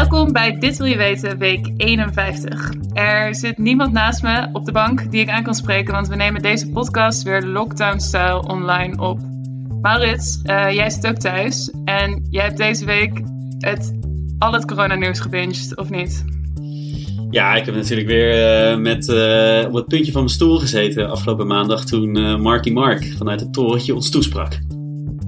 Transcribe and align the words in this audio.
Welkom 0.00 0.32
bij 0.32 0.58
Dit 0.58 0.76
Wil 0.76 0.86
Je 0.86 0.96
Weten, 0.96 1.38
week 1.38 1.70
51. 1.76 2.72
Er 2.92 3.34
zit 3.34 3.58
niemand 3.58 3.92
naast 3.92 4.22
me 4.22 4.48
op 4.52 4.64
de 4.64 4.72
bank 4.72 5.10
die 5.10 5.20
ik 5.20 5.28
aan 5.28 5.42
kan 5.42 5.54
spreken, 5.54 5.92
want 5.92 6.08
we 6.08 6.16
nemen 6.16 6.42
deze 6.42 6.70
podcast 6.70 7.22
weer 7.22 7.42
lockdown-style 7.42 8.42
online 8.46 8.98
op. 8.98 9.18
Maurits, 9.80 10.40
uh, 10.44 10.70
jij 10.70 10.90
zit 10.90 11.06
ook 11.06 11.16
thuis 11.16 11.70
en 11.84 12.26
jij 12.30 12.44
hebt 12.44 12.56
deze 12.56 12.84
week 12.84 13.20
het, 13.58 13.98
al 14.38 14.52
het 14.52 14.64
coronanieuws 14.64 15.20
gebinged, 15.20 15.76
of 15.76 15.90
niet? 15.90 16.24
Ja, 17.30 17.54
ik 17.54 17.64
heb 17.66 17.74
natuurlijk 17.74 18.08
weer 18.08 18.70
uh, 18.72 18.78
met, 18.78 19.08
uh, 19.08 19.64
op 19.66 19.74
het 19.74 19.86
puntje 19.86 20.12
van 20.12 20.20
mijn 20.20 20.34
stoel 20.34 20.58
gezeten 20.58 21.10
afgelopen 21.10 21.46
maandag 21.46 21.84
toen 21.84 22.40
Marky 22.40 22.70
Mark 22.70 23.14
vanuit 23.16 23.40
het 23.40 23.52
torentje 23.52 23.94
ons 23.94 24.10
toesprak. 24.10 24.58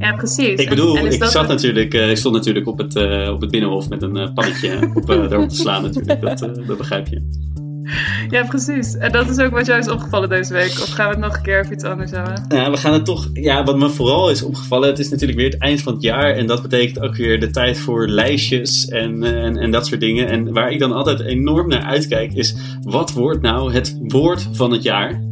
Ja, 0.02 0.12
precies. 0.12 0.60
Ik 0.60 0.68
bedoel, 0.68 0.96
ik 0.96 1.24
zat 1.24 1.48
natuurlijk, 1.48 1.94
ik 1.94 2.16
stond 2.16 2.34
natuurlijk 2.34 2.66
op 2.66 2.78
het, 2.78 2.96
op 3.28 3.40
het 3.40 3.50
binnenhof 3.50 3.88
met 3.88 4.02
een 4.02 4.32
pannetje 4.34 4.78
op, 4.94 5.08
erop 5.08 5.48
te 5.48 5.56
slaan 5.56 5.82
natuurlijk. 5.82 6.20
Dat, 6.20 6.38
dat 6.66 6.76
begrijp 6.76 7.06
je. 7.06 7.50
Ja, 8.28 8.44
precies. 8.44 8.96
En 8.96 9.12
dat 9.12 9.28
is 9.28 9.38
ook 9.38 9.50
wat 9.50 9.66
jou 9.66 9.78
is 9.78 9.88
opgevallen 9.88 10.28
deze 10.28 10.52
week. 10.52 10.70
Of 10.70 10.88
gaan 10.88 11.08
we 11.08 11.14
het 11.14 11.24
nog 11.24 11.36
een 11.36 11.42
keer 11.42 11.60
over 11.60 11.72
iets 11.72 11.84
anders 11.84 12.10
hebben? 12.10 12.44
Ja, 12.48 12.70
we 12.70 12.76
gaan 12.76 12.92
het 12.92 13.04
toch... 13.04 13.30
Ja, 13.32 13.64
wat 13.64 13.78
me 13.78 13.88
vooral 13.88 14.30
is 14.30 14.42
opgevallen, 14.42 14.88
het 14.88 14.98
is 14.98 15.08
natuurlijk 15.08 15.38
weer 15.38 15.50
het 15.50 15.60
eind 15.60 15.82
van 15.82 15.92
het 15.92 16.02
jaar. 16.02 16.34
En 16.34 16.46
dat 16.46 16.62
betekent 16.62 17.00
ook 17.00 17.16
weer 17.16 17.40
de 17.40 17.50
tijd 17.50 17.78
voor 17.78 18.08
lijstjes 18.08 18.88
en, 18.88 19.22
en, 19.22 19.56
en 19.56 19.70
dat 19.70 19.86
soort 19.86 20.00
dingen. 20.00 20.28
En 20.28 20.52
waar 20.52 20.70
ik 20.70 20.78
dan 20.78 20.92
altijd 20.92 21.20
enorm 21.20 21.68
naar 21.68 21.82
uitkijk 21.82 22.32
is, 22.32 22.56
wat 22.82 23.12
wordt 23.12 23.42
nou 23.42 23.72
het 23.72 23.98
woord 24.00 24.48
van 24.52 24.72
het 24.72 24.82
jaar? 24.82 25.22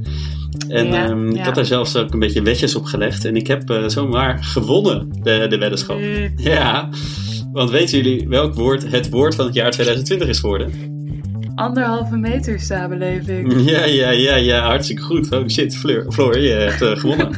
En 0.70 0.86
ja, 0.86 1.08
um, 1.08 1.30
ik 1.30 1.44
had 1.44 1.54
daar 1.54 1.66
zelfs 1.66 1.96
ook 1.96 2.12
een 2.12 2.18
beetje 2.18 2.42
wetjes 2.42 2.74
op 2.74 2.84
gelegd. 2.84 3.24
En 3.24 3.36
ik 3.36 3.46
heb 3.46 3.70
uh, 3.70 3.88
zomaar 3.88 4.44
gewonnen, 4.44 5.08
de, 5.22 5.46
de 5.48 5.58
weddenschap. 5.58 5.98
Ja, 6.36 6.88
want 7.52 7.70
weten 7.70 8.02
jullie 8.02 8.28
welk 8.28 8.54
woord 8.54 8.90
het 8.90 9.10
woord 9.10 9.34
van 9.34 9.44
het 9.44 9.54
jaar 9.54 9.70
2020 9.70 10.28
is 10.28 10.38
geworden? 10.38 10.98
anderhalve 11.60 12.16
meter 12.16 12.60
samenleving. 12.60 13.52
Ja, 13.70 13.84
ja, 13.84 14.10
ja, 14.10 14.36
ja, 14.36 14.66
hartstikke 14.66 15.02
goed. 15.02 15.32
Oh 15.32 15.48
shit, 15.48 15.76
Fleur, 15.76 16.06
Floor, 16.12 16.38
je 16.38 16.50
hebt 16.50 16.82
uh, 16.82 16.96
gewonnen. 16.96 17.30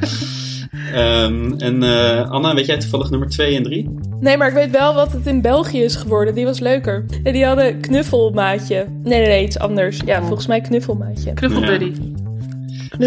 um, 0.95 1.55
en 1.69 1.83
uh, 1.83 2.31
Anna, 2.31 2.55
weet 2.55 2.67
jij 2.67 2.79
toevallig 2.79 3.11
nummer 3.11 3.29
2 3.29 3.57
en 3.57 3.63
3? 3.63 3.89
Nee, 4.21 4.37
maar 4.37 4.49
ik 4.49 4.55
weet 4.55 4.71
wel 4.71 4.95
wat 4.95 5.13
het 5.13 5.27
in 5.27 5.41
België 5.41 5.83
is 5.83 5.97
geworden. 5.97 6.35
Die 6.35 6.45
was 6.45 6.59
leuker. 6.59 7.05
En 7.23 7.33
die 7.33 7.45
hadden 7.45 7.81
knuffelmaatje. 7.81 8.87
Nee, 9.03 9.19
nee, 9.19 9.29
nee, 9.29 9.45
iets 9.45 9.59
anders. 9.59 10.01
Ja, 10.05 10.21
volgens 10.23 10.47
mij 10.47 10.61
knuffelmaatje. 10.61 11.33
Knuffelbuddy. 11.33 11.93
Ja. 11.95 12.22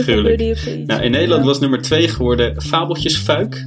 Zoiets. 0.03 0.65
Nou, 0.85 1.01
in 1.01 1.11
Nederland 1.11 1.41
ja. 1.41 1.47
was 1.47 1.59
nummer 1.59 1.81
2 1.81 2.07
geworden 2.07 2.61
Fabeltjesfuik. 2.61 3.65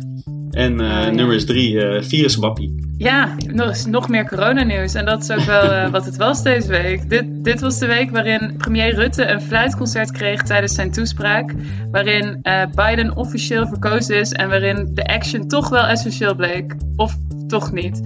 En 0.51 0.81
uh, 0.81 0.97
ah, 0.97 1.05
ja. 1.05 1.11
nummer 1.11 1.47
3 1.47 1.73
uh, 1.73 2.03
Viruswappie. 2.03 2.87
Ja, 2.97 3.35
nog, 3.47 3.87
nog 3.87 4.09
meer 4.09 4.29
coronanieuws. 4.29 4.95
En 4.95 5.05
dat 5.05 5.23
is 5.23 5.31
ook 5.31 5.41
wel 5.41 5.65
uh, 5.65 5.91
wat 5.91 6.05
het 6.05 6.17
was 6.17 6.43
deze 6.43 6.69
week. 6.69 7.11
Dit, 7.11 7.45
dit 7.45 7.61
was 7.61 7.79
de 7.79 7.87
week 7.87 8.11
waarin 8.11 8.55
premier 8.57 8.95
Rutte 8.95 9.27
een 9.27 9.41
fluitconcert 9.41 10.13
kreeg 10.13 10.43
tijdens 10.43 10.75
zijn 10.75 10.91
toespraak. 10.91 11.55
Waarin 11.91 12.39
uh, 12.43 12.63
Biden 12.75 13.17
officieel 13.17 13.67
verkozen 13.67 14.17
is 14.17 14.33
en 14.33 14.49
waarin 14.49 14.91
de 14.95 15.05
action 15.05 15.49
toch 15.49 15.69
wel 15.69 15.87
essentieel 15.87 16.35
bleek. 16.35 16.75
Of 16.97 17.17
toch 17.47 17.73
niet. 17.73 18.03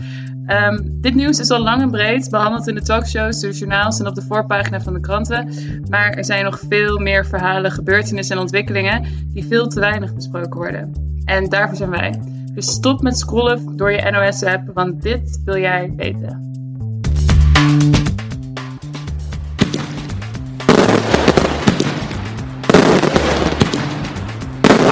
Um, 0.47 1.01
dit 1.01 1.15
nieuws 1.15 1.39
is 1.39 1.51
al 1.51 1.61
lang 1.61 1.83
en 1.83 1.91
breed 1.91 2.31
behandeld 2.31 2.69
in 2.69 2.75
de 2.75 2.83
talkshows, 2.83 3.41
de 3.41 3.51
journaals 3.51 4.01
en 4.01 4.07
op 4.07 4.15
de 4.15 4.23
voorpagina 4.23 4.81
van 4.81 4.93
de 4.93 5.01
kranten. 5.01 5.48
Maar 5.89 6.11
er 6.11 6.25
zijn 6.25 6.45
nog 6.45 6.61
veel 6.69 6.98
meer 6.98 7.27
verhalen, 7.27 7.71
gebeurtenissen 7.71 8.37
en 8.37 8.43
ontwikkelingen 8.43 9.07
die 9.33 9.45
veel 9.45 9.69
te 9.69 9.81
weinig 9.81 10.15
besproken 10.15 10.61
worden. 10.61 10.93
En 11.25 11.48
daarvoor 11.48 11.77
zijn 11.77 11.91
wij. 11.91 12.20
Dus 12.55 12.67
stop 12.67 13.03
met 13.03 13.19
scrollen 13.19 13.77
door 13.77 13.93
je 13.93 14.11
NOS-app, 14.11 14.70
want 14.75 15.03
dit 15.03 15.41
wil 15.45 15.59
jij 15.59 15.93
weten. 15.97 16.51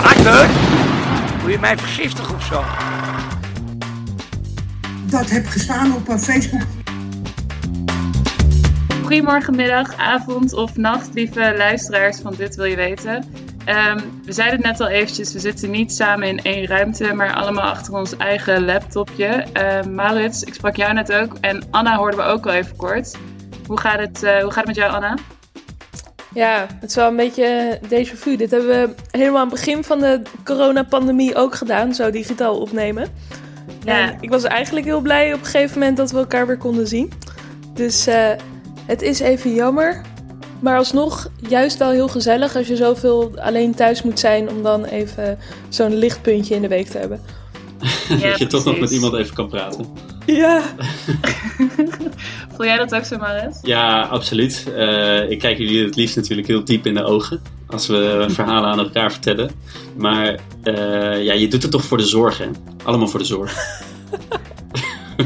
Arthur, 0.03 0.49
wil 1.43 1.50
je 1.50 1.59
mij 1.60 1.77
vergiftigen 1.77 2.34
of 2.34 2.44
zo? 2.44 2.62
Dat 5.10 5.31
heb 5.31 5.47
gestaan 5.47 5.94
op 5.94 6.19
Facebook. 6.19 6.62
Goedemorgen, 9.03 9.56
middag, 9.56 9.97
avond 9.97 10.53
of 10.53 10.76
nacht, 10.76 11.15
lieve 11.15 11.54
luisteraars 11.56 12.19
van 12.21 12.34
Dit 12.37 12.54
Wil 12.54 12.65
Je 12.65 12.76
Weten. 12.76 13.15
Um, 13.15 14.21
we 14.25 14.32
zeiden 14.32 14.56
het 14.56 14.66
net 14.66 14.81
al 14.81 14.88
eventjes, 14.88 15.32
we 15.32 15.38
zitten 15.38 15.71
niet 15.71 15.93
samen 15.93 16.28
in 16.28 16.43
één 16.43 16.66
ruimte, 16.66 17.15
maar 17.15 17.34
allemaal 17.34 17.65
achter 17.65 17.94
ons 17.94 18.16
eigen 18.16 18.65
laptopje. 18.65 19.47
Uh, 19.56 19.82
Maurits, 19.82 20.43
ik 20.43 20.54
sprak 20.54 20.76
jou 20.76 20.93
net 20.93 21.12
ook 21.12 21.37
en 21.41 21.65
Anna 21.71 21.97
hoorden 21.97 22.21
we 22.21 22.27
ook 22.27 22.47
al 22.47 22.53
even 22.53 22.77
kort. 22.77 23.16
Hoe 23.66 23.81
gaat 23.81 23.98
het, 23.98 24.22
uh, 24.22 24.38
hoe 24.38 24.50
gaat 24.50 24.66
het 24.66 24.66
met 24.66 24.77
jou, 24.77 24.92
Anna? 24.92 25.15
Ja, 26.34 26.66
het 26.81 26.91
is 26.91 26.97
wel 26.97 27.09
een 27.09 27.16
beetje 27.16 27.81
déjà 27.84 28.15
vu. 28.15 28.37
Dit 28.37 28.50
hebben 28.50 28.69
we 28.69 28.94
helemaal 29.10 29.41
aan 29.41 29.50
het 29.50 29.60
begin 29.60 29.84
van 29.84 30.00
de 30.00 30.22
coronapandemie 30.44 31.34
ook 31.34 31.54
gedaan, 31.54 31.94
zo 31.94 32.10
digitaal 32.10 32.59
opnemen. 32.59 33.09
Ja. 33.84 34.10
En 34.10 34.16
ik 34.20 34.31
was 34.31 34.44
eigenlijk 34.44 34.86
heel 34.86 35.00
blij 35.00 35.32
op 35.32 35.41
een 35.41 35.47
gegeven 35.47 35.78
moment 35.78 35.97
dat 35.97 36.10
we 36.10 36.19
elkaar 36.19 36.47
weer 36.47 36.56
konden 36.56 36.86
zien. 36.86 37.12
Dus 37.75 38.08
uh, 38.08 38.31
het 38.86 39.03
is 39.03 39.20
even 39.20 39.54
jammer, 39.54 40.00
maar 40.60 40.76
alsnog 40.76 41.31
juist 41.48 41.78
wel 41.78 41.91
heel 41.91 42.09
gezellig 42.09 42.56
als 42.56 42.66
je 42.66 42.76
zoveel 42.76 43.32
alleen 43.36 43.75
thuis 43.75 44.03
moet 44.03 44.19
zijn 44.19 44.48
om 44.48 44.62
dan 44.62 44.84
even 44.84 45.38
zo'n 45.69 45.94
lichtpuntje 45.94 46.54
in 46.54 46.62
de 46.62 46.69
week 46.69 46.86
te 46.86 46.98
hebben. 46.98 47.20
Ja, 48.09 48.16
dat 48.30 48.38
je 48.38 48.47
toch 48.47 48.64
nog 48.64 48.78
met 48.78 48.91
iemand 48.91 49.14
even 49.14 49.34
kan 49.34 49.48
praten. 49.48 49.86
Ja. 50.26 50.62
Voel 52.54 52.66
jij 52.66 52.76
dat 52.76 52.94
ook 52.94 53.04
zo, 53.04 53.16
Maris? 53.16 53.59
Ja, 53.62 54.03
absoluut. 54.03 54.64
Uh, 54.69 55.30
ik 55.30 55.38
kijk 55.38 55.59
jullie 55.59 55.84
het 55.84 55.97
liefst 55.97 56.16
natuurlijk 56.16 56.48
heel 56.48 56.64
diep 56.64 56.86
in 56.86 56.94
de 56.94 57.04
ogen 57.04 57.42
als 57.72 57.86
we 57.86 58.26
verhalen 58.28 58.70
aan 58.70 58.78
elkaar 58.78 59.12
vertellen. 59.12 59.50
Maar 59.97 60.38
uh, 60.64 61.25
ja, 61.25 61.32
je 61.32 61.48
doet 61.48 61.62
het 61.62 61.70
toch 61.70 61.84
voor 61.84 61.98
de 61.98 62.06
zorg, 62.06 62.38
hè? 62.38 62.50
Allemaal 62.84 63.08
voor 63.08 63.20
de 63.20 63.26
zorg. 63.26 63.54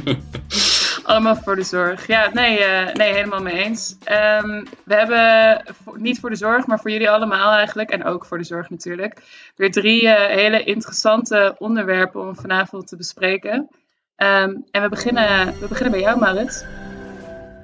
Allemaal 1.04 1.36
voor 1.36 1.56
de 1.56 1.62
zorg. 1.62 2.06
Ja, 2.06 2.30
nee, 2.32 2.58
uh, 2.58 2.92
nee 2.92 3.12
helemaal 3.12 3.42
mee 3.42 3.64
eens. 3.64 3.96
Um, 4.42 4.66
we 4.84 4.94
hebben 4.94 5.62
niet 5.94 6.20
voor 6.20 6.30
de 6.30 6.36
zorg, 6.36 6.66
maar 6.66 6.80
voor 6.80 6.90
jullie 6.90 7.10
allemaal 7.10 7.52
eigenlijk, 7.52 7.90
en 7.90 8.04
ook 8.04 8.24
voor 8.24 8.38
de 8.38 8.44
zorg 8.44 8.70
natuurlijk, 8.70 9.22
weer 9.56 9.70
drie 9.70 10.02
uh, 10.02 10.14
hele 10.14 10.64
interessante 10.64 11.54
onderwerpen 11.58 12.20
om 12.20 12.36
vanavond 12.36 12.86
te 12.86 12.96
bespreken. 12.96 13.68
Um, 14.16 14.64
en 14.70 14.82
we 14.82 14.88
beginnen, 14.88 15.54
we 15.60 15.68
beginnen 15.68 15.92
bij 15.92 16.00
jou, 16.00 16.18
Marit. 16.18 16.66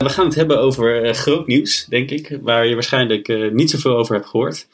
We 0.00 0.08
gaan 0.08 0.24
het 0.24 0.34
hebben 0.34 0.60
over 0.60 1.06
uh, 1.06 1.12
groot 1.12 1.46
nieuws, 1.46 1.84
denk 1.84 2.10
ik, 2.10 2.38
waar 2.42 2.66
je 2.66 2.74
waarschijnlijk 2.74 3.52
niet 3.52 3.70
zoveel 3.70 3.96
over 3.96 4.14
hebt 4.14 4.28
gehoord. 4.28 4.66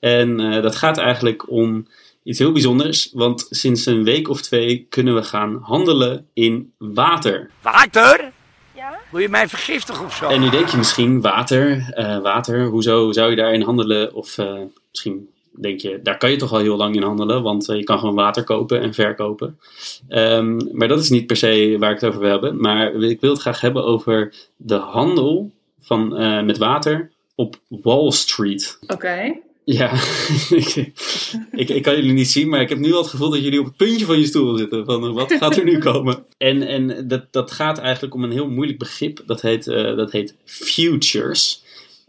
En 0.00 0.36
dat 0.62 0.76
gaat 0.76 0.98
eigenlijk 0.98 1.50
om 1.50 1.86
iets 2.22 2.38
heel 2.38 2.52
bijzonders, 2.52 3.10
want 3.12 3.46
sinds 3.50 3.86
een 3.86 4.04
week 4.04 4.28
of 4.28 4.40
twee 4.40 4.86
kunnen 4.88 5.14
we 5.14 5.22
gaan 5.22 5.58
handelen 5.62 6.26
in 6.32 6.72
water. 6.78 7.50
Water? 7.62 8.32
Ja? 8.74 8.98
Wil 9.10 9.20
je 9.20 9.28
mij 9.28 9.48
vergiftigen 9.48 10.04
of 10.04 10.14
zo? 10.14 10.28
En 10.28 10.40
nu 10.40 10.50
denk 10.50 10.68
je 10.68 10.76
misschien, 10.76 11.20
water, 11.20 11.94
uh, 11.98 12.18
water, 12.22 12.66
hoezo 12.66 13.12
zou 13.12 13.30
je 13.30 13.36
daarin 13.36 13.62
handelen? 13.62 14.14
Of 14.14 14.38
uh, 14.38 14.60
misschien 14.90 15.28
denk 15.60 15.80
je, 15.80 16.00
daar 16.02 16.18
kan 16.18 16.30
je 16.30 16.36
toch 16.36 16.52
al 16.52 16.58
heel 16.58 16.76
lang 16.76 16.94
in 16.94 17.02
handelen, 17.02 17.42
want 17.42 17.68
uh, 17.68 17.76
je 17.76 17.84
kan 17.84 17.98
gewoon 17.98 18.14
water 18.14 18.44
kopen 18.44 18.80
en 18.80 18.94
verkopen. 18.94 19.58
Um, 20.08 20.68
maar 20.72 20.88
dat 20.88 21.00
is 21.00 21.10
niet 21.10 21.26
per 21.26 21.36
se 21.36 21.76
waar 21.78 21.92
ik 21.92 22.00
het 22.00 22.08
over 22.08 22.20
wil 22.20 22.30
hebben. 22.30 22.60
Maar 22.60 22.94
ik 22.94 23.20
wil 23.20 23.30
het 23.30 23.40
graag 23.40 23.60
hebben 23.60 23.84
over 23.84 24.34
de 24.56 24.76
handel 24.76 25.50
van, 25.80 26.08
met 26.46 26.58
water 26.58 27.10
op 27.34 27.60
Wall 27.68 28.10
Street. 28.10 28.78
Oké. 28.82 28.92
Okay. 28.92 29.42
Ja, 29.64 29.92
ik, 31.62 31.68
ik, 31.68 31.82
kan 31.82 31.96
jullie 31.96 32.12
niet 32.12 32.30
zien, 32.30 32.48
maar 32.48 32.60
ik 32.60 32.68
heb 32.68 32.78
nu 32.78 32.92
al 32.92 33.02
het 33.02 33.10
gevoel 33.10 33.30
dat 33.30 33.42
jullie 33.42 33.60
op 33.60 33.66
het 33.66 33.76
puntje 33.76 34.06
van 34.06 34.18
je 34.18 34.26
stoel 34.26 34.56
zitten. 34.56 34.84
Van 34.84 35.04
eh, 35.04 35.12
wat 35.12 35.32
gaat 35.32 35.56
er 35.56 35.64
nu 35.64 35.78
komen? 35.90 36.24
En, 36.36 36.62
en 36.62 37.08
dat, 37.08 37.24
dat 37.30 37.50
gaat 37.50 37.78
eigenlijk 37.78 38.14
om 38.14 38.24
een 38.24 38.30
heel 38.30 38.48
moeilijk 38.48 38.78
begrip. 38.78 39.22
Dat 39.26 39.40
heet, 39.40 39.66
uh, 39.66 39.96
dat 39.96 40.12
heet 40.12 40.34
futures. 40.44 41.61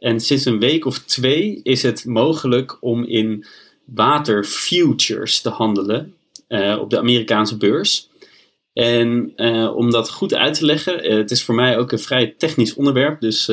En 0.03 0.19
sinds 0.19 0.45
een 0.45 0.59
week 0.59 0.85
of 0.85 0.99
twee 0.99 1.59
is 1.63 1.83
het 1.83 2.05
mogelijk 2.05 2.77
om 2.79 3.03
in 3.03 3.45
water 3.85 4.43
futures 4.43 5.41
te 5.41 5.49
handelen 5.49 6.13
uh, 6.47 6.77
op 6.79 6.89
de 6.89 6.97
Amerikaanse 6.97 7.57
beurs. 7.57 8.09
En 8.73 9.33
uh, 9.35 9.75
om 9.75 9.91
dat 9.91 10.09
goed 10.11 10.33
uit 10.33 10.53
te 10.53 10.65
leggen, 10.65 11.05
uh, 11.05 11.17
het 11.17 11.31
is 11.31 11.43
voor 11.43 11.55
mij 11.55 11.77
ook 11.77 11.91
een 11.91 11.99
vrij 11.99 12.33
technisch 12.37 12.73
onderwerp, 12.73 13.21
dus 13.21 13.49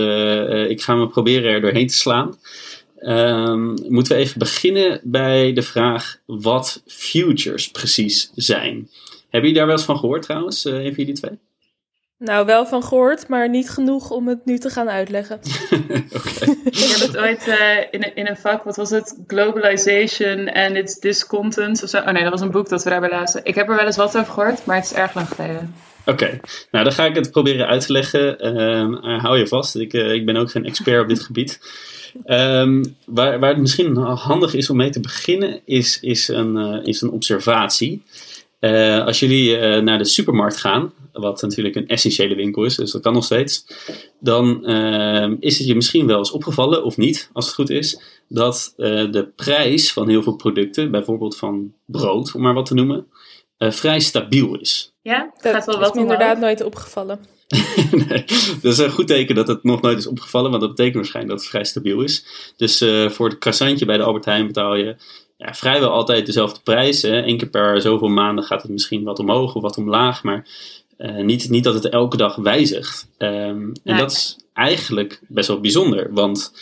ik 0.69 0.83
ga 0.83 0.95
me 0.95 1.09
proberen 1.09 1.51
er 1.51 1.61
doorheen 1.61 1.87
te 1.87 1.95
slaan. 1.95 2.39
Um, 3.01 3.75
moeten 3.89 4.17
we 4.17 4.23
even 4.23 4.39
beginnen 4.39 5.01
bij 5.05 5.53
de 5.53 5.63
vraag 5.63 6.19
wat 6.27 6.83
futures 6.87 7.69
precies 7.69 8.31
zijn. 8.35 8.91
Hebben 9.21 9.51
jullie 9.51 9.55
daar 9.55 9.67
wel 9.67 9.77
eens 9.77 9.85
van 9.85 9.99
gehoord 9.99 10.23
trouwens, 10.23 10.65
een 10.65 10.95
van 10.95 11.05
jullie 11.05 11.15
twee? 11.15 11.39
Nou, 12.25 12.47
wel 12.47 12.67
van 12.67 12.83
gehoord, 12.83 13.29
maar 13.29 13.49
niet 13.49 13.71
genoeg 13.71 14.11
om 14.11 14.29
het 14.29 14.45
nu 14.45 14.59
te 14.59 14.71
gaan 14.71 14.91
uitleggen. 14.91 15.41
Ik 16.65 16.79
heb 16.79 17.01
het 17.01 17.17
ooit 17.17 17.47
uh, 17.47 17.77
in, 17.91 18.15
in 18.15 18.27
een 18.27 18.37
vak, 18.37 18.63
wat 18.63 18.77
was 18.77 18.91
het? 18.91 19.19
Globalization 19.27 20.53
and 20.53 20.77
its 20.77 20.99
discontents 20.99 21.83
of 21.83 21.89
zo. 21.89 21.99
Oh 21.99 22.11
nee, 22.11 22.23
dat 22.23 22.33
was 22.33 22.41
een 22.41 22.51
boek 22.51 22.69
dat 22.69 22.85
we 22.85 22.91
daarbij 22.91 23.11
lazen. 23.11 23.41
Ik 23.45 23.55
heb 23.55 23.69
er 23.69 23.77
wel 23.77 23.87
eens 23.87 23.97
wat 23.97 24.17
over 24.17 24.33
gehoord, 24.33 24.65
maar 24.65 24.77
het 24.77 24.85
is 24.85 24.93
erg 24.93 25.15
lang 25.15 25.29
geleden. 25.29 25.75
Oké, 26.07 26.41
nou 26.71 26.85
dan 26.85 26.93
ga 26.93 27.05
ik 27.05 27.15
het 27.15 27.31
proberen 27.31 27.67
uit 27.67 27.87
te 27.87 27.93
leggen. 27.93 28.39
Ehm, 28.39 28.93
hou 29.19 29.39
je 29.39 29.47
vast, 29.47 29.77
ik, 29.77 29.93
ik 29.93 30.27
ben 30.27 30.37
ook 30.37 30.51
geen 30.51 30.65
expert 30.65 31.03
op 31.03 31.09
dit 31.09 31.21
gebied. 31.21 31.61
Ehm, 32.25 32.85
waar, 33.07 33.39
waar 33.39 33.51
het 33.51 33.61
misschien 33.61 33.97
handig 33.97 34.55
is 34.55 34.71
om 34.71 34.77
mee 34.77 34.91
te 34.91 35.01
beginnen, 35.01 35.61
is, 35.65 36.01
is, 36.01 36.29
een, 36.29 36.57
is 36.85 37.01
een 37.01 37.11
observatie. 37.11 38.03
Uh, 38.61 39.05
als 39.05 39.21
jullie 39.21 39.59
uh, 39.59 39.79
naar 39.79 39.99
de 39.99 40.05
supermarkt 40.05 40.57
gaan, 40.57 40.93
wat 41.13 41.43
natuurlijk 41.43 41.75
een 41.75 41.89
essentiële 41.89 42.35
winkel 42.35 42.65
is, 42.65 42.77
dus 42.77 42.91
dat 42.91 43.03
kan 43.03 43.13
nog 43.13 43.25
steeds, 43.25 43.67
dan 44.21 44.71
uh, 44.71 45.33
is 45.39 45.59
het 45.59 45.67
je 45.67 45.75
misschien 45.75 46.07
wel 46.07 46.19
eens 46.19 46.31
opgevallen, 46.31 46.85
of 46.85 46.97
niet, 46.97 47.31
als 47.33 47.47
het 47.47 47.55
goed 47.55 47.71
is, 47.71 48.03
dat 48.29 48.73
de 48.77 49.33
prijs 49.37 49.93
van 49.93 50.09
heel 50.09 50.23
veel 50.23 50.37
producten, 50.37 50.91
bijvoorbeeld 50.91 51.37
van 51.37 51.73
brood, 51.85 52.35
om 52.35 52.43
maar 52.43 52.55
wat 52.55 52.67
te 52.67 52.75
noemen, 52.75 53.07
vrij 53.59 54.01
stabiel 54.01 54.59
is. 54.59 54.95
Ja, 55.03 55.33
dat 55.41 55.53
gaat 55.53 55.67
wel 55.67 55.79
wat 55.79 55.89
is 55.89 55.95
me 55.95 56.01
inderdaad 56.01 56.39
nooit 56.39 56.63
opgevallen. 56.63 57.21
nee, 58.09 58.25
dat 58.63 58.73
is 58.73 58.79
een 58.79 58.91
goed 58.91 59.07
teken 59.07 59.35
dat 59.35 59.49
het 59.49 59.63
nog 59.63 59.81
nooit 59.81 59.99
is 59.99 60.07
opgevallen, 60.07 60.51
want 60.51 60.63
dat 60.63 60.71
betekent 60.71 60.97
waarschijnlijk 60.97 61.35
dat 61.35 61.43
het 61.43 61.51
vrij 61.51 61.65
stabiel 61.65 62.03
is. 62.03 62.25
Dus 62.57 62.85
voor 63.09 63.29
het 63.29 63.39
croissantje 63.39 63.85
bij 63.85 63.97
de 63.97 64.03
Albert 64.03 64.25
Heijn 64.25 64.47
betaal 64.47 64.77
je 64.77 64.97
ja, 65.41 65.55
vrijwel 65.55 65.91
altijd 65.91 66.27
dezelfde 66.27 66.61
prijs. 66.61 67.03
Hè. 67.03 67.27
Eén 67.27 67.37
keer 67.37 67.49
per 67.49 67.81
zoveel 67.81 68.09
maanden 68.09 68.45
gaat 68.45 68.63
het 68.63 68.71
misschien 68.71 69.05
wat 69.05 69.19
omhoog 69.19 69.55
of 69.55 69.63
wat 69.63 69.77
omlaag, 69.77 70.23
maar 70.23 70.49
uh, 71.01 71.25
niet, 71.25 71.51
niet 71.51 71.65
dat 71.65 71.75
het 71.75 71.89
elke 71.89 72.17
dag 72.17 72.37
wijzigt. 72.37 73.09
Um, 73.19 73.73
en 73.85 73.97
dat 73.97 74.11
is 74.11 74.37
eigenlijk 74.53 75.21
best 75.29 75.49
wel 75.49 75.61
bijzonder, 75.61 76.13
want 76.13 76.53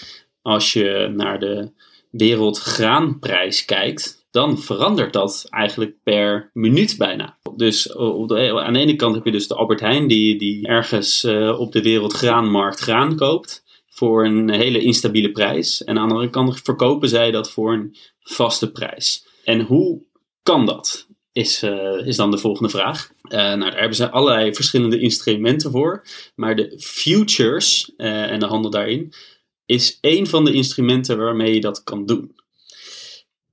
als 0.42 0.72
je 0.72 1.12
naar 1.16 1.38
de 1.38 1.70
wereldgraanprijs 2.10 3.64
kijkt, 3.64 4.26
dan 4.30 4.58
verandert 4.58 5.12
dat 5.12 5.46
eigenlijk 5.50 5.94
per 6.02 6.50
minuut 6.52 6.94
bijna. 6.98 7.38
Dus 7.56 7.96
aan 7.96 8.26
de 8.72 8.78
ene 8.78 8.96
kant 8.96 9.14
heb 9.14 9.24
je 9.24 9.30
dus 9.30 9.48
de 9.48 9.54
Albert 9.54 9.80
Heijn 9.80 10.06
die, 10.06 10.38
die 10.38 10.66
ergens 10.66 11.24
uh, 11.24 11.60
op 11.60 11.72
de 11.72 11.82
wereldgraanmarkt 11.82 12.80
graan 12.80 13.16
koopt 13.16 13.64
voor 13.88 14.24
een 14.24 14.50
hele 14.50 14.80
instabiele 14.80 15.32
prijs. 15.32 15.84
En 15.84 15.98
aan 15.98 16.08
de 16.08 16.14
andere 16.14 16.30
kant 16.30 16.60
verkopen 16.62 17.08
zij 17.08 17.30
dat 17.30 17.50
voor 17.50 17.72
een 17.72 17.96
vaste 18.20 18.70
prijs. 18.70 19.26
En 19.44 19.60
hoe 19.60 20.02
kan 20.42 20.66
dat? 20.66 21.06
Is, 21.32 21.62
uh, 21.62 22.06
is 22.06 22.16
dan 22.16 22.30
de 22.30 22.38
volgende 22.38 22.68
vraag. 22.68 23.10
Uh, 23.28 23.38
nou, 23.38 23.60
daar 23.60 23.78
hebben 23.78 23.96
ze 23.96 24.10
allerlei 24.10 24.54
verschillende 24.54 24.98
instrumenten 24.98 25.70
voor. 25.70 26.04
Maar 26.34 26.56
de 26.56 26.74
futures 26.78 27.92
uh, 27.96 28.30
en 28.30 28.40
de 28.40 28.46
handel 28.46 28.70
daarin 28.70 29.12
is 29.66 29.98
één 30.00 30.26
van 30.26 30.44
de 30.44 30.52
instrumenten 30.52 31.18
waarmee 31.18 31.54
je 31.54 31.60
dat 31.60 31.84
kan 31.84 32.06
doen. 32.06 32.36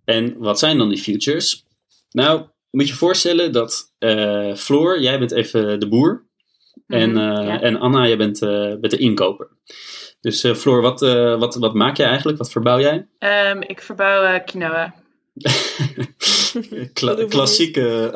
En 0.05 0.37
wat 0.37 0.59
zijn 0.59 0.77
dan 0.77 0.89
die 0.89 1.01
futures? 1.01 1.65
Nou, 2.11 2.45
moet 2.71 2.87
je 2.87 2.93
voorstellen 2.93 3.51
dat 3.51 3.93
Floor, 4.55 5.01
jij 5.01 5.19
bent 5.19 5.31
even 5.31 5.79
de 5.79 5.87
boer. 5.87 6.25
Mm, 6.87 6.97
en, 6.97 7.15
ja. 7.15 7.61
en 7.61 7.79
Anna, 7.79 8.07
jij 8.07 8.17
bent, 8.17 8.39
bent 8.79 8.89
de 8.89 8.97
inkoper. 8.97 9.47
Dus 10.21 10.47
Floor, 10.55 10.81
wat, 10.81 10.99
wat, 11.39 11.55
wat 11.55 11.73
maak 11.73 11.97
jij 11.97 12.07
eigenlijk? 12.07 12.37
Wat 12.37 12.51
verbouw 12.51 12.79
jij? 12.79 13.07
Um, 13.19 13.61
ik 13.61 13.81
verbouw 13.81 14.43
quinoa. 14.43 14.93
Kla 16.93 17.15
klassieke, 17.27 18.13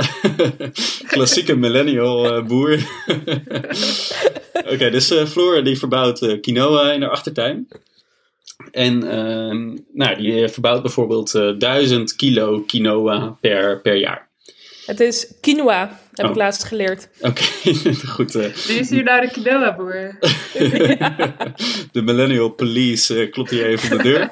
klassieke 1.13 1.55
millennial 1.55 2.43
boer. 2.43 2.79
Oké, 4.53 4.73
okay, 4.73 4.89
dus 4.89 5.11
Floor 5.27 5.63
die 5.63 5.77
verbouwt 5.77 6.23
quinoa 6.41 6.91
in 6.91 7.01
haar 7.01 7.11
achtertuin. 7.11 7.67
En 8.71 9.03
ehm, 9.03 9.77
nou, 9.93 10.15
die 10.15 10.47
verbouwt 10.47 10.81
bijvoorbeeld 10.81 11.31
1000 11.57 12.15
kilo 12.15 12.63
quinoa 12.67 13.37
per, 13.41 13.81
per 13.81 13.95
jaar. 13.95 14.27
Het 14.85 14.99
is 14.99 15.33
quinoa, 15.41 15.99
heb 16.13 16.25
oh. 16.25 16.31
ik 16.31 16.37
laatst 16.37 16.63
geleerd. 16.63 17.09
Oké, 17.21 17.43
goed. 18.07 18.35
Uh. 18.35 18.53
Wie 18.53 18.79
is 18.79 18.89
hier 18.89 19.03
nou 19.03 19.21
de 19.21 19.31
quinoa-boer? 19.31 20.17
de 21.91 22.01
millennial 22.01 22.49
police 22.49 23.15
uh, 23.15 23.31
klopt 23.31 23.49
hier 23.49 23.65
even 23.65 23.97
op 23.97 24.03
de 24.03 24.09
deur. 24.09 24.29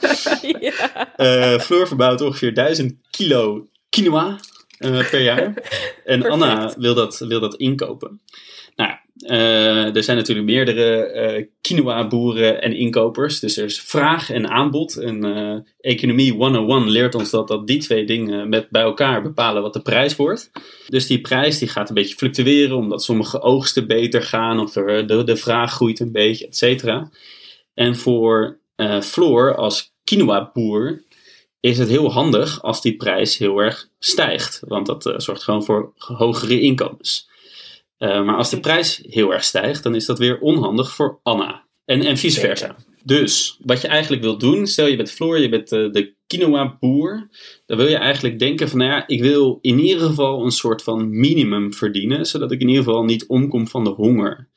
ja. 0.60 1.07
Uh, 1.18 1.60
Floor 1.60 1.88
verbouwt 1.88 2.22
ongeveer 2.22 2.54
1000 2.54 2.96
kilo 3.10 3.68
quinoa 3.90 4.40
per 4.80 5.22
jaar. 5.22 5.54
En 6.06 6.30
Anna 6.30 6.74
wil 6.78 6.94
dat, 6.94 7.20
wil 7.20 7.40
dat 7.40 7.56
inkopen. 7.56 8.22
Nou, 8.76 8.92
uh, 9.16 9.96
er 9.96 10.04
zijn 10.04 10.18
natuurlijk 10.18 10.48
meerdere 10.48 11.50
quinoa-boeren 11.62 12.62
en 12.62 12.74
inkopers. 12.74 13.40
Dus 13.40 13.58
er 13.58 13.66
is 13.66 13.82
vraag 13.82 14.30
en 14.30 14.50
aanbod. 14.50 14.98
En 14.98 15.66
Economie 15.80 16.34
101 16.34 16.90
leert 16.90 17.16
ons 17.16 17.30
dat, 17.30 17.48
dat 17.48 17.68
die 17.68 17.80
twee 17.80 18.06
dingen 18.06 18.50
met 18.50 18.70
bij 18.70 18.82
elkaar 18.82 19.22
bepalen 19.22 19.62
wat 19.62 19.74
de 19.74 19.82
prijs 19.82 20.16
wordt. 20.16 20.52
Dus 20.88 21.08
die 21.08 21.22
prijs 21.22 21.60
die 21.60 21.68
gaat 21.68 21.90
een 21.90 21.96
beetje 21.96 22.16
fluctueren, 22.16 22.76
omdat 22.76 23.04
sommige 23.04 23.42
oogsten 23.42 23.88
beter 23.88 24.22
gaan, 24.22 24.60
of 24.60 24.76
er, 24.76 25.08
de, 25.08 25.24
de 25.24 25.36
vraag 25.36 25.74
groeit 25.74 26.00
een 26.00 26.12
beetje, 26.12 26.48
et 26.48 26.58
cetera. 26.58 27.10
En 27.74 27.96
voor 27.96 28.60
Floor 29.02 29.56
als 29.56 29.94
quinoa-boer 30.04 31.04
is 31.60 31.78
het 31.78 31.90
heel 31.90 32.12
handig 32.12 32.62
als 32.62 32.82
die 32.82 32.96
prijs 32.96 33.38
heel 33.38 33.60
erg 33.60 33.90
stijgt. 34.00 34.62
Want 34.68 34.86
dat 34.86 35.14
zorgt 35.18 35.44
gewoon 35.44 35.64
voor 35.64 35.94
hogere 35.98 36.60
inkomens. 36.60 37.30
Uh, 38.00 38.24
maar 38.24 38.36
als 38.36 38.50
de 38.50 38.60
prijs 38.60 39.02
heel 39.08 39.34
erg 39.34 39.44
stijgt, 39.44 39.84
dan 39.84 39.96
is 39.96 40.06
dat 40.06 40.20
weer 40.20 40.40
onhandig 40.40 40.92
voor 40.92 41.20
Anna. 41.24 41.66
En, 41.86 42.02
en 42.02 42.18
vice 42.18 42.40
versa. 42.40 42.76
Dus 43.04 43.58
wat 43.64 43.82
je 43.82 43.88
eigenlijk 43.88 44.22
wilt 44.22 44.40
doen, 44.40 44.68
stel 44.68 44.88
je 44.88 44.96
bent 44.96 45.12
Floor, 45.12 45.40
je 45.40 45.50
bent 45.50 45.70
de, 45.70 45.90
de 45.90 46.14
quinoa-boer. 46.28 47.30
Dan 47.66 47.78
wil 47.78 47.88
je 47.88 47.96
eigenlijk 47.96 48.40
denken 48.40 48.70
van, 48.70 48.80
nou 48.80 48.92
ja, 48.92 49.08
ik 49.08 49.22
wil 49.22 49.60
in 49.62 49.80
ieder 49.80 50.02
geval 50.02 50.46
een 50.46 50.52
soort 50.52 50.84
van 50.84 51.20
minimum 51.20 51.74
verdienen, 51.74 52.26
zodat 52.26 52.52
ik 52.52 52.62
in 52.62 52.68
ieder 52.68 52.84
geval 52.84 53.04
niet 53.04 53.28
omkom 53.28 53.68
van 53.68 53.84
de 53.84 53.90
honger. 53.90 54.48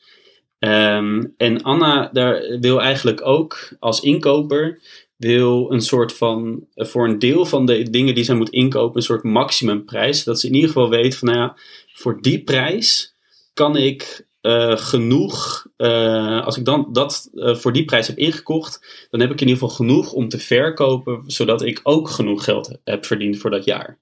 Um, 0.58 1.35
en 1.37 1.62
Anna 1.62 2.11
daar 2.12 2.58
wil 2.61 2.81
eigenlijk 2.81 3.26
ook 3.26 3.69
als 3.79 4.00
inkoper 4.00 4.81
wil 5.20 5.72
een 5.72 5.81
soort 5.81 6.12
van, 6.12 6.67
voor 6.75 7.08
een 7.08 7.19
deel 7.19 7.46
van 7.46 7.67
de 7.67 7.90
dingen 7.90 8.14
die 8.14 8.25
zij 8.25 8.34
moet 8.34 8.50
inkopen, 8.50 8.96
een 8.96 9.02
soort 9.02 9.22
maximumprijs. 9.22 10.22
Zodat 10.22 10.40
ze 10.40 10.46
in 10.46 10.55
ieder 10.55 10.69
geval 10.69 10.90
weet 10.90 11.17
van, 11.17 11.28
nou 11.28 11.40
ja, 11.40 11.56
voor 11.93 12.22
die 12.22 12.43
prijs 12.43 13.14
kan 13.55 13.76
ik 13.76 14.26
uh, 14.43 14.76
genoeg, 14.76 15.67
uh, 15.76 16.44
als 16.44 16.56
ik 16.56 16.64
dan 16.64 16.88
dat 16.93 17.31
uh, 17.32 17.55
voor 17.55 17.72
die 17.72 17.84
prijs 17.84 18.06
heb 18.06 18.17
ingekocht, 18.17 19.06
dan 19.11 19.20
heb 19.20 19.31
ik 19.31 19.40
in 19.40 19.46
ieder 19.46 19.62
geval 19.62 19.76
genoeg 19.76 20.12
om 20.12 20.28
te 20.28 20.38
verkopen, 20.38 21.22
zodat 21.26 21.62
ik 21.62 21.81
ook 21.82 22.08
genoeg 22.08 22.44
geld 22.44 22.78
heb 22.84 23.05
verdiend 23.05 23.38
voor 23.38 23.50
dat 23.50 23.64
jaar. 23.64 23.99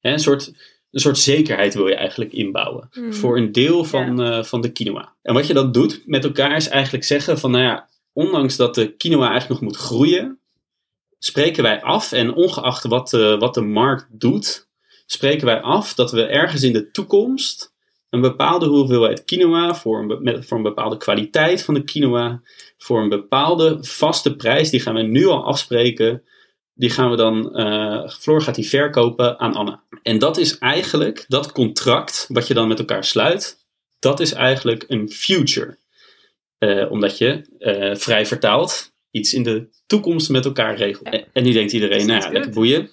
Hè, 0.00 0.12
een, 0.12 0.18
soort, 0.18 0.52
een 0.90 1.00
soort 1.00 1.18
zekerheid 1.18 1.74
wil 1.74 1.88
je 1.88 1.94
eigenlijk 1.94 2.32
inbouwen 2.32 2.88
mm. 2.92 3.14
voor 3.14 3.36
een 3.36 3.52
deel 3.52 3.84
van, 3.84 4.16
ja. 4.16 4.44
van 4.44 4.60
de 4.60 4.72
quinoa. 4.72 5.14
En 5.22 5.34
wat 5.34 5.46
je 5.46 5.54
dan 5.54 5.72
doet 5.72 6.02
met 6.06 6.24
elkaar 6.24 6.56
is 6.56 6.68
eigenlijk 6.68 7.04
zeggen 7.04 7.38
van, 7.38 7.50
nou 7.50 7.64
ja, 7.64 7.88
ondanks 8.12 8.56
dat 8.56 8.74
de 8.74 8.96
quinoa 8.96 9.30
eigenlijk 9.30 9.60
nog 9.60 9.70
moet 9.70 9.80
groeien, 9.80 10.39
spreken 11.20 11.62
wij 11.62 11.82
af, 11.82 12.12
en 12.12 12.34
ongeacht 12.34 12.84
wat, 12.84 13.10
wat 13.38 13.54
de 13.54 13.60
markt 13.60 14.06
doet, 14.10 14.68
spreken 15.06 15.46
wij 15.46 15.60
af 15.60 15.94
dat 15.94 16.12
we 16.12 16.22
ergens 16.22 16.62
in 16.62 16.72
de 16.72 16.90
toekomst 16.90 17.72
een 18.10 18.20
bepaalde 18.20 18.66
hoeveelheid 18.66 19.24
quinoa 19.24 19.74
voor 19.74 19.98
een, 19.98 20.44
voor 20.44 20.56
een 20.56 20.62
bepaalde 20.62 20.96
kwaliteit 20.96 21.62
van 21.62 21.74
de 21.74 21.84
quinoa, 21.84 22.42
voor 22.78 23.02
een 23.02 23.08
bepaalde 23.08 23.78
vaste 23.80 24.36
prijs, 24.36 24.70
die 24.70 24.80
gaan 24.80 24.94
we 24.94 25.02
nu 25.02 25.26
al 25.26 25.44
afspreken. 25.44 26.22
Die 26.74 26.90
gaan 26.90 27.10
we 27.10 27.16
dan, 27.16 27.60
uh, 27.60 28.08
Floor 28.08 28.42
gaat 28.42 28.54
die 28.54 28.68
verkopen 28.68 29.38
aan 29.38 29.54
Anna. 29.54 29.82
En 30.02 30.18
dat 30.18 30.36
is 30.36 30.58
eigenlijk, 30.58 31.24
dat 31.28 31.52
contract 31.52 32.26
wat 32.28 32.46
je 32.46 32.54
dan 32.54 32.68
met 32.68 32.78
elkaar 32.78 33.04
sluit, 33.04 33.66
dat 33.98 34.20
is 34.20 34.32
eigenlijk 34.32 34.84
een 34.88 35.10
future. 35.10 35.78
Uh, 36.58 36.90
omdat 36.90 37.18
je 37.18 37.44
vrij 37.98 38.26
vertaald 38.26 38.89
iets 39.10 39.34
in 39.34 39.42
de 39.42 39.68
toekomst 39.86 40.30
met 40.30 40.44
elkaar 40.44 40.76
regelt. 40.76 41.08
En, 41.08 41.24
en 41.32 41.42
nu 41.42 41.52
denkt 41.52 41.72
iedereen, 41.72 42.06
nou 42.06 42.20
ja, 42.20 42.30
lekker 42.30 42.50
boeien. 42.50 42.90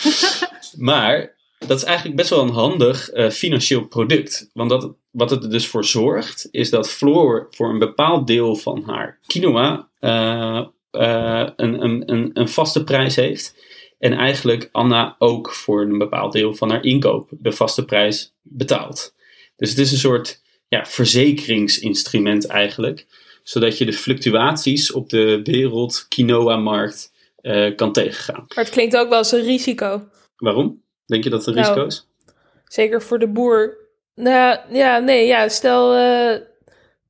maar 0.76 1.36
dat 1.66 1.78
is 1.78 1.84
eigenlijk 1.84 2.16
best 2.16 2.30
wel 2.30 2.42
een 2.42 2.48
handig 2.48 3.14
uh, 3.14 3.30
financieel 3.30 3.86
product. 3.86 4.50
Want 4.52 4.70
dat, 4.70 4.94
wat 5.10 5.30
het 5.30 5.44
er 5.44 5.50
dus 5.50 5.66
voor 5.66 5.84
zorgt, 5.84 6.48
is 6.50 6.70
dat 6.70 6.90
Floor 6.90 7.46
voor 7.50 7.70
een 7.70 7.78
bepaald 7.78 8.26
deel 8.26 8.56
van 8.56 8.82
haar 8.86 9.18
quinoa 9.26 9.88
uh, 10.00 10.66
uh, 10.92 11.48
een, 11.56 11.82
een, 11.82 12.30
een, 12.34 12.48
vaste 12.48 12.84
prijs 12.84 13.16
heeft. 13.16 13.54
En 13.98 14.12
eigenlijk 14.12 14.68
Anna 14.72 15.16
ook 15.18 15.52
voor 15.52 15.82
een 15.82 15.98
bepaald 15.98 16.32
deel 16.32 16.54
van 16.54 16.70
haar 16.70 16.84
inkoop 16.84 17.30
de 17.30 17.52
vaste 17.52 17.84
prijs 17.84 18.34
betaalt. 18.42 19.14
Dus 19.56 19.70
het 19.70 19.78
is 19.78 19.92
een 19.92 19.98
soort 19.98 20.42
ja, 20.68 20.84
verzekeringsinstrument 20.84 22.46
eigenlijk. 22.46 23.06
Zodat 23.42 23.78
je 23.78 23.84
de 23.84 23.92
fluctuaties 23.92 24.92
op 24.92 25.08
de 25.08 25.40
wereld 25.44 26.06
quinoa-markt 26.08 27.12
kan 27.76 27.92
tegengaan. 27.92 28.44
Maar 28.54 28.64
het 28.64 28.72
klinkt 28.72 28.96
ook 28.96 29.08
wel 29.08 29.18
als 29.18 29.32
een 29.32 29.42
risico. 29.42 30.08
Waarom? 30.36 30.82
Denk 31.06 31.24
je 31.24 31.30
dat 31.30 31.44
het 31.44 31.54
risico 31.54 31.86
is? 31.86 32.06
Nou, 32.26 32.36
zeker 32.64 33.02
voor 33.02 33.18
de 33.18 33.28
boer. 33.28 33.76
Nou 34.14 34.58
ja, 34.70 34.98
nee, 34.98 35.26
ja. 35.26 35.48
Stel 35.48 35.94
uh, 35.94 36.36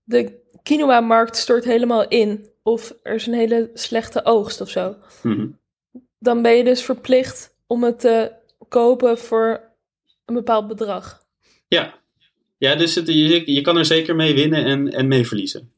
de 0.05 0.41
quinoa-markt 0.63 1.37
stort 1.37 1.65
helemaal 1.65 2.09
in. 2.09 2.49
Of 2.63 2.95
er 3.03 3.15
is 3.15 3.27
een 3.27 3.35
hele 3.35 3.71
slechte 3.75 4.25
oogst 4.25 4.61
of 4.61 4.71
zo. 4.71 4.97
Mhm. 5.23 5.47
Dan 6.19 6.43
ben 6.43 6.57
je 6.57 6.65
dus 6.65 6.83
verplicht 6.83 7.55
om 7.67 7.83
het 7.85 8.01
te 8.01 8.33
kopen 8.69 9.19
voor 9.19 9.61
een 10.25 10.35
bepaald 10.35 10.69
bedrag. 10.69 11.25
Ja, 11.69 11.95
Ja, 12.59 12.75
dus 12.75 12.95
het, 12.95 13.07
je, 13.07 13.53
je 13.53 13.61
kan 13.61 13.77
er 13.77 13.85
zeker 13.85 14.17
mee 14.17 14.35
winnen 14.35 14.65
en, 14.65 14.93
en 14.93 15.09
mee 15.09 15.27
verliezen. 15.27 15.71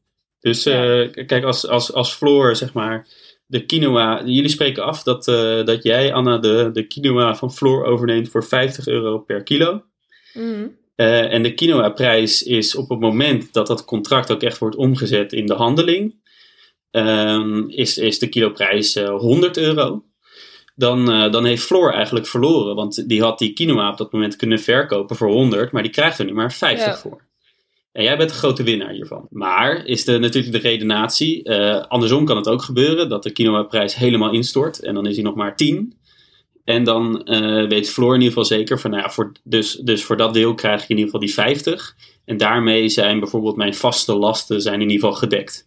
Dus 0.45 0.67
uh, 0.67 1.11
kijk, 1.25 1.43
als, 1.43 1.67
als, 1.67 1.93
als 1.93 2.13
Floor, 2.13 2.55
zeg 2.55 2.73
maar, 2.73 3.07
de 3.45 3.65
quinoa. 3.65 4.21
Jullie 4.25 4.49
spreken 4.49 4.83
af 4.83 5.03
dat, 5.03 5.27
uh, 5.27 5.65
dat 5.65 5.83
jij, 5.83 6.13
Anna, 6.13 6.37
de, 6.37 6.69
de 6.73 6.87
quinoa 6.87 7.35
van 7.35 7.53
Floor 7.53 7.85
overneemt 7.85 8.29
voor 8.29 8.43
50 8.43 8.87
euro 8.87 9.19
per 9.19 9.43
kilo. 9.43 9.83
Mm. 10.33 10.77
Uh, 10.95 11.33
en 11.33 11.43
de 11.43 11.53
quinoa-prijs 11.53 12.43
is 12.43 12.75
op 12.75 12.89
het 12.89 12.99
moment 12.99 13.53
dat 13.53 13.67
dat 13.67 13.85
contract 13.85 14.31
ook 14.31 14.43
echt 14.43 14.57
wordt 14.57 14.75
omgezet 14.75 15.33
in 15.33 15.45
de 15.45 15.53
handeling, 15.53 16.15
um, 16.91 17.69
is, 17.69 17.97
is 17.97 18.19
de 18.19 18.27
kiloprijs 18.27 18.95
uh, 18.95 19.17
100 19.17 19.57
euro. 19.57 20.03
Dan, 20.75 21.31
dan 21.31 21.45
heeft 21.45 21.63
Floor 21.63 21.93
eigenlijk 21.93 22.27
verloren, 22.27 22.75
want 22.75 23.09
die 23.09 23.21
had 23.21 23.39
die 23.39 23.53
quinoa 23.53 23.91
op 23.91 23.97
dat 23.97 24.11
moment 24.11 24.35
kunnen 24.35 24.59
verkopen 24.59 25.15
voor 25.15 25.29
100, 25.29 25.71
maar 25.71 25.83
die 25.83 25.91
krijgt 25.91 26.19
er 26.19 26.25
nu 26.25 26.33
maar 26.33 26.53
50 26.53 26.85
ja. 26.85 26.97
voor. 26.97 27.21
En 27.95 28.03
jij 28.03 28.17
bent 28.17 28.29
de 28.29 28.35
grote 28.35 28.63
winnaar 28.63 28.89
hiervan. 28.89 29.27
Maar 29.29 29.85
is 29.85 30.03
de, 30.03 30.17
natuurlijk 30.19 30.53
de 30.53 30.69
redenatie, 30.69 31.49
uh, 31.49 31.81
andersom 31.87 32.25
kan 32.25 32.37
het 32.37 32.47
ook 32.47 32.61
gebeuren, 32.61 33.09
dat 33.09 33.23
de 33.23 33.31
quinoa-prijs 33.31 33.95
helemaal 33.95 34.31
instort 34.31 34.79
en 34.79 34.93
dan 34.93 35.05
is 35.05 35.15
hij 35.15 35.23
nog 35.23 35.35
maar 35.35 35.55
10. 35.55 35.97
En 36.63 36.83
dan 36.83 37.21
uh, 37.25 37.67
weet 37.67 37.89
Floor 37.89 38.13
in 38.13 38.21
ieder 38.21 38.27
geval 38.27 38.57
zeker 38.57 38.79
van, 38.79 38.91
nou 38.91 39.03
ja, 39.03 39.09
voor, 39.09 39.31
dus, 39.43 39.73
dus 39.75 40.03
voor 40.03 40.17
dat 40.17 40.33
deel 40.33 40.53
krijg 40.53 40.83
ik 40.83 40.89
in 40.89 40.97
ieder 40.97 41.05
geval 41.05 41.19
die 41.19 41.33
50. 41.33 41.95
En 42.25 42.37
daarmee 42.37 42.89
zijn 42.89 43.19
bijvoorbeeld 43.19 43.55
mijn 43.55 43.73
vaste 43.73 44.15
lasten 44.15 44.61
zijn 44.61 44.81
in 44.81 44.89
ieder 44.89 44.99
geval 44.99 45.13
gedekt. 45.19 45.65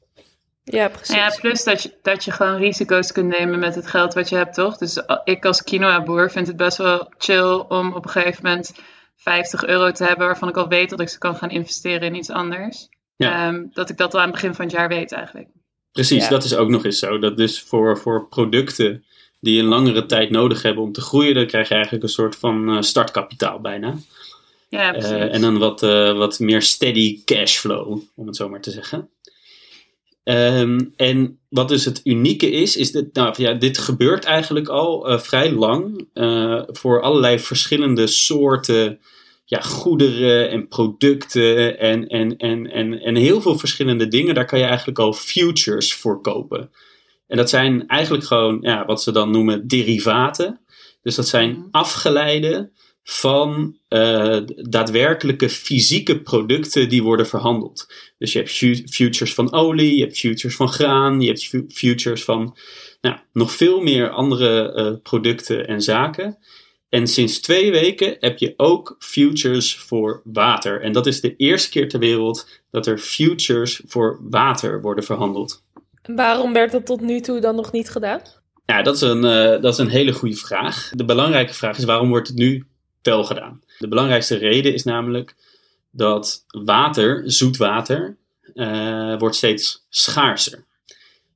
Ja, 0.64 0.88
precies. 0.88 1.14
Ja, 1.14 1.36
plus 1.40 1.64
dat 1.64 1.82
je, 1.82 1.92
dat 2.02 2.24
je 2.24 2.30
gewoon 2.30 2.56
risico's 2.56 3.12
kunt 3.12 3.38
nemen 3.38 3.58
met 3.58 3.74
het 3.74 3.86
geld 3.86 4.14
wat 4.14 4.28
je 4.28 4.36
hebt, 4.36 4.54
toch? 4.54 4.76
Dus 4.76 5.02
ik 5.24 5.44
als 5.44 5.62
quinoa-boer 5.62 6.30
vind 6.30 6.46
het 6.46 6.56
best 6.56 6.76
wel 6.76 7.12
chill 7.18 7.64
om 7.68 7.92
op 7.92 8.04
een 8.04 8.10
gegeven 8.10 8.44
moment 8.44 8.72
50 9.18 9.64
euro 9.64 9.90
te 9.90 10.04
hebben 10.04 10.26
waarvan 10.26 10.48
ik 10.48 10.56
al 10.56 10.68
weet 10.68 10.90
dat 10.90 11.00
ik 11.00 11.08
ze 11.08 11.18
kan 11.18 11.36
gaan 11.36 11.50
investeren 11.50 12.02
in 12.08 12.14
iets 12.14 12.30
anders. 12.30 12.88
Ja. 13.16 13.48
Um, 13.48 13.70
dat 13.72 13.90
ik 13.90 13.96
dat 13.96 14.14
al 14.14 14.20
aan 14.20 14.26
het 14.26 14.34
begin 14.34 14.54
van 14.54 14.64
het 14.64 14.74
jaar 14.74 14.88
weet 14.88 15.12
eigenlijk. 15.12 15.48
Precies, 15.92 16.22
Ja. 16.22 16.28
dat 16.28 16.44
is 16.44 16.56
ook 16.56 16.68
nog 16.68 16.84
eens 16.84 16.98
zo. 16.98 17.18
Dat 17.18 17.36
dus 17.36 17.62
voor, 17.62 17.98
voor 17.98 18.28
producten 18.28 19.04
die 19.40 19.60
een 19.60 19.68
langere 19.68 20.06
tijd 20.06 20.30
nodig 20.30 20.62
hebben 20.62 20.84
om 20.84 20.92
te 20.92 21.00
groeien, 21.00 21.34
dan 21.34 21.46
krijg 21.46 21.68
je 21.68 21.74
eigenlijk 21.74 22.04
een 22.04 22.10
soort 22.10 22.36
van 22.36 22.74
uh, 22.74 22.82
startkapitaal 22.82 23.60
bijna. 23.60 23.94
Ja, 24.68 24.90
precies. 24.90 25.10
Uh, 25.10 25.34
en 25.34 25.40
dan 25.40 25.58
wat, 25.58 25.82
uh, 25.82 26.16
wat 26.16 26.38
meer 26.38 26.62
steady 26.62 27.24
cashflow, 27.24 28.00
om 28.14 28.26
het 28.26 28.36
zo 28.36 28.48
maar 28.48 28.60
te 28.60 28.70
zeggen. 28.70 29.08
Um, 30.28 30.92
en 30.96 31.38
wat 31.48 31.68
dus 31.68 31.84
het 31.84 32.00
unieke 32.04 32.50
is, 32.50 32.76
is 32.76 32.92
dat 32.92 33.04
nou, 33.12 33.34
ja, 33.36 33.52
dit 33.52 33.78
gebeurt 33.78 34.24
eigenlijk 34.24 34.68
al 34.68 35.10
uh, 35.10 35.18
vrij 35.18 35.52
lang 35.52 36.08
uh, 36.14 36.62
voor 36.66 37.02
allerlei 37.02 37.38
verschillende 37.38 38.06
soorten 38.06 39.00
ja, 39.44 39.60
goederen 39.60 40.50
en 40.50 40.68
producten 40.68 41.78
en, 41.78 42.06
en, 42.06 42.36
en, 42.36 42.70
en, 42.70 43.00
en 43.00 43.16
heel 43.16 43.40
veel 43.40 43.58
verschillende 43.58 44.08
dingen. 44.08 44.34
Daar 44.34 44.44
kan 44.44 44.58
je 44.58 44.64
eigenlijk 44.64 44.98
al 44.98 45.12
futures 45.12 45.94
voor 45.94 46.20
kopen. 46.20 46.70
En 47.26 47.36
dat 47.36 47.50
zijn 47.50 47.86
eigenlijk 47.86 48.24
gewoon 48.24 48.58
ja, 48.60 48.84
wat 48.86 49.02
ze 49.02 49.12
dan 49.12 49.30
noemen 49.30 49.68
derivaten. 49.68 50.60
Dus 51.02 51.14
dat 51.14 51.28
zijn 51.28 51.68
afgeleiden 51.70 52.72
van 53.10 53.76
uh, 53.88 54.38
daadwerkelijke 54.56 55.48
fysieke 55.48 56.20
producten 56.20 56.88
die 56.88 57.02
worden 57.02 57.26
verhandeld. 57.26 57.86
Dus 58.18 58.32
je 58.32 58.38
hebt 58.38 58.50
futures 58.90 59.34
van 59.34 59.52
olie, 59.52 59.96
je 59.96 60.02
hebt 60.02 60.18
futures 60.18 60.56
van 60.56 60.68
graan, 60.68 61.20
je 61.20 61.26
hebt 61.26 61.72
futures 61.72 62.24
van 62.24 62.56
nou, 63.00 63.16
nog 63.32 63.52
veel 63.52 63.80
meer 63.80 64.10
andere 64.10 64.74
uh, 64.76 65.02
producten 65.02 65.66
en 65.66 65.82
zaken. 65.82 66.38
En 66.88 67.06
sinds 67.06 67.40
twee 67.40 67.70
weken 67.70 68.16
heb 68.20 68.38
je 68.38 68.54
ook 68.56 68.96
futures 68.98 69.76
voor 69.76 70.22
water. 70.24 70.80
En 70.80 70.92
dat 70.92 71.06
is 71.06 71.20
de 71.20 71.36
eerste 71.36 71.70
keer 71.70 71.88
ter 71.88 71.98
wereld 71.98 72.60
dat 72.70 72.86
er 72.86 72.98
futures 72.98 73.80
voor 73.86 74.18
water 74.30 74.80
worden 74.80 75.04
verhandeld. 75.04 75.62
En 76.02 76.16
waarom 76.16 76.52
werd 76.52 76.72
dat 76.72 76.86
tot 76.86 77.00
nu 77.00 77.20
toe 77.20 77.40
dan 77.40 77.56
nog 77.56 77.72
niet 77.72 77.90
gedaan? 77.90 78.20
Ja, 78.64 78.82
dat 78.82 78.94
is 78.94 79.00
een, 79.00 79.24
uh, 79.24 79.62
dat 79.62 79.72
is 79.72 79.78
een 79.78 79.88
hele 79.88 80.12
goede 80.12 80.36
vraag. 80.36 80.90
De 80.94 81.04
belangrijke 81.04 81.54
vraag 81.54 81.78
is 81.78 81.84
waarom 81.84 82.08
wordt 82.08 82.28
het 82.28 82.36
nu 82.36 82.66
wel 83.02 83.24
gedaan? 83.24 83.62
De 83.78 83.88
belangrijkste 83.88 84.36
reden 84.36 84.74
is 84.74 84.84
namelijk 84.84 85.34
dat 85.90 86.44
water, 86.46 87.22
zoet 87.24 87.56
water, 87.56 88.16
uh, 88.54 89.18
wordt 89.18 89.36
steeds 89.36 89.86
schaarser. 89.88 90.64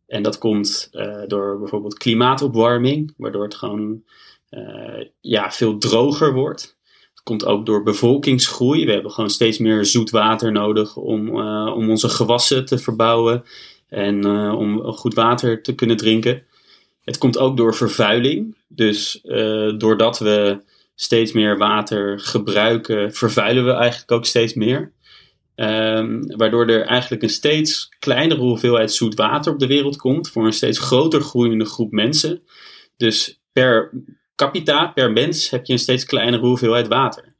En 0.07 0.23
dat 0.23 0.39
komt 0.39 0.89
uh, 0.93 1.23
door 1.27 1.59
bijvoorbeeld 1.59 1.99
klimaatopwarming, 1.99 3.15
waardoor 3.17 3.43
het 3.43 3.55
gewoon 3.55 4.03
uh, 4.51 5.05
ja, 5.21 5.51
veel 5.51 5.79
droger 5.79 6.33
wordt. 6.33 6.77
Het 7.11 7.23
komt 7.23 7.45
ook 7.45 7.67
door 7.67 7.83
bevolkingsgroei. 7.83 8.85
We 8.85 8.93
hebben 8.93 9.11
gewoon 9.11 9.31
steeds 9.31 9.59
meer 9.59 9.85
zoet 9.85 10.11
water 10.11 10.53
nodig 10.53 10.97
om, 10.97 11.41
om 11.71 11.91
onze 11.91 12.09
gewassen 12.09 12.65
te 12.65 12.79
verbouwen 12.79 13.45
en 13.89 14.27
om 14.55 14.93
goed 14.93 15.15
water 15.15 15.63
te 15.63 15.75
kunnen 15.75 15.97
drinken. 15.97 16.43
Het 17.05 17.19
komt 17.19 17.39
ook 17.39 17.57
door 17.57 17.75
vervuiling. 17.75 18.57
Dus 18.69 19.21
doordat 19.77 20.19
we 20.19 20.63
steeds 21.03 21.33
meer 21.33 21.59
water 21.59 22.21
gebruiken, 22.21 23.15
vervuilen 23.15 23.65
we 23.65 23.73
eigenlijk 23.73 24.13
ook 24.13 24.27
steeds 24.27 24.55
meer. 24.55 24.93
Um, 25.57 26.37
waardoor 26.37 26.67
er 26.67 26.85
eigenlijk 26.85 27.23
een 27.23 27.29
steeds 27.29 27.89
kleinere 27.99 28.41
hoeveelheid 28.41 28.93
zoet 28.93 29.15
water 29.15 29.53
op 29.53 29.59
de 29.59 29.67
wereld 29.67 29.97
komt 29.97 30.29
voor 30.29 30.47
een 30.47 30.53
steeds 30.53 30.79
groter 30.79 31.21
groeiende 31.21 31.65
groep 31.65 31.93
mensen. 31.93 32.43
Dus 32.97 33.41
per 33.53 33.91
capita, 34.37 34.87
per 34.87 35.13
mens, 35.13 35.51
heb 35.51 35.67
je 35.67 35.73
een 35.73 35.79
steeds 35.79 36.05
kleinere 36.05 36.47
hoeveelheid 36.47 36.89
water. 36.89 37.35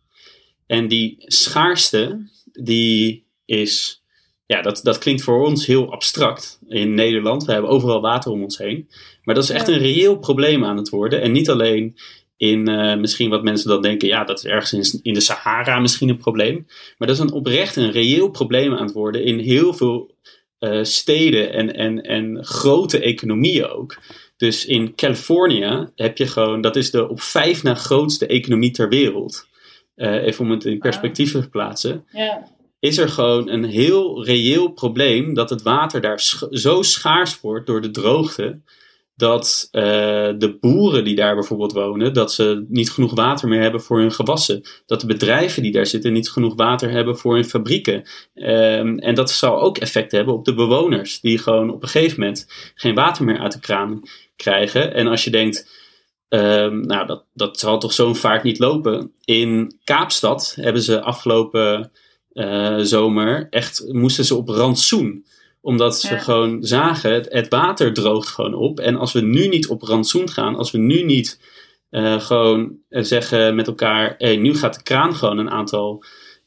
En 0.67 0.89
die 0.89 1.17
schaarste, 1.19 2.31
die 2.53 3.27
is, 3.45 4.03
ja, 4.47 4.63
dat, 4.63 4.81
dat 4.83 4.99
klinkt 4.99 5.23
voor 5.23 5.47
ons 5.47 5.67
heel 5.67 5.93
abstract 5.93 6.59
in 6.69 6.95
Nederland. 6.95 7.45
We 7.45 7.53
hebben 7.53 7.71
overal 7.71 8.01
water 8.01 8.31
om 8.31 8.43
ons 8.43 8.59
heen. 8.59 8.89
Maar 9.25 9.35
dat 9.35 9.45
is 9.45 9.51
echt 9.51 9.69
een 9.69 9.79
reëel 9.79 10.19
probleem 10.19 10.65
aan 10.65 10.77
het 10.77 10.89
worden. 10.89 11.21
En 11.21 11.33
niet 11.33 11.51
alleen 11.51 11.97
in 12.43 12.71
uh, 12.71 12.97
misschien 12.97 13.31
wat 13.31 13.43
mensen 13.43 13.69
dan 13.69 13.83
denken, 13.83 14.09
ja, 14.09 14.25
dat 14.25 14.39
is 14.39 14.45
ergens 14.45 14.93
in, 14.93 15.01
in 15.03 15.15
de 15.15 15.21
Sahara 15.21 15.79
misschien 15.79 16.09
een 16.09 16.17
probleem. 16.17 16.67
Maar 16.99 17.09
dat 17.09 17.17
is 17.17 17.23
een 17.23 17.33
oprecht 17.33 17.77
een 17.77 17.91
reëel 17.91 18.31
probleem 18.31 18.75
aan 18.75 18.85
het 18.85 18.93
worden 18.93 19.25
in 19.25 19.39
heel 19.39 19.75
veel 19.75 20.15
uh, 20.59 20.83
steden 20.83 21.53
en, 21.53 21.75
en, 21.75 22.03
en 22.03 22.45
grote 22.45 23.01
economieën 23.01 23.67
ook. 23.67 23.99
Dus 24.37 24.67
in 24.67 24.95
Californië 24.95 25.89
heb 25.97 26.19
je 26.19 26.27
gewoon, 26.27 26.61
dat 26.61 26.77
is 26.77 26.91
de 26.91 27.09
op 27.09 27.21
vijf 27.21 27.63
na 27.63 27.75
grootste 27.75 28.27
economie 28.27 28.71
ter 28.71 28.89
wereld. 28.89 29.47
Uh, 29.97 30.23
even 30.27 30.45
om 30.45 30.51
het 30.51 30.65
in 30.65 30.79
perspectief 30.79 31.33
te 31.33 31.49
plaatsen. 31.49 32.05
Is 32.79 32.99
er 32.99 33.09
gewoon 33.09 33.49
een 33.49 33.65
heel 33.65 34.25
reëel 34.25 34.69
probleem 34.69 35.35
dat 35.35 35.51
het 35.51 35.63
water 35.63 36.01
daar 36.01 36.21
sch 36.21 36.43
zo 36.51 36.83
schaars 36.83 37.41
wordt 37.41 37.67
door 37.67 37.81
de 37.83 37.91
droogte 37.91 38.61
dat 39.15 39.69
uh, 39.73 39.83
de 40.39 40.57
boeren 40.61 41.05
die 41.05 41.15
daar 41.15 41.35
bijvoorbeeld 41.35 41.73
wonen, 41.73 42.15
dat 42.15 42.33
ze 42.33 42.65
niet 42.69 42.91
genoeg 42.91 43.15
water 43.15 43.49
meer 43.49 43.61
hebben 43.61 43.81
voor 43.81 43.99
hun 43.99 44.13
gewassen. 44.13 44.63
Dat 44.87 45.01
de 45.01 45.07
bedrijven 45.07 45.63
die 45.63 45.73
daar 45.73 45.87
zitten 45.87 46.13
niet 46.13 46.31
genoeg 46.31 46.55
water 46.55 46.91
hebben 46.91 47.19
voor 47.19 47.35
hun 47.35 47.45
fabrieken. 47.45 48.09
Um, 48.35 48.99
en 48.99 49.15
dat 49.15 49.31
zal 49.31 49.61
ook 49.61 49.79
effect 49.79 50.13
hebben 50.13 50.35
op 50.35 50.45
de 50.45 50.55
bewoners, 50.55 51.21
die 51.21 51.39
gewoon 51.39 51.71
op 51.71 51.83
een 51.83 51.89
gegeven 51.89 52.21
moment 52.21 52.47
geen 52.75 52.95
water 52.95 53.25
meer 53.25 53.39
uit 53.39 53.53
de 53.53 53.61
kraan 53.61 54.01
krijgen. 54.37 54.95
En 54.95 55.07
als 55.07 55.25
je 55.25 55.31
denkt, 55.31 55.71
um, 56.29 56.81
nou 56.87 57.07
dat, 57.07 57.25
dat 57.35 57.59
zal 57.59 57.79
toch 57.79 57.93
zo'n 57.93 58.17
vaart 58.17 58.43
niet 58.43 58.59
lopen. 58.59 59.13
In 59.25 59.79
Kaapstad 59.85 60.57
hebben 60.61 60.83
ze 60.83 61.03
afgelopen 61.03 61.91
uh, 62.33 62.79
zomer 62.79 63.47
echt, 63.51 63.85
moesten 63.89 64.25
ze 64.25 64.35
op 64.35 64.49
rantsoen 64.49 65.25
omdat 65.63 66.01
ze 66.01 66.15
ja. 66.15 66.19
gewoon 66.19 66.63
zagen, 66.63 67.13
het, 67.13 67.27
het, 67.31 67.49
water 67.49 67.93
droogt 67.93 68.29
gewoon 68.29 68.55
op. 68.55 68.81
En 68.81 68.97
als 68.97 69.13
we 69.13 69.21
nu 69.21 69.49
niet 69.49 69.69
op 69.69 69.83
rantsoen 69.83 70.29
gaan, 70.29 70.57
als 70.57 70.71
we 70.71 70.79
nu 70.79 71.03
niet 71.03 71.41
uh, 71.91 72.21
gewoon 72.21 72.77
zeggen 72.89 73.55
met 73.55 73.67
elkaar: 73.67 74.15
hey, 74.19 74.37
nu 74.37 74.55
gaat 74.55 74.75
de 74.75 74.83
kraan 74.83 75.15
gewoon 75.15 75.39
een 75.39 75.51
aantal 75.51 76.05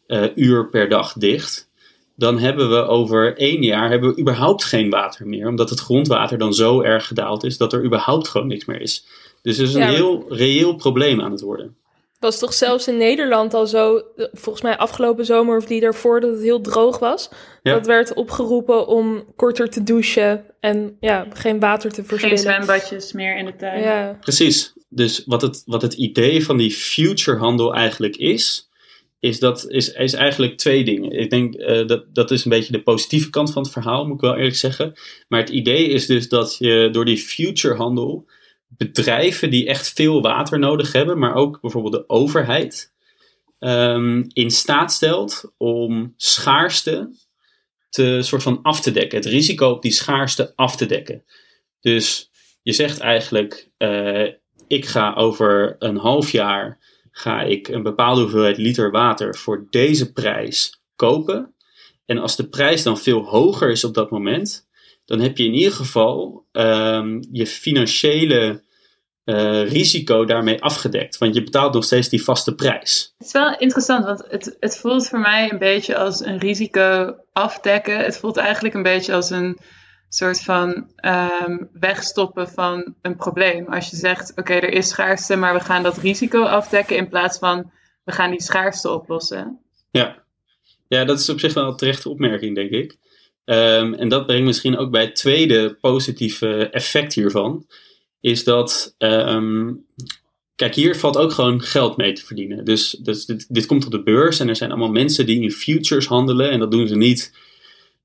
uh, 0.07 0.23
uur 0.35 0.69
per 0.69 0.89
dag 0.89 1.13
dicht. 1.13 1.69
Dan 2.15 2.39
hebben 2.39 2.69
we 2.69 2.85
over 2.85 3.37
één 3.37 3.63
jaar 3.63 3.89
hebben 3.89 4.09
we 4.09 4.21
überhaupt 4.21 4.63
geen 4.63 4.89
water 4.89 5.27
meer. 5.27 5.47
Omdat 5.47 5.69
het 5.69 5.79
grondwater 5.79 6.37
dan 6.37 6.53
zo 6.53 6.81
erg 6.81 7.07
gedaald 7.07 7.43
is 7.43 7.57
dat 7.57 7.73
er 7.73 7.83
überhaupt 7.85 8.27
gewoon 8.27 8.47
niks 8.47 8.65
meer 8.65 8.81
is. 8.81 9.05
Dus 9.41 9.57
er 9.57 9.63
is 9.63 9.73
een 9.73 9.81
ja, 9.81 9.89
heel 9.89 10.25
reëel 10.29 10.75
probleem 10.75 11.21
aan 11.21 11.31
het 11.31 11.41
worden 11.41 11.75
was 12.19 12.39
toch 12.39 12.53
zelfs 12.53 12.87
in 12.87 12.97
Nederland 12.97 13.53
al 13.53 13.67
zo, 13.67 14.03
volgens 14.31 14.63
mij 14.63 14.77
afgelopen 14.77 15.25
zomer 15.25 15.57
of 15.57 15.65
die 15.65 15.81
daarvoor, 15.81 16.19
dat 16.19 16.31
het 16.31 16.41
heel 16.41 16.61
droog 16.61 16.99
was. 16.99 17.29
Ja. 17.63 17.73
Dat 17.73 17.85
werd 17.85 18.13
opgeroepen 18.13 18.87
om 18.87 19.25
korter 19.35 19.69
te 19.69 19.83
douchen 19.83 20.45
en 20.59 20.97
ja, 20.99 21.27
geen 21.33 21.59
water 21.59 21.91
te 21.91 22.03
verspillen. 22.03 22.37
Geen 22.37 22.45
zwembadjes 22.45 23.11
meer 23.11 23.37
in 23.37 23.45
de 23.45 23.55
tuin. 23.55 23.81
Ja. 23.81 24.17
Precies. 24.21 24.73
Dus 24.89 25.23
wat 25.25 25.41
het, 25.41 25.63
wat 25.65 25.81
het 25.81 25.93
idee 25.93 26.45
van 26.45 26.57
die 26.57 26.71
futurehandel 26.71 27.73
eigenlijk 27.73 28.15
is, 28.15 28.69
is, 29.19 29.39
dat, 29.39 29.65
is, 29.67 29.91
is 29.91 30.13
eigenlijk 30.13 30.57
twee 30.57 30.83
dingen. 30.83 31.11
Ik 31.11 31.29
denk 31.29 31.55
uh, 31.55 31.87
dat 31.87 32.03
dat 32.13 32.31
is 32.31 32.43
een 32.43 32.49
beetje 32.51 32.71
de 32.71 32.81
positieve 32.81 33.29
kant 33.29 33.51
van 33.51 33.63
het 33.63 33.71
verhaal, 33.71 34.05
moet 34.05 34.15
ik 34.15 34.21
wel 34.21 34.35
eerlijk 34.35 34.55
zeggen. 34.55 34.93
Maar 35.27 35.39
het 35.39 35.49
idee 35.49 35.87
is 35.87 36.05
dus 36.05 36.29
dat 36.29 36.55
je 36.59 36.89
door 36.91 37.05
die 37.05 37.17
futurehandel 37.17 38.25
bedrijven 38.67 39.49
die 39.49 39.67
echt 39.67 39.93
veel 39.93 40.21
water 40.21 40.59
nodig 40.59 40.91
hebben, 40.91 41.17
maar 41.17 41.35
ook 41.35 41.61
bijvoorbeeld 41.61 41.93
de 41.93 42.09
overheid, 42.09 42.93
ehm, 43.59 44.23
in 44.27 44.51
staat 44.51 44.91
stelt 44.91 45.53
om 45.57 46.13
schaarste 46.17 47.09
te 47.89 48.19
soort 48.21 48.43
van 48.43 48.61
af 48.61 48.81
te 48.81 48.91
dekken. 48.91 49.17
Het 49.17 49.27
risico 49.27 49.69
op 49.69 49.81
die 49.81 49.91
schaarste 49.91 50.53
af 50.55 50.75
te 50.75 50.85
dekken. 50.85 51.23
Dus 51.79 52.31
je 52.61 52.71
zegt 52.71 52.99
eigenlijk, 52.99 53.69
uh, 53.77 54.27
ik 54.67 54.85
ga 54.85 55.13
over 55.13 55.75
een 55.79 55.97
half 55.97 56.31
jaar 56.31 56.79
ga 57.11 57.41
ik 57.41 57.67
een 57.67 57.83
bepaalde 57.83 58.21
hoeveelheid 58.21 58.57
liter 58.57 58.91
water 58.91 59.35
voor 59.35 59.67
deze 59.69 60.11
prijs 60.11 60.81
kopen. 60.95 61.55
En 62.05 62.17
als 62.17 62.35
de 62.35 62.47
prijs 62.47 62.83
dan 62.83 62.97
veel 62.97 63.21
hoger 63.21 63.71
is 63.71 63.83
op 63.83 63.93
dat 63.93 64.11
moment, 64.11 64.64
dan 65.05 65.19
heb 65.19 65.37
je 65.37 65.45
in 65.45 65.53
ieder 65.53 65.73
geval 65.73 66.45
um, 66.51 67.27
je 67.31 67.47
financiële 67.47 68.63
uh, 69.25 69.69
risico 69.69 70.25
daarmee 70.25 70.61
afgedekt. 70.61 71.17
Want 71.17 71.35
je 71.35 71.43
betaalt 71.43 71.73
nog 71.73 71.83
steeds 71.83 72.09
die 72.09 72.23
vaste 72.23 72.55
prijs. 72.55 73.13
Het 73.17 73.27
is 73.27 73.33
wel 73.33 73.57
interessant, 73.57 74.05
want 74.05 74.23
het, 74.29 74.57
het 74.59 74.77
voelt 74.77 75.07
voor 75.07 75.19
mij 75.19 75.51
een 75.51 75.57
beetje 75.57 75.97
als 75.97 76.25
een 76.25 76.39
risico 76.39 77.15
afdekken. 77.33 77.97
Het 77.97 78.17
voelt 78.17 78.37
eigenlijk 78.37 78.75
een 78.75 78.83
beetje 78.83 79.13
als 79.13 79.29
een 79.29 79.57
soort 80.09 80.41
van 80.41 80.91
um, 81.05 81.69
wegstoppen 81.73 82.49
van 82.49 82.95
een 83.01 83.15
probleem. 83.15 83.67
Als 83.67 83.89
je 83.89 83.95
zegt, 83.95 84.31
oké, 84.35 84.53
er 84.53 84.73
is 84.73 84.87
schaarste, 84.87 85.35
maar 85.35 85.53
we 85.53 85.59
gaan 85.59 85.83
dat 85.83 85.97
risico 85.97 86.43
afdekken 86.43 86.97
in 86.97 87.09
plaats 87.09 87.37
van 87.37 87.71
we 88.03 88.11
gaan 88.11 88.29
die 88.29 88.41
schaarste 88.41 88.89
oplossen. 88.89 89.59
Ja, 89.91 90.23
ja 90.87 91.05
dat 91.05 91.19
is 91.19 91.29
op 91.29 91.39
zich 91.39 91.53
wel 91.53 91.67
een 91.67 91.75
terechte 91.75 92.09
opmerking, 92.09 92.55
denk 92.55 92.71
ik. 92.71 92.97
Um, 93.45 93.93
en 93.93 94.09
dat 94.09 94.25
brengt 94.25 94.45
misschien 94.45 94.77
ook 94.77 94.91
bij 94.91 95.01
het 95.01 95.15
tweede 95.15 95.77
positieve 95.81 96.69
effect 96.69 97.13
hiervan. 97.13 97.65
Is 98.19 98.43
dat, 98.43 98.95
um, 98.97 99.85
kijk, 100.55 100.75
hier 100.75 100.95
valt 100.95 101.17
ook 101.17 101.31
gewoon 101.31 101.61
geld 101.61 101.97
mee 101.97 102.13
te 102.13 102.25
verdienen. 102.25 102.65
Dus, 102.65 102.91
dus 102.91 103.25
dit, 103.25 103.65
komt 103.65 103.85
op 103.85 103.91
de 103.91 104.03
beurs 104.03 104.39
en 104.39 104.49
er 104.49 104.55
zijn 104.55 104.69
allemaal 104.69 104.91
mensen 104.91 105.25
die 105.25 105.41
in 105.41 105.51
futures 105.51 106.05
handelen. 106.05 106.49
En 106.49 106.59
dat 106.59 106.71
doen 106.71 106.87
ze 106.87 106.95
niet 106.95 107.33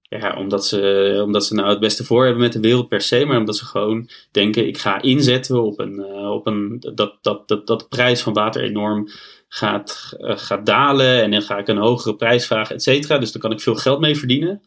ja, 0.02 0.36
omdat, 0.36 0.66
ze, 0.66 1.20
omdat 1.24 1.44
ze 1.44 1.54
nou 1.54 1.68
het 1.68 1.80
beste 1.80 2.04
voor 2.04 2.24
hebben 2.24 2.42
met 2.42 2.52
de 2.52 2.60
wereld 2.60 2.88
per 2.88 3.00
se, 3.00 3.24
maar 3.24 3.38
omdat 3.38 3.56
ze 3.56 3.64
gewoon 3.64 4.08
denken: 4.30 4.66
ik 4.66 4.78
ga 4.78 5.02
inzetten 5.02 5.62
op, 5.62 5.78
een, 5.78 5.94
uh, 5.94 6.30
op 6.30 6.46
een, 6.46 6.76
dat, 6.94 7.18
dat, 7.20 7.48
dat, 7.48 7.66
dat 7.66 7.80
de 7.80 7.86
prijs 7.88 8.20
van 8.20 8.32
water 8.32 8.62
enorm 8.62 9.08
gaat, 9.48 10.16
uh, 10.18 10.38
gaat 10.38 10.66
dalen 10.66 11.22
en 11.22 11.30
dan 11.30 11.42
ga 11.42 11.58
ik 11.58 11.68
een 11.68 11.76
hogere 11.76 12.16
prijs 12.16 12.46
vragen, 12.46 12.74
et 12.74 12.82
cetera. 12.82 13.18
Dus 13.18 13.32
daar 13.32 13.42
kan 13.42 13.52
ik 13.52 13.60
veel 13.60 13.74
geld 13.74 14.00
mee 14.00 14.16
verdienen. 14.16 14.62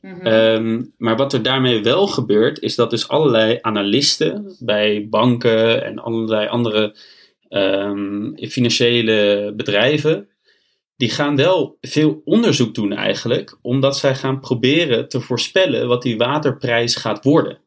Mm-hmm. 0.00 0.26
Um, 0.26 0.94
maar 0.96 1.16
wat 1.16 1.32
er 1.32 1.42
daarmee 1.42 1.82
wel 1.82 2.06
gebeurt, 2.06 2.60
is 2.60 2.74
dat 2.74 2.90
dus 2.90 3.08
allerlei 3.08 3.58
analisten 3.60 4.56
bij 4.58 5.06
banken 5.10 5.84
en 5.84 5.98
allerlei 5.98 6.48
andere 6.48 6.96
um, 7.48 8.36
financiële 8.48 9.52
bedrijven 9.56 10.28
die 10.98 11.10
gaan 11.10 11.36
wel 11.36 11.78
veel 11.80 12.22
onderzoek 12.24 12.74
doen 12.74 12.92
eigenlijk, 12.92 13.58
omdat 13.62 13.98
zij 13.98 14.14
gaan 14.14 14.40
proberen 14.40 15.08
te 15.08 15.20
voorspellen 15.20 15.88
wat 15.88 16.02
die 16.02 16.16
waterprijs 16.16 16.96
gaat 16.96 17.24
worden. 17.24 17.58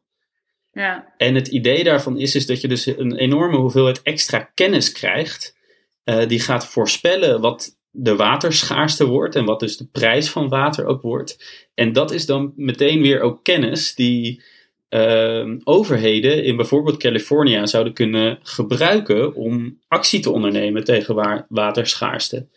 Ja. 0.72 1.12
En 1.16 1.34
het 1.34 1.48
idee 1.48 1.84
daarvan 1.84 2.18
is, 2.18 2.34
is 2.34 2.46
dat 2.46 2.60
je 2.60 2.68
dus 2.68 2.86
een 2.86 3.16
enorme 3.16 3.56
hoeveelheid 3.56 4.02
extra 4.02 4.50
kennis 4.54 4.92
krijgt, 4.92 5.56
uh, 6.04 6.26
die 6.26 6.40
gaat 6.40 6.66
voorspellen 6.66 7.40
wat 7.40 7.80
de 7.94 8.16
waterschaarste 8.16 9.06
wordt 9.06 9.36
en 9.36 9.44
wat 9.44 9.60
dus 9.60 9.76
de 9.76 9.86
prijs 9.86 10.30
van 10.30 10.48
water 10.48 10.86
ook 10.86 11.02
wordt. 11.02 11.44
En 11.74 11.92
dat 11.92 12.10
is 12.10 12.26
dan 12.26 12.52
meteen 12.56 13.02
weer 13.02 13.20
ook 13.20 13.44
kennis 13.44 13.94
die 13.94 14.42
uh, 14.90 15.54
overheden 15.64 16.44
in 16.44 16.56
bijvoorbeeld 16.56 16.96
Californië 16.96 17.66
zouden 17.66 17.92
kunnen 17.92 18.38
gebruiken 18.42 19.34
om 19.34 19.78
actie 19.88 20.20
te 20.20 20.30
ondernemen 20.30 20.84
tegen 20.84 21.14
wa 21.14 21.46
waterschaarste. 21.48 22.48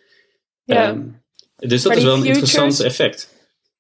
Ja. 0.64 0.90
Um, 0.90 1.24
dus 1.56 1.82
dat 1.82 1.96
is 1.96 2.04
wel 2.04 2.16
een 2.16 2.26
interessant 2.26 2.80
effect. 2.80 3.34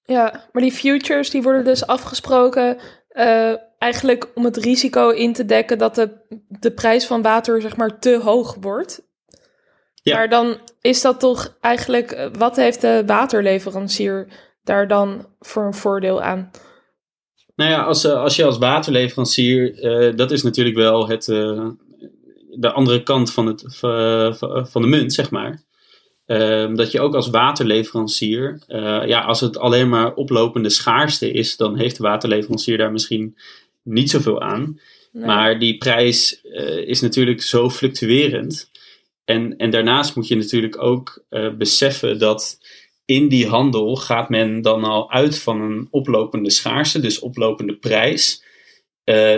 Ja, 0.05 0.47
maar 0.51 0.61
die 0.61 0.71
futures 0.71 1.29
die 1.29 1.41
worden 1.41 1.63
dus 1.63 1.87
afgesproken 1.87 2.77
uh, 3.11 3.53
eigenlijk 3.77 4.31
om 4.35 4.45
het 4.45 4.57
risico 4.57 5.09
in 5.09 5.33
te 5.33 5.45
dekken 5.45 5.77
dat 5.77 5.95
de, 5.95 6.11
de 6.47 6.71
prijs 6.71 7.05
van 7.05 7.21
water 7.21 7.61
zeg 7.61 7.75
maar 7.75 7.99
te 7.99 8.19
hoog 8.23 8.57
wordt. 8.59 9.03
Ja. 10.05 10.15
Maar 10.15 10.29
dan 10.29 10.57
is 10.81 11.01
dat 11.01 11.19
toch 11.19 11.57
eigenlijk, 11.61 12.11
eh, 12.11 12.27
wat 12.37 12.55
heeft 12.55 12.81
de 12.81 13.03
waterleverancier 13.05 14.27
daar 14.63 14.87
dan 14.87 15.27
voor 15.39 15.65
een 15.65 15.73
voordeel 15.73 16.21
aan? 16.21 16.51
Nou 17.55 17.71
ja, 17.71 17.83
als, 17.83 18.03
eh, 18.03 18.21
als 18.21 18.35
je 18.35 18.43
als 18.43 18.57
waterleverancier, 18.57 19.83
uh, 19.83 20.15
dat 20.15 20.31
is 20.31 20.43
natuurlijk 20.43 20.75
wel 20.75 21.07
het, 21.07 21.27
uh, 21.27 21.67
de 22.49 22.71
andere 22.71 23.03
kant 23.03 23.33
van, 23.33 23.45
het, 23.45 23.63
van 24.69 24.81
de 24.81 24.87
munt, 24.87 25.13
zeg 25.13 25.31
maar. 25.31 25.63
Um, 26.25 26.75
dat 26.75 26.91
je 26.91 26.99
ook 26.99 27.15
als 27.15 27.29
waterleverancier, 27.29 28.63
ja, 29.05 29.21
als 29.21 29.41
het 29.41 29.57
alleen 29.57 29.89
maar 29.89 30.13
oplopende 30.13 30.69
schaarste 30.69 31.31
is, 31.31 31.57
dan 31.57 31.77
heeft 31.77 31.97
de 31.97 32.03
waterleverancier 32.03 32.77
daar 32.77 32.91
misschien 32.91 33.37
niet 33.83 34.09
zoveel 34.09 34.41
aan. 34.41 34.79
Nee. 35.11 35.25
Maar 35.25 35.59
die 35.59 35.77
prijs 35.77 36.41
is 36.85 37.01
natuurlijk 37.01 37.41
zo 37.41 37.69
fluctuerend. 37.69 38.69
En, 39.25 39.57
en 39.57 39.69
daarnaast 39.69 40.15
moet 40.15 40.27
je 40.27 40.35
natuurlijk 40.35 40.81
ook 40.81 41.23
uh, 41.29 41.53
beseffen 41.53 42.19
dat 42.19 42.59
in 43.05 43.27
die 43.27 43.47
handel 43.47 43.95
gaat 43.95 44.29
men 44.29 44.61
dan 44.61 44.83
al 44.83 45.11
uit 45.11 45.39
van 45.39 45.61
een 45.61 45.87
oplopende 45.91 46.49
schaarste, 46.49 46.99
dus 46.99 47.19
oplopende 47.19 47.75
prijs. 47.75 48.43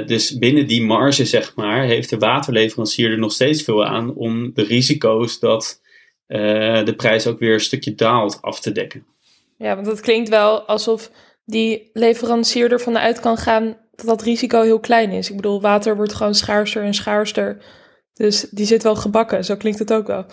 dus 0.05 0.37
binnen 0.37 0.67
die 0.67 0.81
marge, 0.81 1.25
zeg 1.25 1.55
maar, 1.55 1.83
heeft 1.83 2.09
de 2.09 2.17
waterleverancier 2.17 3.11
er 3.11 3.19
nog 3.19 3.31
steeds 3.31 3.63
veel 3.63 3.85
aan 3.85 4.13
om 4.15 4.53
de 4.53 4.63
risico's 4.63 5.39
dat 5.39 5.81
uh, 6.27 6.85
de 6.85 6.93
prijs 6.95 7.27
ook 7.27 7.39
weer 7.39 7.53
een 7.53 7.59
stukje 7.59 7.95
daalt 7.95 8.41
af 8.41 8.59
te 8.59 8.71
dekken. 8.71 9.05
Ja, 9.57 9.75
want 9.75 9.87
het 9.87 9.99
klinkt 9.99 10.29
wel 10.29 10.61
alsof 10.61 11.11
die 11.45 11.89
leverancier 11.93 12.71
ervan 12.71 12.97
uit 12.97 13.19
kan 13.19 13.37
gaan 13.37 13.77
dat 13.95 14.05
dat 14.05 14.21
risico 14.21 14.61
heel 14.61 14.79
klein 14.79 15.11
is. 15.11 15.29
Ik 15.29 15.35
bedoel, 15.35 15.61
water 15.61 15.95
wordt 15.95 16.13
gewoon 16.13 16.35
schaarser 16.35 16.83
en 16.83 16.93
schaarster. 16.93 17.57
Dus 18.17 18.47
die 18.49 18.65
zit 18.65 18.83
wel 18.83 18.95
gebakken, 18.95 19.45
zo 19.45 19.55
klinkt 19.55 19.79
het 19.79 19.93
ook 19.93 20.07
wel. 20.07 20.25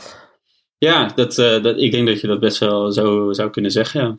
Ja, 0.78 1.06
dat, 1.14 1.38
uh, 1.38 1.62
dat, 1.62 1.78
ik 1.78 1.92
denk 1.92 2.06
dat 2.06 2.20
je 2.20 2.26
dat 2.26 2.40
best 2.40 2.58
wel 2.58 2.92
zo 2.92 3.32
zou 3.32 3.50
kunnen 3.50 3.70
zeggen, 3.70 4.00
ja. 4.00 4.16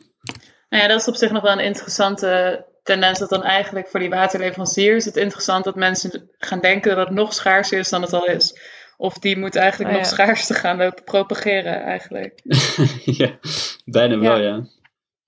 Nou 0.68 0.82
ja, 0.82 0.88
dat 0.88 1.00
is 1.00 1.08
op 1.08 1.14
zich 1.14 1.30
nog 1.30 1.42
wel 1.42 1.52
een 1.52 1.64
interessante 1.64 2.64
tendens 2.82 3.18
dat 3.18 3.28
dan 3.28 3.42
eigenlijk 3.42 3.88
voor 3.88 4.00
die 4.00 4.08
waterleveranciers 4.08 5.04
het 5.04 5.16
interessant 5.16 5.64
dat 5.64 5.74
mensen 5.74 6.30
gaan 6.38 6.60
denken 6.60 6.96
dat 6.96 7.06
het 7.06 7.16
nog 7.16 7.34
schaarser 7.34 7.78
is 7.78 7.88
dan 7.88 8.02
het 8.02 8.12
al 8.12 8.26
is. 8.26 8.58
Of 8.96 9.18
die 9.18 9.38
moet 9.38 9.56
eigenlijk 9.56 9.90
oh, 9.90 9.96
nog 9.96 10.06
ja. 10.06 10.12
schaarste 10.12 10.54
gaan 10.54 10.76
lopen 10.76 11.04
propageren 11.04 11.82
eigenlijk. 11.82 12.40
ja, 13.20 13.38
bijna 13.84 14.18
wel, 14.18 14.38
ja. 14.40 14.66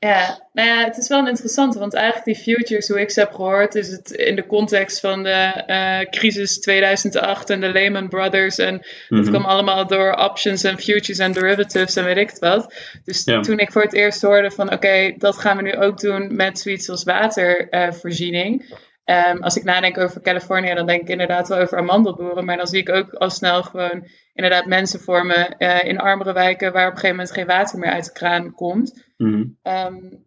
Ja, 0.00 0.48
nou 0.52 0.68
ja, 0.68 0.84
het 0.84 0.96
is 0.96 1.08
wel 1.08 1.18
een 1.18 1.28
interessante, 1.28 1.78
want 1.78 1.94
eigenlijk 1.94 2.24
die 2.24 2.54
futures, 2.54 2.88
hoe 2.88 3.00
ik 3.00 3.10
ze 3.10 3.20
heb 3.20 3.32
gehoord, 3.32 3.74
is 3.74 3.90
het 3.90 4.10
in 4.10 4.36
de 4.36 4.46
context 4.46 5.00
van 5.00 5.22
de 5.22 5.64
uh, 5.66 6.10
crisis 6.10 6.60
2008 6.60 7.50
en 7.50 7.60
de 7.60 7.68
Lehman 7.68 8.08
Brothers. 8.08 8.58
En 8.58 8.74
mm 8.74 8.80
-hmm. 9.08 9.18
het 9.18 9.28
kwam 9.28 9.44
allemaal 9.44 9.86
door 9.86 10.12
options 10.12 10.64
en 10.64 10.78
futures 10.78 11.18
en 11.18 11.32
derivatives 11.32 11.96
en 11.96 12.04
weet 12.04 12.16
ik 12.16 12.30
het 12.30 12.38
wat. 12.38 12.74
Dus 13.04 13.24
ja. 13.24 13.40
toen 13.40 13.58
ik 13.58 13.72
voor 13.72 13.82
het 13.82 13.94
eerst 13.94 14.22
hoorde 14.22 14.50
van 14.50 14.66
oké, 14.66 14.74
okay, 14.74 15.14
dat 15.18 15.38
gaan 15.38 15.56
we 15.56 15.62
nu 15.62 15.76
ook 15.76 16.00
doen 16.00 16.36
met 16.36 16.58
zoiets 16.58 16.88
als 16.88 17.04
watervoorziening. 17.04 18.62
Uh, 18.62 18.76
Um, 19.10 19.42
als 19.42 19.56
ik 19.56 19.64
nadenk 19.64 19.98
over 19.98 20.20
Californië, 20.20 20.74
dan 20.74 20.86
denk 20.86 21.00
ik 21.00 21.08
inderdaad 21.08 21.48
wel 21.48 21.58
over 21.58 21.78
amandelboeren. 21.78 22.44
Maar 22.44 22.56
dan 22.56 22.66
zie 22.66 22.80
ik 22.80 22.88
ook 22.88 23.12
al 23.12 23.30
snel 23.30 23.62
gewoon 23.62 24.06
inderdaad 24.34 24.66
mensen 24.66 25.00
vormen 25.00 25.54
uh, 25.58 25.84
in 25.84 25.98
armere 25.98 26.32
wijken 26.32 26.72
waar 26.72 26.86
op 26.86 26.92
een 26.92 26.98
gegeven 26.98 27.16
moment 27.16 27.34
geen 27.34 27.46
water 27.46 27.78
meer 27.78 27.90
uit 27.90 28.04
de 28.04 28.12
kraan 28.12 28.52
komt. 28.52 29.06
Mm 29.16 29.56
um, 29.62 30.26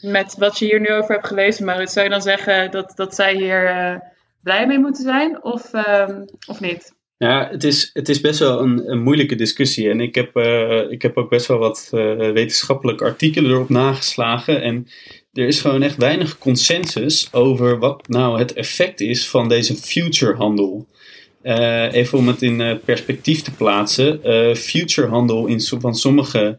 met 0.00 0.34
wat 0.38 0.58
je 0.58 0.64
hier 0.64 0.80
nu 0.80 0.92
over 0.92 1.14
hebt 1.14 1.26
gelezen, 1.26 1.64
Maurits, 1.64 1.92
zou 1.92 2.04
je 2.04 2.12
dan 2.12 2.22
zeggen 2.22 2.70
dat, 2.70 2.92
dat 2.96 3.14
zij 3.14 3.34
hier 3.34 3.70
uh, 3.70 3.94
blij 4.42 4.66
mee 4.66 4.78
moeten 4.78 5.02
zijn 5.02 5.44
of, 5.44 5.72
um, 5.72 6.24
of 6.46 6.60
niet? 6.60 6.96
Ja, 7.16 7.48
het 7.50 7.64
is, 7.64 7.90
het 7.92 8.08
is 8.08 8.20
best 8.20 8.38
wel 8.38 8.60
een, 8.60 8.90
een 8.90 9.02
moeilijke 9.02 9.34
discussie. 9.34 9.90
En 9.90 10.00
ik 10.00 10.14
heb, 10.14 10.36
uh, 10.36 10.90
ik 10.90 11.02
heb 11.02 11.16
ook 11.16 11.30
best 11.30 11.46
wel 11.46 11.58
wat 11.58 11.88
wetenschappelijke 12.16 13.04
artikelen 13.04 13.50
erop 13.50 13.68
nageslagen. 13.68 14.62
En 14.62 14.86
er 15.32 15.46
is 15.46 15.60
gewoon 15.60 15.82
echt 15.82 15.96
weinig 15.96 16.38
consensus 16.38 17.32
over 17.32 17.78
wat 17.78 18.08
nou 18.08 18.38
het 18.38 18.52
effect 18.52 19.00
is 19.00 19.28
van 19.28 19.48
deze 19.48 19.76
futurehandel. 19.76 20.86
Uh, 21.42 21.92
even 21.92 22.18
om 22.18 22.28
het 22.28 22.42
in 22.42 22.60
uh, 22.60 22.76
perspectief 22.84 23.42
te 23.42 23.54
plaatsen. 23.54 24.20
Uh, 24.24 24.54
futurehandel 24.54 25.46
in 25.46 25.60
so 25.60 25.80
van 25.80 25.94
sommige 25.94 26.58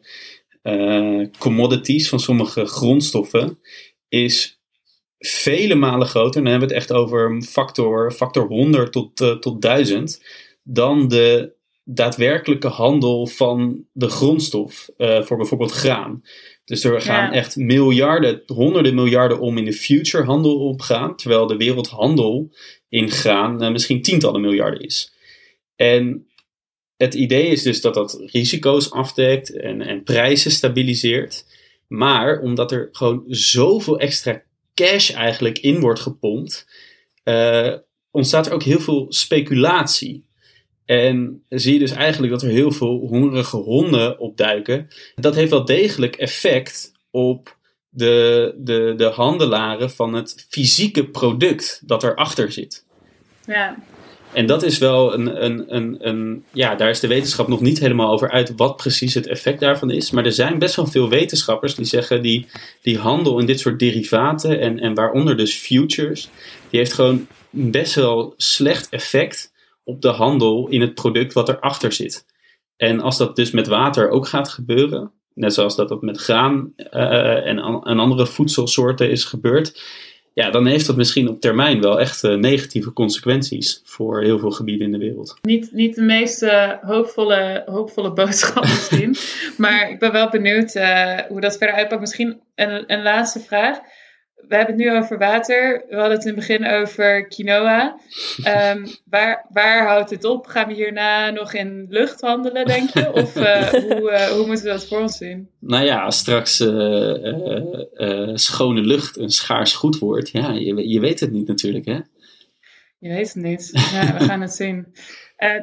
commodities, 1.38 2.10
van 2.10 2.19
sommige 2.19 2.65
grondstoffen, 2.65 3.60
is 4.10 4.60
vele 5.17 5.75
malen 5.75 6.08
groter. 6.08 6.41
Dan 6.41 6.51
hebben 6.51 6.69
we 6.69 6.75
het 6.75 6.84
echt 6.84 6.93
over 6.99 7.41
factor, 7.41 8.12
factor 8.12 8.47
100 8.47 8.91
tot, 8.91 9.41
tot 9.41 9.62
1000. 9.62 10.23
Dan 10.63 11.08
de 11.08 11.53
daadwerkelijke 11.84 12.67
handel 12.67 13.27
van 13.27 13.86
de 13.91 14.10
grondstof 14.10 14.89
voor 14.97 15.38
bijvoorbeeld 15.38 15.71
graan. 15.71 16.21
Dus 16.69 16.84
er 16.84 17.01
gaan 17.01 17.23
ja. 17.23 17.32
echt 17.32 17.55
miljarden, 17.55 18.43
honderden 18.45 18.95
miljarden 18.95 19.39
om 19.39 19.58
in 19.58 19.65
de 19.65 19.73
futurehandel 19.73 20.60
opgaan, 20.60 21.15
terwijl 21.15 21.47
de 21.47 21.58
wereldhandel 21.58 22.51
in 22.89 23.12
graan 23.12 23.63
uh, 23.63 23.71
misschien 23.71 24.01
tientallen 24.01 24.41
miljarden 24.41 24.79
is. 24.79 25.13
En 25.75 26.27
het 26.97 27.13
idee 27.13 27.47
is 27.47 27.62
dus 27.62 27.82
dat 27.82 27.93
dat 27.93 28.21
risico's 28.25 28.91
afdekt 28.91 29.60
en, 29.60 29.82
en 29.82 30.03
prijzen 30.03 30.51
stabiliseert. 30.51 31.45
Maar 31.88 32.39
omdat 32.39 32.71
er 32.71 32.89
gewoon 32.91 33.23
zoveel 33.27 33.99
extra 33.99 34.43
cash 34.73 35.12
eigenlijk 35.12 35.60
in 35.60 35.79
wordt 35.79 35.99
gepompt, 35.99 36.67
uh, 37.23 37.75
ontstaat 38.12 38.47
er 38.47 38.53
ook 38.53 38.63
heel 38.63 38.79
veel 38.79 39.05
speculatie. 39.10 40.25
En 40.89 41.43
zie 41.49 41.73
je 41.73 41.80
dus 41.80 41.91
eigenlijk 41.91 42.32
dat 42.32 42.41
er 42.41 42.49
heel 42.49 42.71
veel 42.71 43.06
hongerige 43.10 43.58
honden 43.58 44.19
opduiken. 44.19 44.88
Dat 45.15 45.36
heeft 45.36 45.49
wel 45.49 45.65
degelijk 45.65 46.15
effect 46.15 46.91
op 47.12 47.58
de, 47.89 48.54
de, 48.58 48.93
de 48.97 49.06
handelaren 49.06 49.91
van 49.91 50.13
het 50.13 50.45
fysieke 50.49 51.06
product 51.06 51.82
dat 51.86 52.04
erachter 52.04 52.52
zit. 52.52 52.86
Ja. 53.45 53.78
En 54.34 54.45
dat 54.45 54.63
is 54.63 54.78
wel 54.78 55.13
een, 55.13 55.45
een, 55.45 55.75
een, 55.75 55.97
een, 56.08 56.43
Ja, 56.54 56.75
daar 56.75 56.89
is 56.89 56.99
de 56.99 57.08
wetenschap 57.08 57.47
nog 57.47 57.62
niet 57.62 57.80
helemaal 57.80 58.12
over 58.12 58.32
uit 58.32 58.54
wat 58.56 58.75
precies 58.75 59.13
het 59.13 59.28
effect 59.28 59.60
daarvan 59.60 59.91
is. 59.91 60.12
Maar 60.12 60.25
er 60.25 60.32
zijn 60.32 60.60
best 60.60 60.75
wel 60.75 60.88
veel 60.88 61.10
wetenschappers 61.10 61.75
die 61.75 61.86
zeggen 61.86 62.21
die, 62.21 62.47
die 62.82 62.97
handel 62.97 63.39
in 63.39 63.45
dit 63.45 63.60
soort 63.60 63.80
derivaten 63.80 64.60
en, 64.60 64.80
en 64.80 64.93
waaronder 64.93 65.38
dus 65.38 65.56
futures, 65.56 66.30
die 66.69 66.80
heeft 66.80 66.93
gewoon 66.93 67.28
best 67.49 67.95
wel 67.95 68.34
slecht 68.38 68.89
effect 68.89 69.52
op 69.89 70.02
de 70.02 70.10
handel 70.10 70.67
in 70.67 70.82
het 70.82 70.93
product 70.93 71.34
wat 71.34 71.49
erachter 71.49 71.91
zit. 71.91 72.25
En 72.78 72.99
als 72.99 73.17
dat 73.17 73.36
dus 73.36 73.52
met 73.52 73.67
water 73.67 74.10
ook 74.10 74.28
gaat 74.28 74.49
gebeuren, 74.49 75.12
net 75.34 75.54
zoals 75.54 75.75
dat 75.75 75.91
ook 75.91 76.02
met 76.02 76.17
graan 76.17 76.73
uh, 76.78 77.47
en, 77.47 77.58
en 77.84 77.99
andere 77.99 78.25
voedselsoorten 78.25 79.12
is 79.12 79.23
gebeurd, 79.23 79.82
ja, 80.34 80.49
dan 80.49 80.65
heeft 80.65 80.86
dat 80.86 80.95
misschien 80.95 81.30
op 81.30 81.41
termijn 81.41 81.82
wel 81.82 81.99
echt 81.99 82.23
uh, 82.23 82.36
negatieve 82.36 82.93
consequenties 82.93 83.82
voor 83.84 84.21
heel 84.21 84.39
veel 84.39 84.52
gebieden 84.52 84.86
in 84.86 84.91
de 84.91 84.97
wereld. 85.06 85.38
Niet, 85.41 85.71
niet 85.71 85.95
de 85.95 86.02
meest 86.02 86.43
uh, 86.43 86.71
hoopvolle, 86.82 87.63
hoopvolle 87.65 88.13
boodschap 88.13 88.63
misschien, 88.73 89.15
maar 89.58 89.89
ik 89.89 89.99
ben 89.99 90.12
wel 90.12 90.30
benieuwd 90.30 90.73
hoe 91.28 91.41
dat 91.41 91.58
verder 91.58 91.75
uitpakt. 91.75 92.02
Misschien 92.02 92.39
een, 92.56 92.84
een 92.88 93.02
laatste 93.02 93.39
vraag 93.39 93.80
we 94.47 94.56
hebben 94.56 94.75
het 94.75 94.86
nu 94.86 94.97
over 94.97 95.17
water. 95.17 95.86
We 95.89 95.95
hadden 95.95 96.17
het 96.17 96.25
in 96.25 96.36
het 96.36 96.39
begin 96.39 96.67
over 96.67 97.28
quinoa. 97.28 97.99
Um, 98.45 98.86
waar, 99.13 99.45
waar 99.49 99.88
houdt 99.88 100.10
het 100.10 100.23
op? 100.23 100.47
Gaan 100.47 100.67
we 100.67 100.73
hierna 100.73 101.30
nog 101.30 101.54
in 101.54 101.86
lucht 101.89 102.19
wandelen, 102.19 102.65
denk 102.65 102.89
je? 102.89 103.13
Of 103.13 103.36
uh, 103.36 103.67
hoe, 103.89 104.12
uh, 104.12 104.25
hoe 104.25 104.45
moeten 104.45 104.65
we 104.65 104.71
dat 104.71 104.88
voor 104.88 104.99
ons 104.99 105.17
zien? 105.17 105.49
Nou 105.60 105.86
ja, 105.86 106.04
als 106.04 106.17
straks 106.17 106.60
uh, 106.60 108.30
schone 108.34 108.82
lucht 108.82 109.17
een 109.17 109.32
schaars 109.32 109.73
goed 109.73 109.99
wordt, 109.99 110.30
ja, 110.30 110.52
je, 110.52 110.89
je 110.89 110.99
weet 110.99 111.19
het 111.19 111.32
niet 111.32 111.47
natuurlijk, 111.47 111.86
hè? 111.86 111.99
Je 112.99 113.10
weet 113.10 113.34
het 113.34 113.43
niet. 113.43 113.69
Ja, 113.91 114.17
we 114.17 114.23
gaan 114.23 114.41
het 114.41 114.54
zien. 114.54 114.93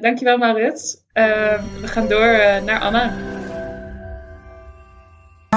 dankjewel, 0.00 0.38
Maurits. 0.38 0.96
Ehm, 1.12 1.62
we 1.80 1.88
gaan 1.88 2.08
door 2.08 2.62
naar 2.64 2.80
Anna 2.80 3.14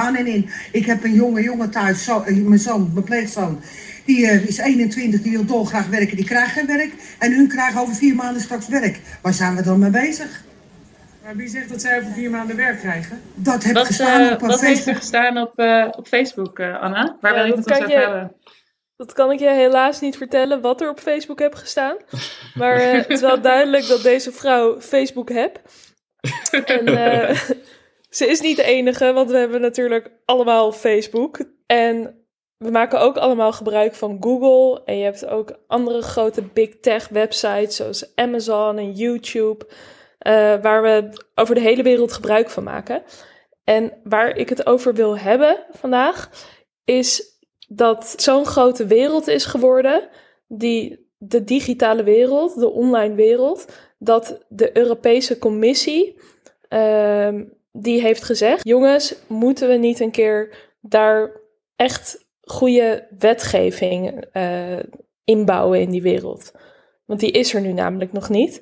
en 0.07 0.27
in. 0.27 0.49
Ik 0.71 0.85
heb 0.85 1.03
een 1.03 1.13
jonge 1.13 1.41
jongen 1.41 1.69
thuis, 1.69 2.03
zo, 2.03 2.21
eh, 2.21 2.35
mijn 2.35 2.59
zoon, 2.59 2.91
mijn 2.93 3.05
pleegzoon. 3.05 3.62
Die 4.05 4.19
uh, 4.19 4.47
is 4.47 4.57
21, 4.57 5.21
die 5.21 5.31
wil 5.31 5.45
dolgraag 5.45 5.88
werken, 5.88 6.15
die 6.15 6.25
krijgt 6.25 6.51
geen 6.51 6.65
werk. 6.65 6.91
En 7.19 7.33
hun 7.33 7.47
krijgen 7.47 7.81
over 7.81 7.95
vier 7.95 8.15
maanden 8.15 8.41
straks 8.41 8.67
werk. 8.67 8.99
Waar 9.21 9.33
zijn 9.33 9.55
we 9.55 9.62
dan 9.62 9.79
mee 9.79 9.89
bezig? 9.89 10.43
Maar 11.23 11.35
wie 11.35 11.47
zegt 11.47 11.69
dat 11.69 11.81
zij 11.81 11.99
over 11.99 12.12
vier 12.12 12.29
maanden 12.29 12.55
werk 12.55 12.79
krijgen? 12.79 13.21
Dat 13.35 13.63
heb 13.63 13.73
wat, 13.73 13.85
gestaan 13.85 14.21
uh, 14.21 14.31
op 14.31 14.39
wat 14.39 14.49
Facebook. 14.49 14.67
heeft 14.67 14.88
er 14.88 14.95
gestaan 14.95 15.38
op, 15.38 15.53
op 15.97 16.07
Facebook, 16.07 16.59
Anna? 16.59 17.17
Waar 17.21 17.35
ja, 17.35 17.38
wil 17.38 17.45
je 17.45 17.59
het 17.59 17.79
ons 17.79 17.93
hebben? 17.93 18.35
Dat 18.97 19.13
kan 19.13 19.31
ik 19.31 19.39
je 19.39 19.49
helaas 19.49 19.99
niet 19.99 20.17
vertellen 20.17 20.62
wat 20.62 20.81
er 20.81 20.89
op 20.89 20.99
Facebook 20.99 21.39
heb 21.39 21.55
gestaan. 21.55 21.95
Maar 22.59 22.81
het 22.81 23.09
is 23.09 23.21
wel 23.21 23.41
duidelijk 23.41 23.88
dat 23.88 24.03
deze 24.03 24.31
vrouw 24.31 24.81
Facebook 24.81 25.29
heeft. 25.29 25.59
En 26.65 26.85
ze 28.10 28.28
is 28.28 28.41
niet 28.41 28.56
de 28.56 28.63
enige, 28.63 29.13
want 29.13 29.32
we 29.32 29.38
hebben 29.38 29.62
natuurlijk 29.62 30.12
allemaal 30.26 30.72
Facebook. 30.72 31.39
En 31.65 32.26
we 32.58 32.72
maken 32.72 33.00
ook 33.00 33.17
allemaal 33.17 33.52
gebruik 33.52 33.95
van 33.95 34.17
Google. 34.19 34.84
En 34.86 34.98
je 34.98 35.04
hebt 35.04 35.26
ook 35.26 35.60
andere 35.67 36.02
grote 36.02 36.41
big 36.41 36.80
tech 36.80 37.08
websites 37.08 37.76
zoals 37.76 38.15
Amazon 38.15 38.78
en 38.78 38.91
YouTube. 38.91 39.65
Uh, 39.67 40.34
waar 40.62 40.82
we 40.82 41.24
over 41.36 41.56
de 41.56 41.62
hele 41.62 41.84
wereld 41.84 42.13
gebruik 42.13 42.50
van 42.50 42.63
maken. 42.63 43.04
En 43.63 43.93
waar 44.04 44.36
ik 44.36 44.50
het 44.50 44.65
over 44.65 44.93
wil 44.93 45.17
hebben 45.17 45.65
vandaag, 45.72 46.30
is 46.86 47.38
dat 47.67 48.13
zo'n 48.17 48.45
grote 48.45 48.86
wereld 48.86 49.28
is 49.28 49.45
geworden. 49.45 50.10
Die 50.48 51.08
de 51.17 51.43
digitale 51.43 52.04
wereld, 52.04 52.60
de 52.60 52.69
online 52.69 53.15
wereld, 53.15 53.65
dat 53.98 54.45
de 54.48 54.78
Europese 54.78 55.38
Commissie 55.38 56.19
uh, 56.69 57.41
die 57.81 58.01
heeft 58.01 58.23
gezegd: 58.23 58.67
jongens, 58.67 59.15
moeten 59.27 59.67
we 59.67 59.75
niet 59.75 59.99
een 59.99 60.11
keer 60.11 60.57
daar 60.81 61.31
echt 61.75 62.25
goede 62.41 63.07
wetgeving 63.19 64.25
uh, 64.33 64.79
inbouwen 65.23 65.81
in 65.81 65.89
die 65.89 66.01
wereld? 66.01 66.51
Want 67.05 67.19
die 67.19 67.31
is 67.31 67.53
er 67.53 67.61
nu 67.61 67.71
namelijk 67.71 68.11
nog 68.11 68.29
niet. 68.29 68.61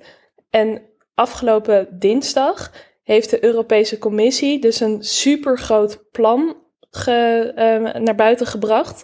En 0.50 0.82
afgelopen 1.16 1.88
dinsdag 1.92 2.72
heeft 3.04 3.30
de 3.30 3.44
Europese 3.44 3.98
Commissie 3.98 4.60
dus 4.60 4.80
een 4.80 5.04
supergroot 5.04 6.04
plan 6.12 6.56
ge, 6.90 7.52
uh, 7.56 8.02
naar 8.02 8.16
buiten 8.16 8.48
gebracht. 8.48 9.04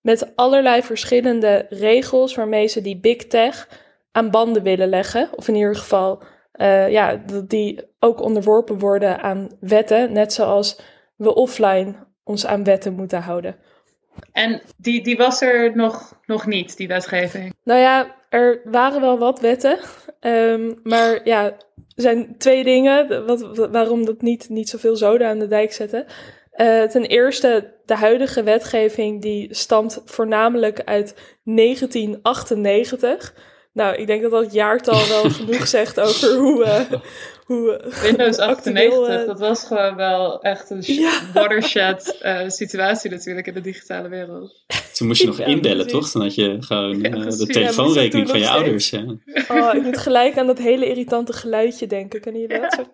Met 0.00 0.36
allerlei 0.36 0.82
verschillende 0.82 1.66
regels 1.68 2.34
waarmee 2.34 2.66
ze 2.66 2.80
die 2.80 2.96
big 2.96 3.26
tech 3.26 3.68
aan 4.12 4.30
banden 4.30 4.62
willen 4.62 4.88
leggen. 4.88 5.30
Of 5.36 5.48
in 5.48 5.54
ieder 5.54 5.76
geval 5.76 6.22
uh, 6.60 6.90
ja, 6.90 7.22
die 7.46 7.84
ook 7.98 8.20
onderworpen 8.20 8.78
worden 8.78 9.20
aan 9.20 9.48
wetten, 9.60 10.12
net 10.12 10.32
zoals 10.32 10.80
we 11.16 11.34
offline 11.34 11.94
ons 12.24 12.46
aan 12.46 12.64
wetten 12.64 12.94
moeten 12.94 13.22
houden. 13.22 13.56
En 14.32 14.62
die, 14.76 15.02
die 15.02 15.16
was 15.16 15.40
er 15.40 15.76
nog, 15.76 16.20
nog 16.26 16.46
niet, 16.46 16.76
die 16.76 16.88
wetgeving? 16.88 17.54
Nou 17.64 17.80
ja, 17.80 18.14
er 18.28 18.60
waren 18.64 19.00
wel 19.00 19.18
wat 19.18 19.40
wetten. 19.40 19.78
Um, 20.20 20.80
maar 20.82 21.20
ja, 21.24 21.44
er 21.44 21.56
zijn 21.94 22.34
twee 22.38 22.64
dingen 22.64 23.26
wat, 23.26 23.68
waarom 23.70 24.04
dat 24.04 24.22
niet, 24.22 24.48
niet 24.48 24.68
zoveel 24.68 24.96
zoden 24.96 25.28
aan 25.28 25.38
de 25.38 25.46
dijk 25.46 25.72
zetten. 25.72 26.06
Uh, 26.56 26.82
ten 26.82 27.02
eerste, 27.02 27.72
de 27.84 27.94
huidige 27.94 28.42
wetgeving 28.42 29.22
die 29.22 29.54
stamt 29.54 30.02
voornamelijk 30.04 30.82
uit 30.84 31.14
1998. 31.44 33.34
Nou, 33.72 33.96
ik 33.96 34.06
denk 34.06 34.22
dat 34.22 34.30
dat 34.30 34.52
jaartal 34.52 35.08
wel 35.08 35.30
genoeg 35.40 35.66
zegt 35.66 36.00
over 36.00 36.36
hoe. 36.36 36.64
Uh, 36.64 37.00
hoe 37.52 37.80
Windows 38.02 38.38
98, 38.38 39.20
uh, 39.20 39.26
dat 39.26 39.38
was 39.38 39.64
gewoon 39.64 39.96
wel 39.96 40.42
echt 40.42 40.70
een 40.70 40.82
ja. 40.82 41.20
watershed 41.34 42.18
uh, 42.22 42.48
situatie 42.48 43.10
natuurlijk 43.10 43.46
in 43.46 43.54
de 43.54 43.60
digitale 43.60 44.08
wereld. 44.08 44.62
Toen 44.92 45.06
moest 45.06 45.20
je 45.20 45.26
nog 45.26 45.38
ja, 45.38 45.44
inbellen, 45.44 45.86
toch? 45.86 46.10
Dan 46.10 46.22
had 46.22 46.34
je 46.34 46.56
gewoon 46.60 47.00
ja, 47.00 47.10
de 47.10 47.46
telefoonrekening 47.46 48.28
van 48.28 48.38
je 48.38 48.48
ouders. 48.48 48.90
Ja. 48.90 49.04
Oh, 49.48 49.74
ik 49.74 49.82
moet 49.82 49.98
gelijk 49.98 50.38
aan 50.38 50.46
dat 50.46 50.58
hele 50.58 50.86
irritante 50.86 51.32
geluidje 51.32 51.86
denken. 51.86 52.20
Kan 52.20 52.34
je 52.34 52.48
dat? 52.48 52.72
Zo... 52.72 52.84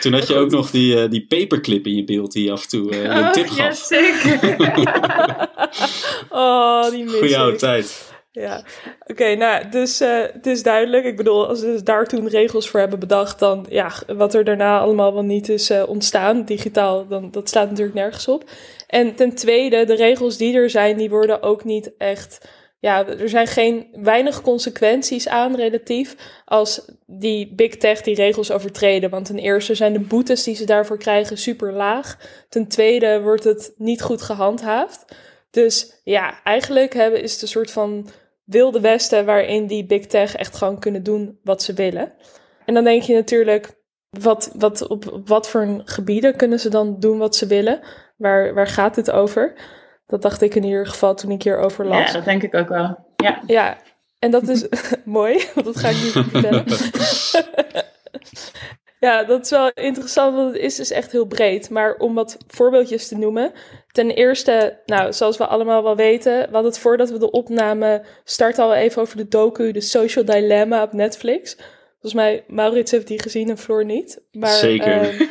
Toen 0.00 0.12
had 0.12 0.28
je 0.28 0.34
ook 0.34 0.50
nog 0.50 0.70
die, 0.70 1.08
die 1.08 1.26
paperclip 1.26 1.86
in 1.86 1.96
je 1.96 2.04
beeld 2.04 2.32
die 2.32 2.44
je 2.44 2.52
af 2.52 2.62
en 2.62 2.68
toe 2.68 2.96
een 2.96 3.24
oh, 3.24 3.30
tip 3.30 3.48
gaf. 3.48 3.56
Ja, 3.56 3.72
zeker. 3.72 4.56
oh, 6.40 6.90
die 6.90 7.04
mis 7.04 7.14
Goeie 7.14 7.38
oude 7.38 7.56
tijd. 7.56 8.12
Ja, 8.40 8.64
oké, 9.06 9.34
nou, 9.34 9.68
dus 9.68 10.02
uh, 10.02 10.22
het 10.32 10.46
is 10.46 10.62
duidelijk. 10.62 11.04
Ik 11.04 11.16
bedoel, 11.16 11.46
als 11.46 11.60
we 11.60 11.82
daar 11.82 12.06
toen 12.06 12.28
regels 12.28 12.68
voor 12.68 12.80
hebben 12.80 12.98
bedacht, 12.98 13.38
dan 13.38 13.66
ja, 13.68 13.92
wat 14.06 14.34
er 14.34 14.44
daarna 14.44 14.78
allemaal 14.78 15.14
wel 15.14 15.22
niet 15.22 15.48
is 15.48 15.70
uh, 15.70 15.82
ontstaan, 15.88 16.44
digitaal, 16.44 17.06
dan 17.06 17.30
dat 17.30 17.48
staat 17.48 17.68
natuurlijk 17.68 17.96
nergens 17.96 18.28
op. 18.28 18.50
En 18.86 19.14
ten 19.14 19.34
tweede, 19.34 19.84
de 19.84 19.94
regels 19.94 20.36
die 20.36 20.56
er 20.56 20.70
zijn, 20.70 20.96
die 20.96 21.10
worden 21.10 21.42
ook 21.42 21.64
niet 21.64 21.96
echt. 21.98 22.48
Ja, 22.78 23.06
er 23.06 23.28
zijn 23.28 23.46
geen 23.46 23.86
weinig 23.92 24.40
consequenties 24.40 25.28
aan 25.28 25.56
relatief 25.56 26.16
als 26.44 26.84
die 27.06 27.54
big 27.54 27.76
tech 27.76 28.00
die 28.00 28.14
regels 28.14 28.50
overtreden. 28.50 29.10
Want 29.10 29.26
ten 29.26 29.38
eerste 29.38 29.74
zijn 29.74 29.92
de 29.92 30.00
boetes 30.00 30.42
die 30.42 30.54
ze 30.54 30.64
daarvoor 30.64 30.98
krijgen 30.98 31.38
super 31.38 31.72
laag. 31.72 32.16
Ten 32.48 32.68
tweede 32.68 33.20
wordt 33.22 33.44
het 33.44 33.72
niet 33.76 34.02
goed 34.02 34.22
gehandhaafd. 34.22 35.04
Dus 35.50 36.00
ja, 36.04 36.42
eigenlijk 36.42 36.94
hebben, 36.94 37.22
is 37.22 37.32
het 37.32 37.42
een 37.42 37.48
soort 37.48 37.70
van 37.70 38.08
wilde 38.44 38.80
westen 38.80 39.24
waarin 39.24 39.66
die 39.66 39.86
big 39.86 40.06
tech 40.06 40.36
echt 40.36 40.56
gewoon 40.56 40.78
kunnen 40.78 41.02
doen 41.02 41.38
wat 41.42 41.62
ze 41.62 41.72
willen. 41.72 42.12
En 42.64 42.74
dan 42.74 42.84
denk 42.84 43.02
je 43.02 43.14
natuurlijk, 43.14 43.82
wat, 44.10 44.52
wat, 44.56 44.86
op 44.88 45.20
wat 45.24 45.48
voor 45.48 45.82
gebieden 45.84 46.36
kunnen 46.36 46.60
ze 46.60 46.68
dan 46.68 47.00
doen 47.00 47.18
wat 47.18 47.36
ze 47.36 47.46
willen? 47.46 47.80
Waar, 48.16 48.54
waar 48.54 48.68
gaat 48.68 48.96
het 48.96 49.10
over? 49.10 49.54
Dat 50.06 50.22
dacht 50.22 50.42
ik 50.42 50.54
in 50.54 50.64
ieder 50.64 50.86
geval 50.86 51.14
toen 51.14 51.30
ik 51.30 51.42
hierover 51.42 51.86
las. 51.86 52.06
Ja, 52.06 52.12
dat 52.12 52.24
denk 52.24 52.42
ik 52.42 52.54
ook 52.54 52.68
wel. 52.68 53.12
Ja, 53.16 53.42
ja 53.46 53.76
en 54.18 54.30
dat 54.30 54.48
is 54.48 54.66
mooi, 55.04 55.44
want 55.54 55.66
dat 55.66 55.76
ga 55.76 55.88
ik 55.88 55.96
niet 55.96 56.12
vertellen. 56.12 56.64
Ja, 59.04 59.24
dat 59.24 59.44
is 59.44 59.50
wel 59.50 59.70
interessant, 59.74 60.36
want 60.36 60.52
het 60.52 60.62
is 60.62 60.76
dus 60.76 60.90
echt 60.90 61.12
heel 61.12 61.26
breed. 61.26 61.70
Maar 61.70 61.94
om 61.96 62.14
wat 62.14 62.36
voorbeeldjes 62.46 63.08
te 63.08 63.18
noemen. 63.18 63.52
Ten 63.94 64.10
eerste, 64.10 64.78
nou, 64.86 65.12
zoals 65.12 65.36
we 65.36 65.46
allemaal 65.46 65.82
wel 65.82 65.96
weten, 65.96 66.32
we 66.38 66.52
hadden 66.52 66.64
het 66.70 66.78
voordat 66.78 67.10
we 67.10 67.18
de 67.18 67.30
opname 67.30 68.02
starten 68.24 68.64
al 68.64 68.74
even 68.74 69.02
over 69.02 69.16
de 69.16 69.28
docu 69.28 69.72
The 69.72 69.80
Social 69.80 70.24
Dilemma 70.24 70.82
op 70.82 70.92
Netflix. 70.92 71.56
Volgens 71.90 72.14
mij, 72.14 72.44
Maurits 72.48 72.90
heeft 72.90 73.06
die 73.06 73.22
gezien 73.22 73.50
en 73.50 73.58
Floor 73.58 73.84
niet. 73.84 74.20
Maar, 74.32 74.50
Zeker. 74.50 74.92
ehm, 75.00 75.22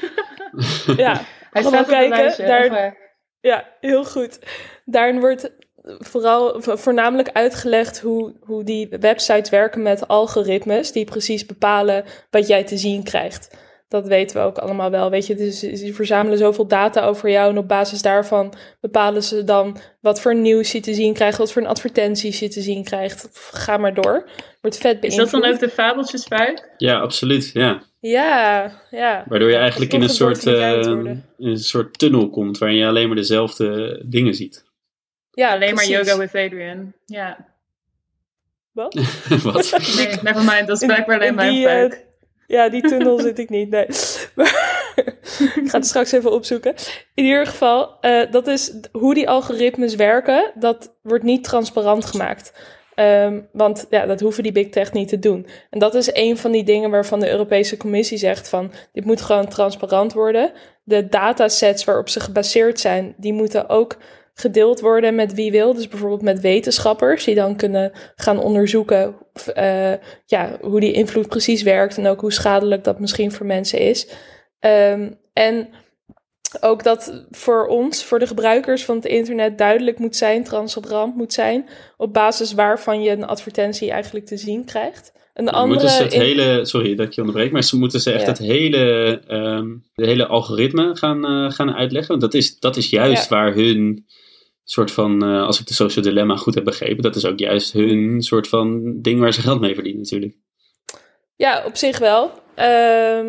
ja, 0.98 1.22
Hij 1.52 1.64
staat 1.64 1.88
kijken, 1.88 2.18
lijstje. 2.18 2.46
daar- 2.46 2.98
ja, 3.42 3.68
heel 3.80 4.06
goed. 4.06 4.40
Daarin 4.86 5.20
wordt 5.20 5.52
vooral 5.84 6.62
vo- 6.62 6.76
voornamelijk 6.78 7.30
uitgelegd 7.34 8.00
hoe, 8.00 8.34
hoe 8.42 8.64
die 8.64 8.88
websites 9.00 9.50
werken 9.50 9.82
met 9.82 10.08
algoritmes 10.08 10.92
die 10.92 11.06
precies 11.06 11.46
bepalen 11.46 12.04
wat 12.30 12.48
jij 12.48 12.64
te 12.64 12.78
zien 12.78 13.04
krijgt. 13.04 13.58
Dat 13.94 14.08
weten 14.08 14.38
we 14.38 14.44
ook 14.44 14.58
allemaal 14.58 14.92
wel. 14.92 15.10
Weet 15.10 15.28
je, 15.28 15.36
dus 15.36 15.60
ze 15.60 15.94
verzamelen 15.94 16.38
zoveel 16.38 16.68
data 16.68 17.06
over 17.06 17.30
jou 17.30 17.50
en 17.50 17.58
op 17.58 17.68
basis 17.68 18.02
daarvan 18.02 18.54
bepalen 18.80 19.24
ze 19.24 19.44
dan 19.44 19.78
wat 20.00 20.22
voor 20.22 20.36
nieuws 20.36 20.72
je 20.72 20.80
te 20.80 20.94
zien 20.94 21.14
krijgt, 21.14 21.38
wat 21.38 21.52
voor 21.52 21.68
advertenties 21.68 22.40
je 22.40 22.48
te 22.48 22.62
zien 22.62 22.84
krijgt. 22.84 23.30
Ga 23.52 23.78
maar 23.78 23.94
door. 23.94 24.30
Wordt 24.62 24.78
vet 24.78 24.94
Is 24.94 25.00
beïnvloed. 25.00 25.32
dat 25.32 25.42
dan 25.42 25.52
ook 25.52 25.60
de 25.60 25.70
fabeltjesbuik? 25.70 26.70
Ja, 26.78 27.00
absoluut. 27.00 27.50
Ja. 27.54 27.82
Ja, 28.00 28.72
ja. 28.92 29.24
Waardoor 29.28 29.50
je 29.50 29.56
eigenlijk 29.56 29.94
in 29.94 30.02
een 30.02 30.10
soort, 30.10 30.46
eh, 30.46 30.72
in 30.82 31.24
een 31.38 31.58
soort 31.58 31.98
tunnel 31.98 32.30
komt 32.30 32.58
waarin 32.58 32.78
je 32.78 32.88
alleen 32.88 33.08
maar 33.08 33.16
dezelfde 33.16 34.02
dingen 34.06 34.34
ziet. 34.34 34.66
Ja, 35.32 35.54
Alleen 35.54 35.76
maar 35.76 35.88
yoga 35.88 36.18
with 36.18 36.36
Adrian. 36.36 36.94
Ja. 37.06 37.46
Wat? 38.72 38.94
Wat? 39.44 39.72
Nee, 39.96 40.08
nevermind. 40.22 40.68
Dat 40.68 40.82
is 40.82 40.86
blijkbaar 40.86 41.20
alleen 41.20 41.36
mijn 41.36 41.54
die, 41.54 41.68
eh, 41.68 41.74
buik. 41.74 42.12
Ja, 42.48 42.70
die 42.70 42.82
tunnel 42.82 43.20
zit 43.20 43.40
ik 43.40 43.50
niet, 43.50 43.70
nee. 43.70 43.86
Ik 45.56 45.70
ga 45.70 45.78
het 45.78 45.86
straks 45.86 46.12
even 46.12 46.32
opzoeken. 46.32 46.74
In 47.14 47.24
ieder 47.24 47.46
geval, 47.46 48.00
eh, 48.02 48.32
dat 48.32 48.48
is 48.48 48.74
hoe 48.92 49.14
die 49.14 49.30
algoritmes 49.30 49.96
werken, 49.96 50.52
dat 50.56 50.96
wordt 51.02 51.24
niet 51.24 51.44
transparant 51.44 52.06
gemaakt. 52.06 52.54
Ehm, 52.96 53.42
want 53.52 53.88
ja, 53.90 54.06
dat 54.06 54.20
hoeven 54.20 54.44
die 54.44 54.52
big 54.52 54.70
tech 54.70 54.94
niet 54.94 55.08
te 55.08 55.20
doen. 55.20 55.48
En 55.70 55.80
dat 55.80 55.96
is 55.96 56.14
een 56.14 56.38
van 56.38 56.52
die 56.52 56.64
dingen 56.64 56.90
waarvan 56.90 57.20
de 57.20 57.30
Europese 57.30 57.78
Commissie 57.78 58.18
zegt 58.18 58.50
van... 58.50 58.72
dit 58.94 59.06
moet 59.06 59.22
gewoon 59.22 59.48
transparant 59.48 60.14
worden. 60.14 60.52
De 60.84 61.08
datasets 61.08 61.84
waarop 61.84 62.10
ze 62.10 62.20
gebaseerd 62.20 62.80
zijn, 62.80 63.14
die 63.18 63.34
moeten 63.34 63.70
ook 63.70 63.98
gedeeld 64.34 64.80
worden 64.80 65.16
met 65.16 65.34
wie 65.34 65.52
wil. 65.52 65.74
Dus 65.74 65.88
bijvoorbeeld 65.88 66.22
met 66.22 66.40
wetenschappers 66.42 67.24
die 67.24 67.36
dan 67.36 67.56
kunnen 67.56 67.92
gaan 68.16 68.40
onderzoeken 68.40 69.16
eh, 69.54 69.94
ja, 70.26 70.58
hoe 70.62 70.80
die 70.80 70.92
invloed 70.94 71.28
precies 71.28 71.62
werkt 71.64 71.98
en 71.98 72.08
ook 72.08 72.22
hoe 72.22 72.32
schadelijk 72.34 72.84
dat 72.84 73.00
misschien 73.00 73.32
voor 73.32 73.46
mensen 73.46 73.80
is. 73.80 74.08
Ehm, 74.60 75.12
en 75.34 75.70
ook 76.62 76.84
dat 76.84 77.26
voor 77.32 77.68
ons, 77.68 78.04
voor 78.04 78.20
de 78.20 78.28
gebruikers 78.28 78.86
van 78.86 78.96
het 78.96 79.06
internet, 79.06 79.58
duidelijk 79.58 80.00
moet 80.00 80.16
zijn, 80.16 80.44
transparant 80.44 81.16
moet 81.16 81.34
zijn, 81.34 81.70
op 81.98 82.14
basis 82.14 82.54
waarvan 82.54 83.02
je 83.02 83.10
een 83.12 83.26
advertentie 83.26 83.92
eigenlijk 83.92 84.26
te 84.26 84.38
zien 84.38 84.66
krijgt. 84.66 85.12
Een 85.34 85.50
andere 85.50 85.74
moeten 85.80 85.90
ze 85.98 86.04
het 86.04 86.14
in- 86.14 86.22
hele, 86.22 86.66
sorry 86.66 86.96
dat 86.96 87.06
ik 87.08 87.14
je 87.14 87.22
onderbreek, 87.22 87.52
maar 87.52 87.64
ze 87.64 87.78
moeten 87.78 88.00
ze 88.00 88.12
echt 88.12 88.22
Ja. 88.22 88.28
het 88.28 88.38
hele, 88.38 89.20
ehm, 89.28 89.68
de 89.94 90.06
hele 90.06 90.26
algoritme 90.28 90.96
gaan, 90.96 91.26
eh, 91.26 91.52
gaan 91.52 91.74
uitleggen. 91.74 92.10
Want 92.10 92.22
dat 92.22 92.34
is, 92.34 92.60
dat 92.60 92.78
is 92.78 92.90
juist 92.90 93.30
Ja. 93.30 93.36
waar 93.36 93.54
hun 93.54 94.06
soort 94.64 94.92
van, 94.92 95.24
eh, 95.24 95.46
als 95.46 95.60
ik 95.60 95.68
de 95.68 95.74
social 95.74 96.06
dilemma 96.06 96.36
goed 96.36 96.56
heb 96.56 96.64
begrepen, 96.64 97.04
dat 97.04 97.16
is 97.16 97.26
ook 97.26 97.40
juist 97.40 97.74
hun 97.74 98.22
soort 98.22 98.48
van 98.48 99.00
ding 99.02 99.20
waar 99.20 99.34
ze 99.34 99.42
geld 99.42 99.60
mee 99.60 99.74
verdienen 99.74 100.02
natuurlijk. 100.02 100.36
Ja, 101.36 101.64
op 101.66 101.76
zich 101.76 102.00
wel. 102.00 102.32
Ehm, 102.56 103.28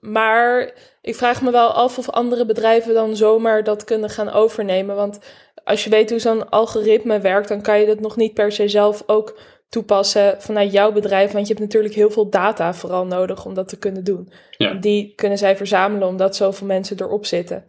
maar 0.00 0.72
ik 1.02 1.14
vraag 1.14 1.42
me 1.42 1.50
wel 1.50 1.68
af 1.68 1.98
of 1.98 2.10
andere 2.10 2.46
bedrijven 2.46 2.94
dan 2.94 3.16
zomaar 3.16 3.64
dat 3.64 3.84
kunnen 3.84 4.10
gaan 4.10 4.30
overnemen. 4.30 4.96
Want 4.96 5.18
als 5.64 5.84
je 5.84 5.90
weet 5.90 6.10
hoe 6.10 6.18
zo'n 6.18 6.48
algoritme 6.50 7.20
werkt, 7.20 7.48
dan 7.48 7.62
kan 7.62 7.80
je 7.80 7.86
dat 7.86 8.00
nog 8.00 8.16
niet 8.16 8.34
per 8.34 8.52
se 8.52 8.68
zelf 8.68 9.02
ook 9.06 9.38
toepassen 9.68 10.42
vanuit 10.42 10.72
jouw 10.72 10.92
bedrijf. 10.92 11.32
Want 11.32 11.46
je 11.46 11.54
hebt 11.54 11.66
natuurlijk 11.66 11.94
heel 11.94 12.10
veel 12.10 12.30
data 12.30 12.74
vooral 12.74 13.06
nodig 13.06 13.44
om 13.44 13.54
dat 13.54 13.68
te 13.68 13.78
kunnen 13.78 14.04
doen. 14.04 14.32
Ja. 14.50 14.70
En 14.70 14.80
die 14.80 15.12
kunnen 15.14 15.38
zij 15.38 15.56
verzamelen 15.56 16.08
omdat 16.08 16.36
zoveel 16.36 16.66
mensen 16.66 17.00
erop 17.00 17.26
zitten. 17.26 17.64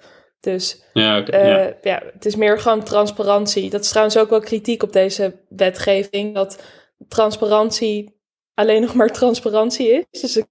Dus 0.45 0.84
Ja, 0.93 1.25
eh, 1.25 1.47
ja. 1.47 1.73
ja. 1.81 2.01
het 2.13 2.25
is 2.25 2.36
meer 2.36 2.60
gewoon 2.60 2.84
transparantie. 2.84 3.69
Dat 3.69 3.81
is 3.81 3.89
trouwens 3.89 4.17
ook 4.17 4.29
wel 4.29 4.39
kritiek 4.39 4.84
op 4.84 4.93
deze 4.93 5.36
wetgeving. 5.49 6.34
Dat 6.36 6.63
transparantie 7.08 8.19
alleen 8.53 8.81
nog 8.86 8.93
maar 8.93 9.10
transparantie 9.12 9.89
is. 9.89 10.21
Dus 10.21 10.31
ze 10.31 10.45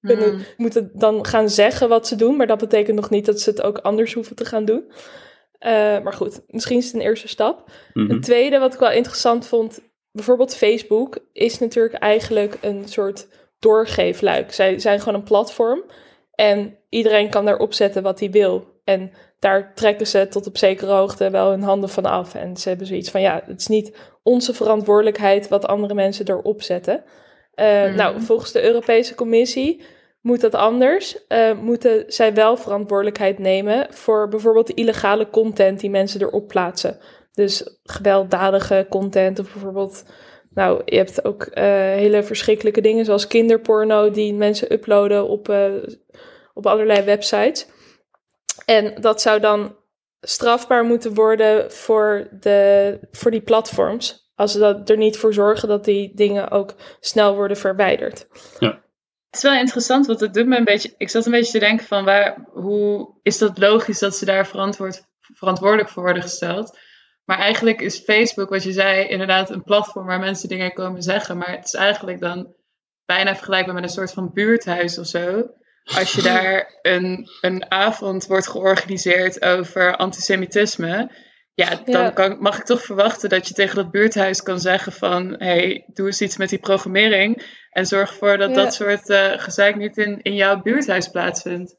kunnen, 0.00 0.30
Hmm. 0.30 0.44
moeten 0.56 0.90
dan 0.94 1.26
gaan 1.26 1.50
zeggen 1.50 1.88
wat 1.88 2.06
ze 2.06 2.16
doen. 2.16 2.36
Maar 2.36 2.46
dat 2.46 2.58
betekent 2.58 2.96
nog 2.96 3.10
niet 3.10 3.26
dat 3.26 3.40
ze 3.40 3.50
het 3.50 3.62
ook 3.62 3.78
anders 3.78 4.12
hoeven 4.14 4.36
te 4.36 4.44
gaan 4.44 4.64
doen. 4.64 4.92
Eh, 5.58 5.70
maar 6.00 6.12
goed, 6.12 6.40
misschien 6.46 6.78
is 6.78 6.84
het 6.84 6.94
een 6.94 7.00
eerste 7.00 7.28
stap. 7.28 7.70
Mhm. 7.92 8.10
Een 8.10 8.20
tweede 8.20 8.58
wat 8.58 8.74
ik 8.74 8.80
wel 8.80 8.90
interessant 8.90 9.46
vond. 9.46 9.80
Bijvoorbeeld 10.12 10.56
Facebook 10.56 11.18
is 11.32 11.58
natuurlijk 11.58 11.94
eigenlijk 11.94 12.58
een 12.60 12.88
soort 12.88 13.28
doorgeefluik. 13.58 14.52
Zij 14.52 14.78
zijn 14.78 14.98
gewoon 14.98 15.14
een 15.14 15.22
platform. 15.22 15.82
En 16.34 16.78
iedereen 16.88 17.30
kan 17.30 17.44
daarop 17.44 17.72
zetten 17.72 18.02
wat 18.02 18.20
hij 18.20 18.30
wil. 18.30 18.80
En 18.84 19.10
daar 19.38 19.74
trekken 19.74 20.06
ze 20.06 20.28
tot 20.28 20.46
op 20.46 20.56
zekere 20.56 20.92
hoogte 20.92 21.30
wel 21.30 21.50
hun 21.50 21.62
handen 21.62 21.88
van 21.88 22.04
af. 22.04 22.34
En 22.34 22.56
ze 22.56 22.68
hebben 22.68 22.86
zoiets 22.86 23.10
van, 23.10 23.20
ja, 23.20 23.42
het 23.46 23.60
is 23.60 23.66
niet 23.66 23.96
onze 24.22 24.54
verantwoordelijkheid 24.54 25.48
wat 25.48 25.66
andere 25.66 25.94
mensen 25.94 26.28
erop 26.28 26.62
zetten. 26.62 27.04
Eh, 27.54 27.84
Mhm. 27.84 27.96
Nou, 27.96 28.20
volgens 28.20 28.52
de 28.52 28.62
Europese 28.62 29.14
Commissie 29.14 29.84
moet 30.20 30.40
dat 30.40 30.54
anders. 30.54 31.26
Eh, 31.26 31.52
moeten 31.60 32.04
zij 32.06 32.34
wel 32.34 32.56
verantwoordelijkheid 32.56 33.38
nemen 33.38 33.86
voor 33.90 34.28
bijvoorbeeld 34.28 34.70
illegale 34.70 35.30
content 35.30 35.80
die 35.80 35.90
mensen 35.90 36.22
erop 36.22 36.48
plaatsen. 36.48 36.98
Dus 37.32 37.78
gewelddadige 37.82 38.86
content 38.88 39.38
of 39.38 39.52
bijvoorbeeld... 39.52 40.04
Nou, 40.54 40.82
je 40.84 40.96
hebt 40.96 41.24
ook 41.24 41.42
eh, 41.42 41.64
hele 41.74 42.22
verschrikkelijke 42.22 42.80
dingen 42.80 43.04
zoals 43.04 43.26
kinderporno 43.26 44.10
die 44.10 44.34
mensen 44.34 44.72
uploaden 44.72 45.28
op, 45.28 45.52
op 46.54 46.66
allerlei 46.66 47.02
websites. 47.02 47.66
En 48.68 49.00
dat 49.00 49.20
zou 49.20 49.40
dan 49.40 49.76
strafbaar 50.20 50.84
moeten 50.84 51.14
worden 51.14 51.72
voor, 51.72 52.28
de, 52.40 52.98
voor 53.10 53.30
die 53.30 53.40
platforms. 53.40 54.32
Als 54.34 54.52
ze 54.52 54.58
dat 54.58 54.90
er 54.90 54.96
niet 54.96 55.16
voor 55.16 55.34
zorgen 55.34 55.68
dat 55.68 55.84
die 55.84 56.14
dingen 56.14 56.50
ook 56.50 56.74
snel 57.00 57.34
worden 57.34 57.56
verwijderd. 57.56 58.26
Het 59.26 59.36
is 59.36 59.42
wel 59.42 59.54
interessant, 59.54 60.06
want 60.06 60.20
het 60.20 60.34
doet 60.34 60.46
me 60.46 60.56
een 60.56 60.64
beetje. 60.64 60.94
Ik 60.96 61.08
zat 61.08 61.26
een 61.26 61.32
beetje 61.32 61.52
te 61.52 61.58
denken 61.58 61.86
van 61.86 62.04
waar, 62.04 62.46
hoe 62.52 63.18
is 63.22 63.38
dat 63.38 63.58
logisch 63.58 63.98
dat 63.98 64.16
ze 64.16 64.24
daar 64.24 64.46
verantwoord, 64.46 65.04
verantwoordelijk 65.20 65.88
voor 65.88 66.02
worden 66.02 66.22
gesteld? 66.22 66.78
Maar 67.24 67.38
eigenlijk 67.38 67.80
is 67.80 67.98
Facebook, 67.98 68.48
wat 68.48 68.62
je 68.62 68.72
zei, 68.72 69.08
inderdaad 69.08 69.50
een 69.50 69.62
platform 69.62 70.06
waar 70.06 70.20
mensen 70.20 70.48
dingen 70.48 70.72
komen 70.72 71.02
zeggen. 71.02 71.38
Maar 71.38 71.50
het 71.50 71.64
is 71.64 71.74
eigenlijk 71.74 72.20
dan 72.20 72.54
bijna 73.04 73.34
vergelijkbaar 73.34 73.74
met 73.74 73.82
een 73.82 73.88
soort 73.88 74.12
van 74.12 74.32
buurthuis 74.32 74.98
of 74.98 75.06
zo. 75.06 75.50
Als 75.96 76.12
je 76.12 76.22
daar 76.22 76.78
een, 76.82 77.28
een 77.40 77.70
avond 77.70 78.26
wordt 78.26 78.48
georganiseerd 78.48 79.42
over 79.44 79.96
antisemitisme. 79.96 81.10
Ja, 81.54 81.68
dan 81.84 82.02
Ja. 82.02 82.10
Kan, 82.10 82.36
mag 82.40 82.58
ik 82.58 82.64
toch 82.64 82.82
verwachten 82.82 83.28
dat 83.28 83.48
je 83.48 83.54
tegen 83.54 83.76
dat 83.76 83.90
buurthuis 83.90 84.42
kan 84.42 84.60
zeggen 84.60 84.92
van... 84.92 85.34
hey, 85.38 85.84
doe 85.86 86.06
eens 86.06 86.20
iets 86.20 86.36
met 86.36 86.48
die 86.48 86.58
programmering. 86.58 87.42
En 87.70 87.86
zorg 87.86 88.10
ervoor 88.10 88.36
dat 88.38 88.50
Ja. 88.50 88.54
dat 88.56 88.74
soort 88.74 89.08
eh 89.10 89.32
gezeik 89.36 89.76
niet 89.76 89.96
in, 89.96 90.22
in 90.22 90.34
jouw 90.34 90.62
buurthuis 90.62 91.08
plaatsvindt. 91.08 91.76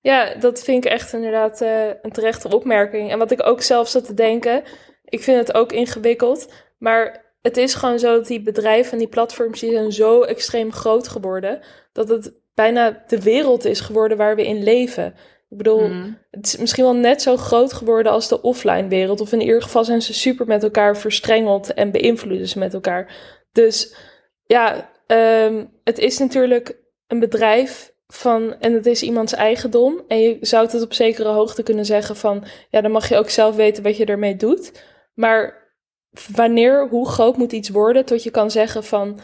Ja, 0.00 0.34
dat 0.34 0.62
vind 0.62 0.84
ik 0.84 0.90
echt 0.90 1.12
inderdaad 1.12 1.60
eh, 1.60 1.86
een 2.02 2.12
terechte 2.12 2.48
opmerking. 2.48 3.10
En 3.10 3.18
wat 3.18 3.30
ik 3.30 3.46
ook 3.46 3.62
zelf 3.62 3.88
zat 3.88 4.04
te 4.04 4.14
denken, 4.14 4.62
ik 5.04 5.22
vind 5.22 5.38
het 5.38 5.54
ook 5.54 5.72
ingewikkeld. 5.72 6.52
Maar 6.78 7.34
het 7.42 7.56
is 7.56 7.74
gewoon 7.74 7.98
zo 7.98 8.14
dat 8.14 8.26
die 8.26 8.42
bedrijven 8.42 8.92
en 8.92 8.98
die 8.98 9.08
platforms 9.08 9.60
die 9.60 9.72
zijn 9.72 9.92
zo 9.92 10.22
extreem 10.22 10.72
groot 10.72 11.08
geworden, 11.08 11.60
dat 11.92 12.08
het 12.08 12.39
bijna 12.60 13.02
de 13.06 13.22
wereld 13.22 13.64
is 13.64 13.80
geworden 13.80 14.16
waar 14.16 14.36
we 14.36 14.46
in 14.46 14.62
leven. 14.62 15.06
Ik 15.50 15.56
bedoel, 15.56 15.86
Hmm. 15.86 16.18
het 16.30 16.46
is 16.46 16.56
misschien 16.56 16.84
wel 16.84 16.94
net 16.94 17.22
zo 17.22 17.36
groot 17.36 17.72
geworden 17.72 18.12
als 18.12 18.28
de 18.28 18.42
offline 18.42 18.88
wereld. 18.88 19.20
Of 19.20 19.32
in 19.32 19.40
ieder 19.40 19.62
geval 19.62 19.84
zijn 19.84 20.02
ze 20.02 20.14
super 20.14 20.46
met 20.46 20.62
elkaar 20.62 20.96
verstrengeld 20.96 21.74
en 21.74 21.90
beïnvloeden 21.90 22.48
ze 22.48 22.58
met 22.58 22.74
elkaar. 22.74 23.14
Dus 23.52 23.94
ja, 24.44 24.90
ehm, 25.06 25.64
het 25.84 25.98
is 25.98 26.18
natuurlijk 26.18 26.76
een 27.06 27.18
bedrijf 27.18 27.92
van, 28.06 28.54
en 28.60 28.72
het 28.72 28.86
is 28.86 29.02
iemands 29.02 29.32
eigendom. 29.32 30.04
En 30.08 30.20
je 30.20 30.36
zou 30.40 30.66
het 30.66 30.82
op 30.82 30.92
zekere 30.92 31.28
hoogte 31.28 31.62
kunnen 31.62 31.84
zeggen 31.84 32.16
van, 32.16 32.44
ja, 32.70 32.80
dan 32.80 32.90
mag 32.90 33.08
je 33.08 33.16
ook 33.16 33.30
zelf 33.30 33.56
weten 33.56 33.82
wat 33.82 33.96
je 33.96 34.04
ermee 34.04 34.36
doet. 34.36 34.84
Maar 35.14 35.72
wanneer, 36.34 36.88
hoe 36.88 37.08
groot 37.08 37.36
moet 37.36 37.52
iets 37.52 37.68
worden 37.68 38.04
tot 38.04 38.22
je 38.22 38.30
kan 38.30 38.50
zeggen 38.50 38.84
van, 38.84 39.20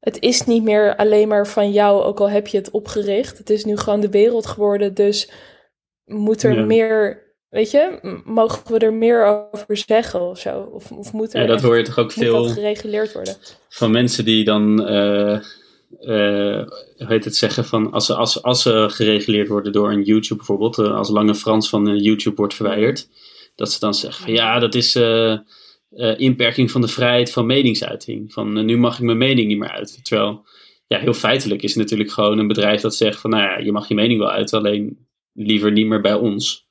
het 0.00 0.20
is 0.20 0.44
niet 0.46 0.62
meer 0.62 0.96
alleen 0.96 1.28
maar 1.28 1.46
van 1.46 1.72
jou, 1.72 2.02
ook 2.02 2.20
al 2.20 2.30
heb 2.30 2.46
je 2.46 2.56
het 2.56 2.70
opgericht. 2.70 3.38
Het 3.38 3.50
is 3.50 3.64
nu 3.64 3.76
gewoon 3.76 4.00
de 4.00 4.10
wereld 4.10 4.46
geworden, 4.46 4.94
dus 4.94 5.30
moet 6.04 6.42
er 6.42 6.54
Ja. 6.54 6.64
meer, 6.64 7.22
weet 7.48 7.70
je, 7.70 7.98
mogen 8.24 8.72
we 8.72 8.78
er 8.78 8.92
meer 8.94 9.48
over 9.52 9.76
zeggen 9.76 10.20
of 10.20 10.38
zo? 10.38 10.70
Of, 10.72 10.92
of 10.92 11.12
moet 11.12 11.34
er 11.34 11.40
Ja, 11.40 11.46
dat 11.46 11.54
echt- 11.56 11.64
hoor 11.64 11.76
je 11.76 11.82
toch 11.84 11.98
ook 11.98 12.12
veel 12.12 12.44
gereguleerd 12.44 13.12
worden? 13.12 13.36
van 13.68 13.90
mensen 13.90 14.24
die 14.24 14.44
dan, 14.44 14.86
eh, 14.86 15.32
eh, 15.34 16.66
hoe 16.96 17.06
heet 17.06 17.24
het 17.24 17.36
zeggen, 17.36 17.64
van 17.64 17.92
als 17.92 18.06
ze, 18.06 18.14
als, 18.14 18.42
als 18.42 18.62
ze 18.62 18.86
gereguleerd 18.90 19.48
worden 19.48 19.72
door 19.72 19.92
een 19.92 20.02
YouTube 20.02 20.36
bijvoorbeeld, 20.36 20.78
eh, 20.78 20.96
als 20.96 21.10
Lange 21.10 21.34
Frans 21.34 21.68
van 21.68 21.96
YouTube 21.96 22.36
wordt 22.36 22.54
verwijderd, 22.54 23.08
dat 23.54 23.72
ze 23.72 23.78
dan 23.80 23.94
zeggen 23.94 24.24
van 24.24 24.32
ja, 24.32 24.58
dat 24.58 24.74
is 24.74 24.98
eh, 25.90 26.18
inperking 26.18 26.70
van 26.70 26.80
de 26.80 26.88
vrijheid 26.88 27.32
van 27.32 27.46
meningsuiting. 27.46 28.32
Van 28.32 28.56
eh, 28.56 28.64
nu 28.64 28.76
mag 28.78 28.98
ik 28.98 29.04
mijn 29.04 29.18
mening 29.18 29.48
niet 29.48 29.58
meer 29.58 29.70
uiten. 29.70 30.02
Terwijl 30.02 30.44
ja, 30.86 30.98
heel 30.98 31.14
feitelijk 31.14 31.62
is 31.62 31.70
het 31.74 31.82
natuurlijk 31.82 32.10
gewoon 32.10 32.38
een 32.38 32.48
bedrijf 32.48 32.80
dat 32.80 32.94
zegt 32.94 33.20
van, 33.20 33.30
nou 33.30 33.42
ja, 33.42 33.58
je 33.58 33.72
mag 33.72 33.88
je 33.88 33.94
mening 33.94 34.18
wel 34.18 34.30
uit, 34.30 34.52
alleen 34.52 35.08
liever 35.32 35.72
niet 35.72 35.86
meer 35.86 36.00
bij 36.00 36.14
ons. 36.14 36.68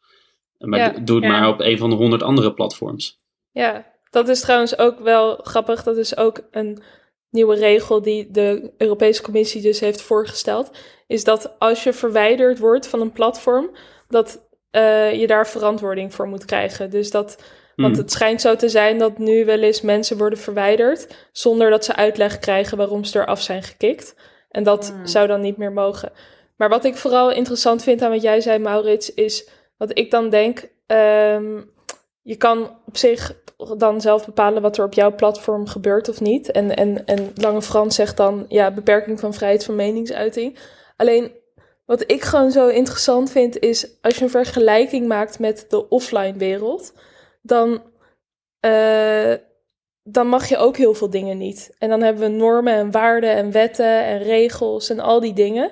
Maar 0.58 0.79
Ja. 0.79 0.99
doe 0.99 1.15
het 1.15 1.25
Ja. 1.25 1.32
maar 1.32 1.47
op 1.49 1.60
een 1.60 1.77
van 1.77 1.89
de 1.89 1.95
honderd 1.95 2.23
andere 2.23 2.53
platforms. 2.53 3.17
Ja, 3.51 3.86
dat 4.10 4.27
is 4.27 4.39
trouwens 4.41 4.77
ook 4.77 4.99
wel 4.99 5.36
grappig. 5.36 5.84
Dat 5.84 5.97
is 5.97 6.17
ook 6.17 6.41
een 6.51 6.82
nieuwe 7.29 7.55
regel 7.55 8.01
die 8.01 8.32
de 8.32 8.73
Europese 8.77 9.21
Commissie 9.21 9.62
dus 9.62 9.79
heeft 9.79 10.01
voorgesteld. 10.01 10.71
Is 11.08 11.23
dat 11.23 11.60
als 11.60 11.84
je 11.84 11.93
verwijderd 11.93 12.60
wordt 12.60 12.88
van 12.88 13.01
een 13.01 13.12
platform, 13.12 13.69
dat 14.08 14.47
eh, 14.71 15.19
je 15.19 15.27
daar 15.27 15.47
verantwoording 15.47 16.13
voor 16.13 16.27
moet 16.27 16.45
krijgen. 16.45 16.89
Dus 16.89 17.12
dat, 17.12 17.43
want 17.82 17.96
Hmm. 17.96 18.04
het 18.04 18.12
schijnt 18.12 18.42
zo 18.42 18.56
te 18.56 18.70
zijn 18.70 18.98
dat 18.98 19.18
nu 19.18 19.46
wel 19.46 19.60
eens 19.60 19.82
mensen 19.82 20.18
worden 20.18 20.39
verwijderd 20.39 21.08
zonder 21.32 21.70
dat 21.70 21.86
ze 21.86 21.96
uitleg 21.96 22.39
krijgen 22.39 22.78
waarom 22.78 23.04
ze 23.04 23.20
eraf 23.20 23.42
zijn 23.42 23.63
gekikt. 23.63 24.15
En 24.50 24.63
dat 24.63 24.89
Hmm. 24.89 25.08
zou 25.08 25.28
dan 25.28 25.42
niet 25.42 25.58
meer 25.58 25.72
mogen. 25.72 26.12
Maar 26.58 26.70
wat 26.70 26.84
ik 26.86 26.96
vooral 26.96 27.32
interessant 27.32 27.84
vind 27.84 28.02
aan 28.02 28.12
wat 28.12 28.22
jij 28.22 28.42
zei, 28.42 28.60
Maurits, 28.60 29.13
is 29.13 29.50
wat 29.78 29.98
ik 29.98 30.12
dan 30.12 30.30
denk. 30.30 30.70
ehm, 30.88 31.62
je 32.22 32.36
kan 32.36 32.78
op 32.86 32.98
zich 32.98 33.36
dan 33.78 34.02
zelf 34.02 34.26
bepalen 34.26 34.62
wat 34.62 34.78
er 34.78 34.84
op 34.86 34.94
jouw 34.94 35.15
platform 35.15 35.68
gebeurt 35.68 36.10
of 36.10 36.22
niet. 36.22 36.52
En, 36.52 36.76
en, 36.76 37.06
en 37.06 37.32
Lange 37.36 37.62
Frans 37.62 37.96
zegt 37.96 38.18
dan, 38.18 38.46
ja, 38.48 38.72
beperking 38.72 39.20
van 39.20 39.34
vrijheid 39.34 39.63
van 39.65 39.76
meningsuiting. 39.76 40.58
Alleen, 40.98 41.32
wat 41.86 42.04
ik 42.12 42.22
gewoon 42.24 42.52
zo 42.52 42.68
interessant 42.68 43.32
vind, 43.32 43.60
is 43.60 43.88
als 44.02 44.18
je 44.18 44.24
een 44.24 44.30
vergelijking 44.30 45.08
maakt 45.08 45.39
met 45.39 45.65
de 45.70 45.89
offline 45.89 46.38
wereld, 46.38 46.94
dan, 47.41 47.82
eh, 48.60 49.34
dan 50.04 50.28
mag 50.28 50.49
je 50.49 50.58
ook 50.58 50.78
heel 50.78 50.93
veel 50.93 51.10
dingen 51.10 51.38
niet. 51.38 51.75
En 51.78 51.89
dan 51.89 52.02
hebben 52.02 52.23
we 52.23 52.38
normen 52.38 52.73
en 52.73 52.91
waarden 52.91 53.36
en 53.36 53.52
wetten 53.52 54.04
en 54.04 54.23
regels 54.23 54.89
en 54.89 54.99
al 54.99 55.19
die 55.19 55.34
dingen. 55.34 55.71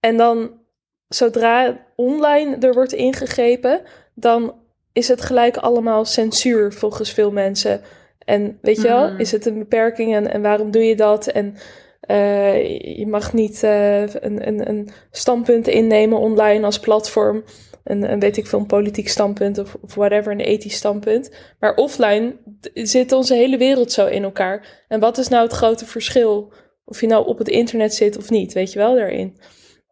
En 0.00 0.16
dan, 0.16 0.60
zodra 1.08 1.86
online 1.96 2.56
er 2.56 2.74
wordt 2.74 2.92
ingegrepen, 2.92 3.80
dan 4.14 4.54
is 4.92 5.08
het 5.08 5.20
gelijk 5.20 5.56
allemaal 5.56 6.04
censuur 6.04 6.72
volgens 6.72 7.10
veel 7.12 7.30
mensen. 7.30 7.80
En 8.24 8.58
weet 8.62 8.76
je 8.76 8.88
wel, 8.88 9.08
Mhm. 9.10 9.20
is 9.20 9.32
het 9.32 9.46
een 9.46 9.58
beperking 9.58 10.14
en, 10.14 10.30
en 10.30 10.42
waarom 10.42 10.70
doe 10.70 10.84
je 10.84 10.96
dat? 10.96 11.26
En 11.26 11.56
eh, 12.00 12.96
je 12.98 13.06
mag 13.06 13.32
niet 13.32 13.62
eh, 13.62 14.00
een, 14.00 14.46
een, 14.48 14.68
een 14.68 14.88
standpunt 15.10 15.68
innemen 15.68 16.18
online 16.18 16.64
als 16.64 16.80
platform. 16.80 17.44
Een, 17.84 18.12
een 18.12 18.20
weet 18.20 18.36
ik 18.36 18.46
veel, 18.46 18.58
een 18.58 18.66
politiek 18.66 19.08
standpunt 19.08 19.58
of, 19.58 19.76
of 19.80 19.94
whatever, 19.94 20.32
een 20.32 20.40
ethisch 20.40 20.76
standpunt. 20.76 21.34
Maar 21.58 21.74
offline 21.74 22.36
zit 22.74 23.12
onze 23.12 23.34
hele 23.34 23.56
wereld 23.58 23.92
zo 23.92 24.06
in 24.06 24.22
elkaar. 24.22 24.84
En 24.88 25.00
wat 25.00 25.18
is 25.18 25.28
nou 25.28 25.42
het 25.42 25.52
grote 25.52 25.86
verschil? 25.86 26.52
Of 26.84 27.00
je 27.00 27.06
nou 27.06 27.26
op 27.26 27.38
het 27.38 27.48
internet 27.48 27.94
zit 27.94 28.16
of 28.16 28.30
niet, 28.30 28.52
weet 28.52 28.72
je 28.72 28.78
wel, 28.78 28.94
daarin. 28.94 29.40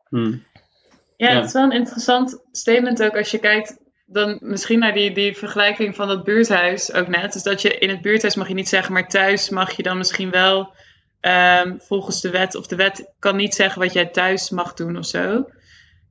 Hmm. 0.09 0.43
Ja, 1.17 1.29
Ja. 1.31 1.37
het 1.37 1.45
is 1.45 1.53
wel 1.53 1.63
een 1.63 1.73
interessant 1.73 2.41
statement 2.53 3.03
ook 3.03 3.17
als 3.17 3.31
je 3.31 3.39
kijkt 3.39 3.79
dan 4.07 4.39
misschien 4.41 4.79
naar 4.79 4.93
die, 4.93 5.13
die 5.13 5.37
vergelijking 5.37 5.97
van 5.97 6.09
dat 6.09 6.25
buurthuis 6.25 6.93
ook 6.93 7.09
net. 7.09 7.33
Dus 7.33 7.43
dat 7.43 7.63
je 7.63 7.79
in 7.79 7.89
het 7.89 8.01
buurthuis 8.01 8.35
mag 8.35 8.49
je 8.49 8.55
niet 8.55 8.69
zeggen, 8.69 8.93
maar 8.93 9.09
thuis 9.09 9.49
mag 9.49 9.73
je 9.73 9.83
dan 9.83 9.97
misschien 9.97 10.31
wel 10.31 10.75
ehm, 11.21 11.79
volgens 11.79 12.21
de 12.21 12.31
wet. 12.31 12.55
Of 12.55 12.67
de 12.67 12.77
wet 12.77 13.13
kan 13.19 13.37
niet 13.37 13.55
zeggen 13.55 13.81
wat 13.81 13.93
jij 13.93 14.07
thuis 14.07 14.51
mag 14.51 14.75
doen 14.75 14.97
of 14.97 15.07
zo. 15.07 15.45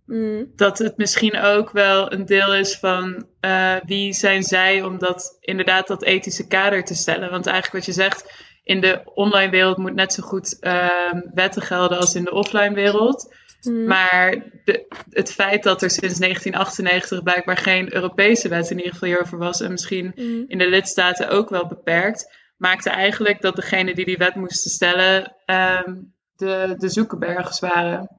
Mm, 0.10 0.52
Dat 0.56 0.78
het 0.78 0.98
misschien 0.98 1.40
ook 1.40 1.72
wel 1.72 2.12
een 2.12 2.26
deel 2.26 2.56
is 2.56 2.78
van 2.78 3.28
eh, 3.40 3.76
wie 3.86 4.14
zijn 4.14 4.44
zij 4.44 4.84
om 4.84 5.00
dat 5.00 5.38
inderdaad 5.40 5.88
dat 5.88 6.04
ethische 6.04 6.48
kader 6.48 6.84
te 6.84 6.96
stellen. 6.96 7.32
Want 7.32 7.46
eigenlijk 7.46 7.86
wat 7.86 7.96
je 7.96 8.02
zegt, 8.02 8.48
in 8.64 8.82
de 8.82 9.02
online 9.14 9.52
wereld 9.52 9.78
moet 9.78 9.94
net 9.96 10.14
zo 10.14 10.24
goed 10.24 10.60
ehm, 10.60 11.22
wetten 11.34 11.62
gelden 11.62 11.98
als 11.98 12.16
in 12.16 12.24
de 12.24 12.32
offline 12.32 12.74
wereld. 12.74 13.36
mm, 13.62 13.86
Maar 13.86 14.36
de, 14.64 14.86
het 15.10 15.32
feit 15.32 15.64
dat 15.64 15.82
er 15.82 15.90
sinds 15.90 16.20
1998 16.20 17.24
blijkbaar 17.24 17.58
geen 17.58 17.94
Europese 17.94 18.48
wet 18.48 18.70
in 18.70 18.78
ieder 18.78 18.92
geval 18.92 19.08
hierover 19.08 19.38
was 19.38 19.62
en 19.62 19.72
misschien 19.72 20.12
mm. 20.16 20.44
in 20.48 20.58
de 20.58 20.70
lidstaten 20.70 21.30
ook 21.30 21.50
wel 21.50 21.68
beperkt, 21.68 22.38
maakte 22.58 22.90
eigenlijk 22.90 23.42
dat 23.42 23.56
degene 23.56 23.96
die 23.96 24.06
die 24.06 24.18
wet 24.18 24.36
moesten 24.36 24.72
stellen 24.72 25.36
ehm, 25.46 25.96
de, 26.36 26.76
de 26.78 26.90
Zuckerbergers 26.90 27.60
waren. 27.60 28.19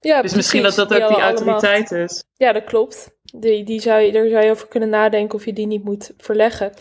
Ja, 0.00 0.22
dus 0.22 0.34
misschien 0.34 0.62
dat 0.62 0.74
dat 0.74 0.94
ook 0.94 1.08
die 1.08 1.20
autoriteit 1.20 1.90
is. 1.90 2.24
Ja, 2.36 2.52
dat 2.52 2.64
klopt. 2.64 3.10
Die, 3.22 3.64
die 3.64 3.80
zou 3.80 4.00
je, 4.00 4.12
daar 4.12 4.28
zou 4.28 4.44
je 4.44 4.50
over 4.50 4.68
kunnen 4.68 4.88
nadenken 4.88 5.34
of 5.34 5.44
je 5.44 5.52
die 5.52 5.66
niet 5.66 5.84
moet 5.84 6.12
verleggen. 6.16 6.72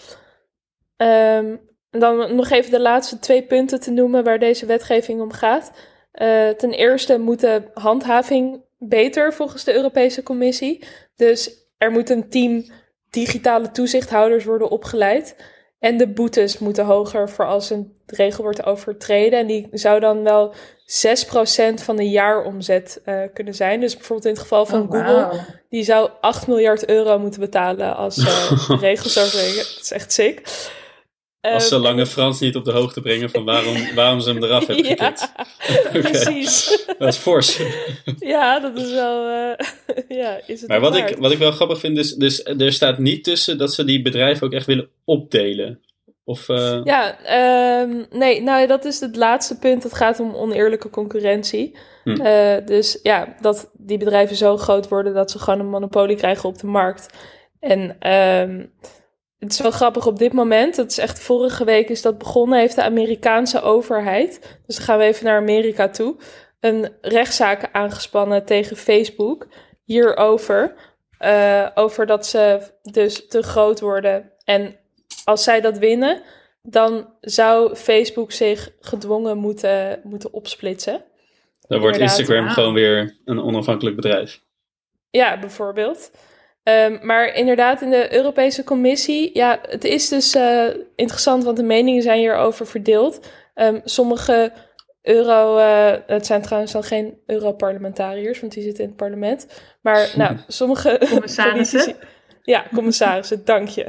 Ehm, 0.98 1.56
en 1.90 2.00
dan 2.00 2.36
nog 2.36 2.50
even 2.50 2.72
de 2.72 2.80
laatste 2.80 3.20
twee 3.20 3.44
punten 3.44 3.80
te 3.80 3.92
noemen 3.92 4.24
waar 4.24 4.40
deze 4.40 4.66
wetgeving 4.66 5.22
om 5.22 5.32
gaat. 5.32 5.72
Eh, 6.12 6.50
ten 6.50 6.72
eerste 6.72 7.20
moet 7.20 7.40
de 7.40 7.64
handhaving 7.74 8.66
beter 8.78 9.34
volgens 9.34 9.64
de 9.64 9.74
Europese 9.74 10.24
Commissie. 10.24 10.84
Dus 11.16 11.52
er 11.78 11.92
moet 11.92 12.10
een 12.10 12.30
team 12.30 12.66
digitale 13.10 13.72
toezichthouders 13.72 14.46
worden 14.46 14.70
opgeleid. 14.70 15.36
En 15.80 15.98
de 15.98 16.08
boetes 16.08 16.60
moeten 16.60 16.86
hoger 16.86 17.30
voor 17.30 17.46
als 17.46 17.70
een 17.70 18.02
regel 18.06 18.44
wordt 18.44 18.66
overtreden. 18.66 19.40
En 19.40 19.48
die 19.48 19.68
zou 19.72 20.00
dan 20.00 20.24
wel 20.24 20.54
6% 20.92 21.84
van 21.84 21.96
de 21.96 22.10
jaaromzet 22.10 23.02
eh, 23.06 23.22
kunnen 23.34 23.54
zijn. 23.54 23.80
Dus 23.80 23.94
bijvoorbeeld 23.94 24.26
in 24.28 24.32
het 24.34 24.42
geval 24.42 24.66
van 24.66 24.82
Oh, 24.82 24.92
Google, 24.92 25.40
die 25.70 25.84
zou 25.84 26.10
8 26.22 26.48
miljard 26.48 26.90
euro 26.90 27.20
moeten 27.20 27.40
betalen 27.40 27.96
als 27.96 28.16
de 28.68 28.78
regels 28.80 29.18
overtreden. 29.18 29.56
Dat 29.58 29.80
is 29.82 29.92
echt 29.92 30.14
sick. 30.14 30.42
Als 31.42 31.64
Eh, 31.64 31.70
ze 31.70 31.78
Lange 31.80 32.06
Frans 32.06 32.40
niet 32.40 32.56
op 32.56 32.66
de 32.66 32.72
hoogte 32.72 33.02
brengen 33.02 33.30
van 33.30 33.46
waarom, 33.46 33.94
waarom 33.96 34.20
ze 34.20 34.30
hem 34.30 34.44
eraf 34.44 34.68
hebben 34.68 34.86
ja, 34.86 34.90
gekikt. 34.96 35.32
Oké. 35.88 36.00
precies. 36.00 36.86
Dat 36.98 37.08
is 37.08 37.18
fors. 37.18 37.62
ja, 38.20 38.60
dat 38.60 38.78
is 38.78 38.92
wel... 38.92 39.28
eh, 39.28 39.66
ja, 40.18 40.40
is 40.46 40.60
het 40.62 40.70
Maar 40.70 40.80
wat 40.80 40.98
waard? 40.98 41.10
ik, 41.10 41.18
wat 41.18 41.32
ik 41.32 41.38
wel 41.38 41.52
grappig 41.52 41.80
vind, 41.80 41.98
is 41.98 42.14
dus 42.14 42.44
er 42.44 42.74
staat 42.74 42.98
niet 42.98 43.24
tussen 43.24 43.58
dat 43.58 43.74
ze 43.74 43.84
die 43.84 44.02
bedrijven 44.02 44.48
ook 44.48 44.54
echt 44.54 44.66
willen 44.66 44.90
opdelen. 45.06 45.82
Of, 46.28 46.50
eh, 46.50 46.80
Ja, 46.84 47.18
ehm, 47.24 48.04
nee, 48.10 48.42
nou 48.42 48.68
dat 48.68 48.86
is 48.86 49.00
het 49.00 49.16
laatste 49.16 49.60
punt. 49.60 49.84
Het 49.84 49.94
gaat 49.94 50.20
om 50.20 50.34
oneerlijke 50.36 50.90
concurrentie. 50.90 51.78
Hm. 52.04 52.22
Eh, 52.22 52.66
dus 52.66 53.00
ja, 53.04 53.36
dat 53.42 53.70
die 53.74 53.98
bedrijven 53.98 54.36
zo 54.36 54.58
groot 54.58 54.88
worden 54.88 55.14
dat 55.14 55.32
ze 55.32 55.40
gewoon 55.40 55.60
een 55.60 55.70
monopolie 55.70 56.16
krijgen 56.16 56.50
op 56.50 56.58
de 56.58 56.68
markt. 56.68 57.10
En 57.60 57.96
ehm, 58.00 58.66
het 59.40 59.52
is 59.52 59.60
wel 59.62 59.72
grappig 59.72 60.08
op 60.08 60.18
dit 60.20 60.34
moment. 60.34 60.76
Het 60.78 60.92
is 60.92 60.98
echt 60.98 61.20
vorige 61.20 61.64
week 61.64 61.90
is 61.90 62.02
dat 62.02 62.18
begonnen. 62.18 62.60
Heeft 62.60 62.76
de 62.76 62.84
Amerikaanse 62.84 63.62
overheid, 63.62 64.60
dus 64.66 64.76
dan 64.76 64.86
gaan 64.86 64.98
we 64.98 65.04
even 65.04 65.26
naar 65.26 65.38
Amerika 65.38 65.90
toe, 65.90 66.16
een 66.60 66.90
rechtszaak 67.02 67.70
aangespannen 67.72 68.46
tegen 68.46 68.78
Facebook 68.78 69.48
hierover. 69.84 70.74
eh, 71.18 71.68
over 71.76 72.06
dat 72.06 72.26
ze 72.26 72.60
dus 72.82 73.28
te 73.28 73.42
groot 73.42 73.80
worden. 73.80 74.32
En 74.44 74.76
als 75.28 75.44
zij 75.44 75.62
dat 75.62 75.78
winnen, 75.78 76.22
dan 76.62 77.14
zou 77.22 77.76
Facebook 77.76 78.32
zich 78.32 78.72
gedwongen 78.80 79.38
moeten, 79.38 80.00
moeten 80.04 80.34
opsplitsen. 80.34 81.04
dan 81.68 81.80
wordt 81.80 81.96
inderdaad, 81.96 82.20
Instagram 82.20 82.46
ja. 82.46 82.52
gewoon 82.52 82.74
weer 82.74 83.18
een 83.26 83.42
onafhankelijk 83.42 83.96
bedrijf. 83.96 84.42
Ja, 85.10 85.40
bijvoorbeeld. 85.40 86.12
Ehm, 86.64 86.98
maar 87.02 87.34
inderdaad, 87.36 87.82
in 87.82 87.90
de 87.90 88.14
Europese 88.14 88.64
Commissie, 88.64 89.30
ja, 89.34 89.60
het 89.70 89.84
is 89.84 90.08
dus 90.08 90.36
eh, 90.36 90.68
interessant, 90.96 91.44
want 91.44 91.58
de 91.58 91.64
meningen 91.64 92.02
zijn 92.02 92.20
hierover 92.20 92.68
verdeeld. 92.68 93.28
Ehm, 93.54 93.80
sommige 93.84 94.52
euro, 95.02 95.58
eh, 95.58 95.94
het 96.08 96.26
zijn 96.26 96.42
trouwens 96.42 96.72
dan 96.72 96.84
geen 96.84 97.18
Europarlementariërs, 97.26 98.40
want 98.40 98.54
die 98.54 98.64
zitten 98.64 98.84
in 98.84 98.90
het 98.90 98.98
parlement. 98.98 99.48
Maar 99.82 100.12
nou, 100.16 100.38
sommige 100.48 101.02
Commissarissen? 101.10 101.80
politici- 101.80 102.16
Ja, 102.48 102.66
commissarissen, 102.74 103.46
dank 103.46 103.68
je. 103.68 103.86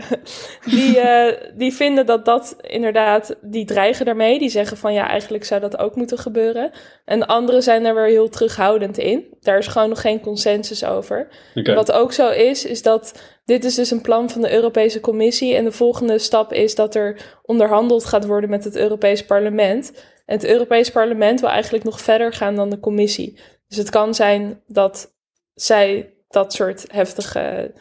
Die, 0.65 0.99
eh, 0.99 1.51
die 1.55 1.73
vinden 1.73 2.07
dat 2.07 2.25
dat 2.25 2.57
inderdaad, 2.61 3.37
die 3.41 3.65
dreigen 3.65 4.05
daarmee. 4.05 4.39
Die 4.39 4.49
zeggen 4.49 4.77
van 4.77 4.93
ja, 4.93 5.09
eigenlijk 5.09 5.45
zou 5.45 5.61
dat 5.61 5.79
ook 5.79 5.97
moeten 5.97 6.19
gebeuren. 6.19 6.71
En 7.05 7.27
anderen 7.27 7.63
zijn 7.63 7.83
daar 7.83 7.95
weer 7.95 8.07
heel 8.07 8.29
terughoudend 8.29 8.99
in. 8.99 9.25
Daar 9.41 9.59
is 9.59 9.67
gewoon 9.67 9.89
nog 9.89 10.01
geen 10.01 10.21
consensus 10.21 10.85
over. 10.85 11.29
Wat 11.55 11.93
ook 11.93 12.13
zo 12.13 12.31
is, 12.31 12.65
is 12.65 12.83
dat 12.83 13.23
dit 13.45 13.65
is 13.65 13.75
dus 13.75 13.91
een 13.91 14.01
plan 14.01 14.31
van 14.31 14.41
de 14.41 14.53
Europese 14.53 15.01
Commissie. 15.01 15.55
En 15.55 15.65
de 15.65 15.73
volgende 15.73 16.19
stap 16.19 16.53
is 16.53 16.75
dat 16.75 16.95
er 16.95 17.39
onderhandeld 17.43 18.05
gaat 18.05 18.27
worden 18.27 18.51
met 18.51 18.65
het 18.65 18.77
Europees 18.77 19.25
Parlement. 19.25 19.93
En 20.27 20.35
het 20.35 20.45
Europees 20.45 20.91
Parlement 20.91 21.41
wil 21.41 21.51
eigenlijk 21.51 21.85
nog 21.85 22.01
verder 22.01 22.33
gaan 22.33 22.57
dan 22.57 22.71
de 22.71 22.81
Commissie. 22.81 23.39
Dus 23.69 23.79
het 23.79 23.91
kan 23.91 24.15
zijn 24.15 24.63
dat 24.67 25.15
zij 25.55 26.15
dat 26.29 26.53
soort 26.53 26.85
heftige 26.93 27.73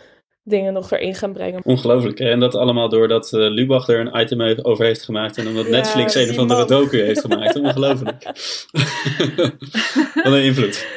dingen 0.47 0.73
nog 0.73 0.91
erin 0.91 1.15
gaan 1.15 1.33
brengen. 1.33 1.61
Ongelooflijk. 1.63 2.19
hè? 2.19 2.29
En 2.29 2.39
dat 2.39 2.55
allemaal 2.55 2.89
doordat 2.89 3.33
eh 3.33 3.39
Lubach 3.39 3.87
er 3.87 3.99
een 3.99 4.19
item 4.21 4.41
over 4.61 4.85
heeft 4.85 5.03
gemaakt. 5.03 5.37
En 5.37 5.47
omdat 5.47 5.65
Ja, 5.65 5.71
Netflix 5.71 6.15
een 6.15 6.29
of 6.29 6.37
andere 6.37 6.65
docu 6.65 7.01
heeft 7.01 7.21
gemaakt. 7.21 7.55
Ongelooflijk. 7.61 8.23
Wat 10.23 10.33
een 10.33 10.43
invloed. 10.43 10.87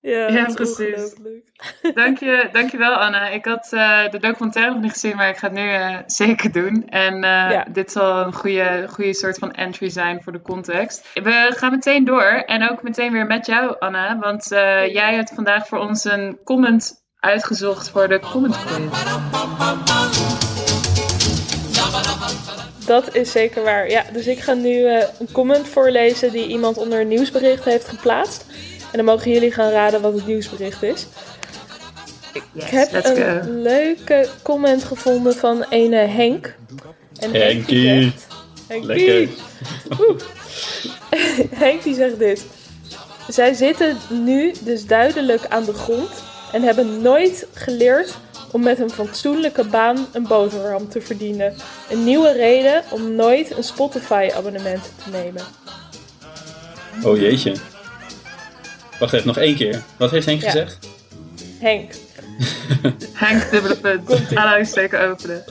Ja, 0.00 0.44
precies. 0.54 0.78
ongelooflijk. 0.78 1.50
Dank 1.94 2.18
je, 2.18 2.48
dankjewel 2.52 2.92
Anna. 2.94 3.28
Ik 3.28 3.44
had 3.44 3.68
eh, 3.72 4.08
de 4.10 4.18
documentaire 4.18 4.72
nog 4.72 4.82
niet 4.82 4.92
gezien, 4.92 5.16
maar 5.16 5.28
ik 5.28 5.36
ga 5.36 5.46
het 5.48 5.56
nu 5.56 5.68
eh, 5.72 5.98
zeker 6.06 6.52
doen. 6.52 6.88
En 6.88 7.14
eh, 7.14 7.20
Ja. 7.50 7.66
dit 7.72 7.92
zal 7.92 8.26
een 8.26 8.32
goede, 8.32 8.86
goede 8.88 9.14
soort 9.14 9.38
van 9.38 9.52
entry 9.52 9.88
zijn 9.90 10.22
voor 10.22 10.32
de 10.32 10.42
context. 10.42 11.10
We 11.14 11.52
gaan 11.56 11.70
meteen 11.70 12.04
door 12.04 12.22
en 12.46 12.70
ook 12.70 12.82
meteen 12.82 13.12
weer 13.12 13.26
met 13.26 13.46
jou 13.46 13.76
Anna. 13.78 14.18
Want 14.18 14.52
eh, 14.52 14.92
jij 14.92 15.14
hebt 15.14 15.32
vandaag 15.34 15.66
voor 15.66 15.78
ons 15.78 16.04
een 16.04 16.38
comment 16.44 17.01
uitgezocht 17.26 17.88
voor 17.90 18.08
de 18.08 18.20
comment 18.20 18.56
quiz. 18.64 18.84
Dat 22.86 23.14
is 23.14 23.30
zeker 23.30 23.62
waar. 23.62 23.90
Ja, 23.90 24.04
dus 24.12 24.26
ik 24.26 24.38
ga 24.40 24.52
nu 24.54 24.84
eh, 24.86 25.04
een 25.18 25.28
comment 25.32 25.68
voorlezen 25.68 26.30
die 26.32 26.46
iemand 26.46 26.76
onder 26.78 27.00
een 27.00 27.08
nieuwsbericht 27.08 27.64
heeft 27.64 27.88
geplaatst. 27.88 28.44
En 28.90 28.96
dan 28.96 29.04
mogen 29.04 29.30
jullie 29.30 29.52
gaan 29.52 29.70
raden 29.70 30.00
wat 30.00 30.12
het 30.12 30.26
nieuwsbericht 30.26 30.82
is. 30.82 31.06
Yes, 32.52 32.64
Ik 32.64 32.70
heb 32.70 33.04
een 33.04 33.16
go. 33.16 33.50
leuke 33.50 34.28
comment 34.42 34.84
gevonden 34.84 35.34
van 35.36 35.64
ene 35.70 35.96
Henk. 35.96 36.54
En 37.18 37.30
Henk 37.32 37.34
Henkie. 37.44 38.02
zegt- 38.02 38.26
Henkie. 38.68 38.86
Lekker. 38.86 39.28
Henk 41.64 41.82
die 41.82 41.94
zegt 41.94 42.18
dit. 42.18 42.44
Zij 43.28 43.52
zitten 43.54 43.96
nu 44.08 44.52
dus 44.60 44.86
duidelijk 44.86 45.46
aan 45.48 45.64
de 45.64 45.72
grond 45.74 46.10
en 46.52 46.62
hebben 46.62 47.02
nooit 47.02 47.46
geleerd 47.52 48.14
om 48.50 48.62
met 48.62 48.78
een 48.78 48.90
fatsoenlijke 48.90 49.64
baan 49.64 50.06
een 50.12 50.26
boterham 50.26 50.88
te 50.88 51.00
verdienen. 51.00 51.54
Een 51.90 52.04
nieuwe 52.04 52.32
reden 52.32 52.82
om 52.90 53.14
nooit 53.14 53.56
een 53.56 53.64
Spotify-abonnement 53.64 54.82
te 55.04 55.10
nemen. 55.10 55.42
Oh 57.02 57.18
jeetje. 57.18 57.54
Wacht 58.98 59.12
even, 59.12 59.26
nog 59.26 59.36
één 59.38 59.54
keer. 59.56 59.82
Wat 59.96 60.10
heeft 60.10 60.26
Henk 60.26 60.40
Ja. 60.42 60.50
gezegd? 60.50 60.78
Henk, 61.58 61.92
Henk, 63.12 63.50
dubbele 63.50 63.76
punt. 63.76 64.34
Aanhalingsteken 64.34 65.00
openen. 65.00 65.44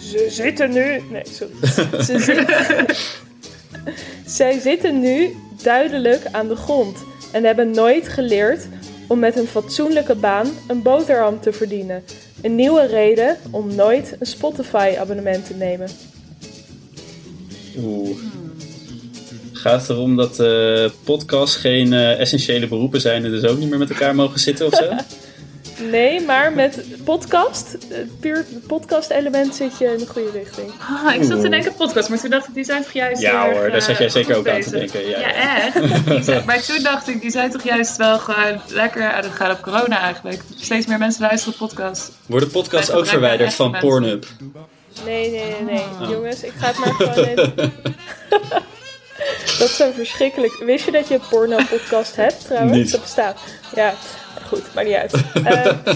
ze 0.00 0.26
zitten 0.30 0.70
nu. 0.72 1.02
Nee, 1.10 1.22
sorry. 1.30 1.54
Ze 2.04 2.18
zitten... 2.18 2.86
Zij 4.26 4.58
zitten 4.60 5.00
nu 5.00 5.36
duidelijk 5.62 6.22
aan 6.30 6.48
de 6.48 6.56
grond 6.56 6.98
en 7.32 7.44
hebben 7.44 7.70
nooit 7.70 8.08
geleerd 8.08 8.66
om 9.08 9.18
met 9.18 9.36
een 9.36 9.46
fatsoenlijke 9.46 10.14
baan 10.14 10.46
een 10.68 10.82
boterham 10.82 11.40
te 11.40 11.52
verdienen. 11.52 12.04
Een 12.42 12.54
nieuwe 12.54 12.86
reden 12.86 13.36
om 13.50 13.74
nooit 13.74 14.16
een 14.18 14.26
Spotify-abonnement 14.26 15.46
te 15.46 15.54
nemen. 15.54 15.88
Oeh. 17.78 18.18
Gaat 19.52 19.80
het 19.80 19.90
erom 19.90 20.16
dat 20.16 20.40
eh, 20.40 20.90
podcasts 21.04 21.56
geen 21.56 21.92
eh, 21.92 22.20
essentiële 22.20 22.66
beroepen 22.66 23.00
zijn 23.00 23.24
en 23.24 23.30
dus 23.30 23.44
ook 23.44 23.58
niet 23.58 23.70
meer 23.70 23.78
met 23.78 23.90
elkaar 23.90 24.14
mogen 24.14 24.40
zitten 24.40 24.66
of 24.66 24.74
zo? 24.74 24.90
Nee, 25.90 26.20
maar 26.20 26.52
met 26.52 26.84
podcast, 27.04 27.76
het 27.88 28.20
puur 28.20 28.46
podcast-element 28.66 29.54
zit 29.54 29.78
je 29.78 29.84
in 29.84 29.98
de 29.98 30.06
goede 30.06 30.30
richting. 30.30 30.70
Ah, 30.80 31.14
ik 31.14 31.22
zat 31.24 31.40
te 31.40 31.48
denken 31.48 31.74
podcast, 31.74 32.08
maar 32.08 32.20
toen 32.20 32.30
dacht 32.30 32.48
ik, 32.48 32.54
die 32.54 32.64
zijn 32.64 32.82
toch 32.82 32.92
juist 32.92 33.20
Ja 33.20 33.52
hoor, 33.52 33.70
daar 33.70 33.82
zat 33.82 33.90
eh, 33.90 33.98
jij 33.98 34.08
zeker 34.08 34.36
ook 34.36 34.48
aan 34.48 34.60
te 34.60 34.70
denken, 34.70 35.08
ja, 35.08 35.18
Ja, 35.18 35.28
ja. 35.28 35.64
echt. 35.64 36.44
Maar 36.46 36.62
toen 36.62 36.82
dacht 36.82 37.08
ik, 37.08 37.20
die 37.20 37.30
zijn 37.30 37.50
toch 37.50 37.62
juist 37.62 37.96
wel 37.96 38.18
gewoon 38.18 38.60
lekker 38.68 39.12
aan 39.12 39.22
het 39.22 39.32
gaan 39.32 39.50
op 39.50 39.62
corona 39.62 40.00
eigenlijk. 40.00 40.42
Steeds 40.56 40.86
meer 40.86 40.98
mensen 40.98 41.22
luisteren 41.22 41.58
podcast. 41.58 42.12
Worden 42.26 42.50
podcasts 42.50 42.90
ook 42.90 43.06
verwijderd 43.06 43.54
van 43.54 43.76
Pornhub? 43.80 44.26
Nee, 45.04 45.30
nee, 45.30 45.44
nee, 45.44 45.62
nee. 45.62 45.84
Oh. 46.00 46.10
Jongens, 46.10 46.42
ik 46.42 46.52
ga 46.58 46.66
het 46.66 46.78
maar 46.78 46.94
gewoon 46.94 47.28
in. 47.28 47.36
dat 49.58 49.68
is 49.68 49.76
zo 49.76 49.90
verschrikkelijk. 49.92 50.52
Wist 50.64 50.84
je 50.84 50.90
dat 50.90 51.08
je 51.08 51.14
een 51.14 51.20
porno-podcast 51.30 52.16
hebt 52.16 52.44
trouwens? 52.44 52.76
Niet. 52.76 52.90
Dat 52.90 53.00
bestaat. 53.00 53.40
Ja, 53.74 53.94
goed, 54.52 54.74
maakt 54.74 54.86
niet 54.86 54.96
uit. 54.96 55.12
Eh, 55.44 55.94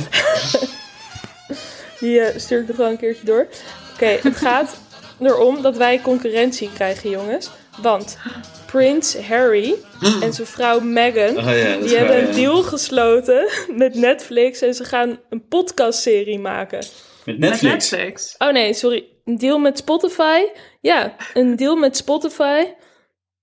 die 2.01 2.21
eh, 2.21 2.39
stuur 2.39 2.61
ik 2.61 2.69
nog 2.69 2.77
wel 2.77 2.91
een 2.91 2.99
keertje 2.99 3.25
door. 3.25 3.47
Oké, 3.95 4.07
het 4.07 4.37
gaat 4.37 4.77
erom 5.21 5.63
dat 5.63 5.77
wij 5.77 6.01
concurrentie 6.01 6.71
krijgen, 6.73 7.11
jongens. 7.11 7.51
Want 7.83 8.19
Prince 8.67 9.23
Harry 9.23 9.75
en 10.21 10.33
zijn 10.33 10.47
vrouw 10.47 10.81
Meghan... 10.81 11.39
Oh 11.39 11.45
ja, 11.45 11.77
Die 11.77 11.97
hebben 11.97 12.17
waar, 12.17 12.23
een 12.23 12.27
ja. 12.27 12.33
deal 12.33 12.63
gesloten 12.63 13.49
met 13.83 13.95
Netflix 13.95 14.61
en 14.61 14.75
ze 14.75 14.85
gaan 14.85 15.21
een 15.31 15.49
podcastserie 15.49 16.39
maken. 16.39 16.79
Met 16.79 17.39
Met 17.39 17.51
Netflix? 17.51 17.91
Netflix. 17.91 18.35
Oh 18.39 18.53
nee, 18.53 18.75
sorry. 18.75 19.09
Een 19.25 19.39
deal 19.39 19.59
met 19.59 19.79
Spotify? 19.79 20.41
Ja, 20.81 21.17
een 21.35 21.57
deal 21.57 21.77
met 21.77 21.97
Spotify. 21.97 22.65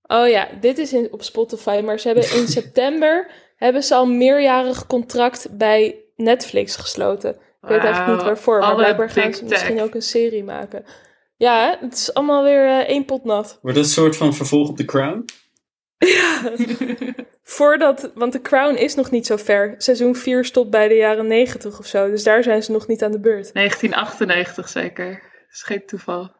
Oh 0.02 0.28
ja, 0.28 0.48
dit 0.62 0.78
is 0.78 0.94
in, 0.94 1.08
op 1.12 1.24
Spotify. 1.24 1.82
Maar 1.86 2.00
ze 2.00 2.08
hebben 2.08 2.32
in 2.32 2.48
september 2.48 3.28
hebben 3.64 3.84
ze 3.84 3.96
al 3.96 4.04
een 4.04 4.18
meerjarig 4.18 4.88
contract 4.88 5.48
bij 5.58 5.96
Netflix 6.16 6.76
gesloten. 6.76 7.30
Ik 7.32 7.70
weet 7.70 7.80
eigenlijk 7.80 8.18
niet 8.18 8.26
waarvoor, 8.26 8.60
maar 8.60 8.76
blijkbaar 8.76 9.10
gaan 9.10 9.34
ze 9.34 9.40
tech. 9.40 9.50
misschien 9.50 9.82
ook 9.82 9.96
een 9.96 10.02
serie 10.02 10.44
maken. 10.44 10.86
Ja, 11.38 11.78
het 11.80 11.94
is 11.94 12.14
allemaal 12.14 12.44
weer 12.44 12.66
eh, 12.66 12.78
één 12.78 13.06
pot 13.06 13.24
nat. 13.24 13.60
Wordt 13.62 13.78
het 13.78 13.86
een 13.86 13.92
soort 13.92 14.18
van 14.18 14.34
vervolg 14.34 14.70
op 14.70 14.78
The 14.78 14.86
Crown? 14.86 15.26
Voordat, 17.44 18.12
want 18.16 18.32
The 18.32 18.42
Crown 18.42 18.76
is 18.76 18.96
nog 18.96 19.12
niet 19.12 19.26
zo 19.26 19.36
ver. 19.36 19.76
Seizoen 19.78 20.16
4 20.16 20.46
stopt 20.46 20.70
bij 20.70 20.88
de 20.88 20.96
jaren 20.96 21.28
90 21.28 21.80
of 21.80 21.86
zo. 21.86 22.10
Dus 22.10 22.24
daar 22.24 22.44
zijn 22.44 22.64
ze 22.64 22.72
nog 22.72 22.88
niet 22.88 23.04
aan 23.04 23.12
de 23.12 23.20
beurt. 23.20 23.54
1998 23.54 24.70
zeker. 24.70 25.12
Dat 25.12 25.52
is 25.52 25.64
geen 25.64 25.86
toeval. 25.86 26.32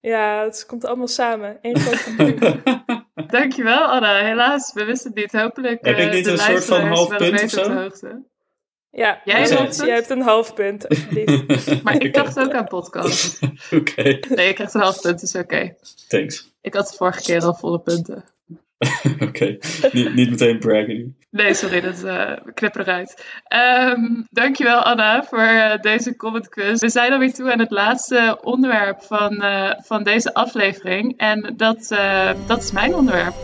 Ja, 0.00 0.44
het 0.44 0.66
komt 0.66 0.84
allemaal 0.84 1.08
samen. 1.08 1.58
Eén 1.62 1.78
groot 1.78 1.96
gedoe. 1.96 2.60
Dankjewel 3.26 3.82
Anna. 3.84 4.24
Helaas, 4.24 4.72
we 4.74 4.84
wisten 4.84 5.10
het 5.14 5.20
niet. 5.20 5.42
Hopelijk 5.42 5.84
Heb 5.86 5.96
ik 5.98 6.06
eh, 6.06 6.12
niet 6.14 6.26
een 6.26 6.38
soort 6.38 6.64
van 6.64 6.78
luisteraars 6.78 6.98
half 6.98 7.08
wel 7.08 7.18
punt 7.18 7.30
beter 7.30 7.44
of 7.44 7.50
zo? 7.50 7.60
op 7.60 7.66
de 7.66 7.72
hoogte. 7.80 8.22
Ja, 8.90 9.20
Jij 9.24 9.48
hebt 9.48 9.76
jij 9.76 9.94
hebt 9.94 10.10
een 10.10 10.20
half 10.20 10.54
punt, 10.54 10.88
alsjeblieft. 10.88 11.82
Maar 11.82 12.02
ik 12.02 12.14
dacht 12.14 12.38
ook 12.38 12.52
aan 12.52 12.64
podcast. 12.64 13.38
Oké, 13.70 14.02
Nee, 14.28 14.46
je 14.46 14.52
krijgt 14.52 14.74
een 14.74 14.80
half 14.80 15.00
punt, 15.00 15.22
is 15.22 15.34
oké. 15.34 15.74
thanks. 16.08 16.52
Ik 16.60 16.74
had 16.74 16.88
de 16.88 16.96
vorige 16.96 17.22
keer 17.22 17.42
al 17.44 17.54
volle 17.54 17.80
punten. 17.80 18.24
Oké, 19.26 19.58
niet, 19.92 20.14
niet 20.14 20.30
meteen 20.30 20.58
braggen 20.58 20.94
nu. 20.96 21.14
Nee, 21.30 21.54
sorry, 21.54 21.80
dat 21.80 22.04
eh 22.04 22.32
knip 22.54 22.76
eruit. 22.76 23.40
Ehm 23.44 24.22
dankjewel 24.30 24.82
Anna 24.82 25.22
voor 25.24 25.38
eh, 25.38 25.80
deze 25.80 26.16
comment 26.16 26.48
quiz. 26.48 26.80
We 26.80 26.88
zijn 26.88 27.12
alweer 27.12 27.34
toe 27.34 27.52
aan 27.52 27.58
het 27.58 27.70
laatste 27.70 28.38
onderwerp 28.42 29.02
van, 29.02 29.42
eh, 29.42 29.72
van 29.78 30.02
deze 30.02 30.34
aflevering. 30.34 31.16
En 31.16 31.52
dat, 31.56 31.90
eh, 31.90 32.30
dat 32.46 32.62
is 32.62 32.72
mijn 32.72 32.94
onderwerp. 32.94 33.34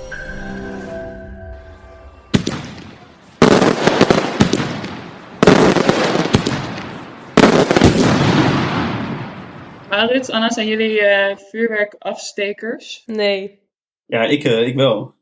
Maurits, 9.94 10.30
Anna, 10.30 10.50
zijn 10.50 10.66
jullie 10.66 11.00
eh, 11.00 11.36
vuurwerkafstekers? 11.36 13.02
Nee. 13.06 13.60
Ja, 14.06 14.22
ik, 14.22 14.44
eh, 14.44 14.66
ik 14.66 14.74
wel. 14.74 15.14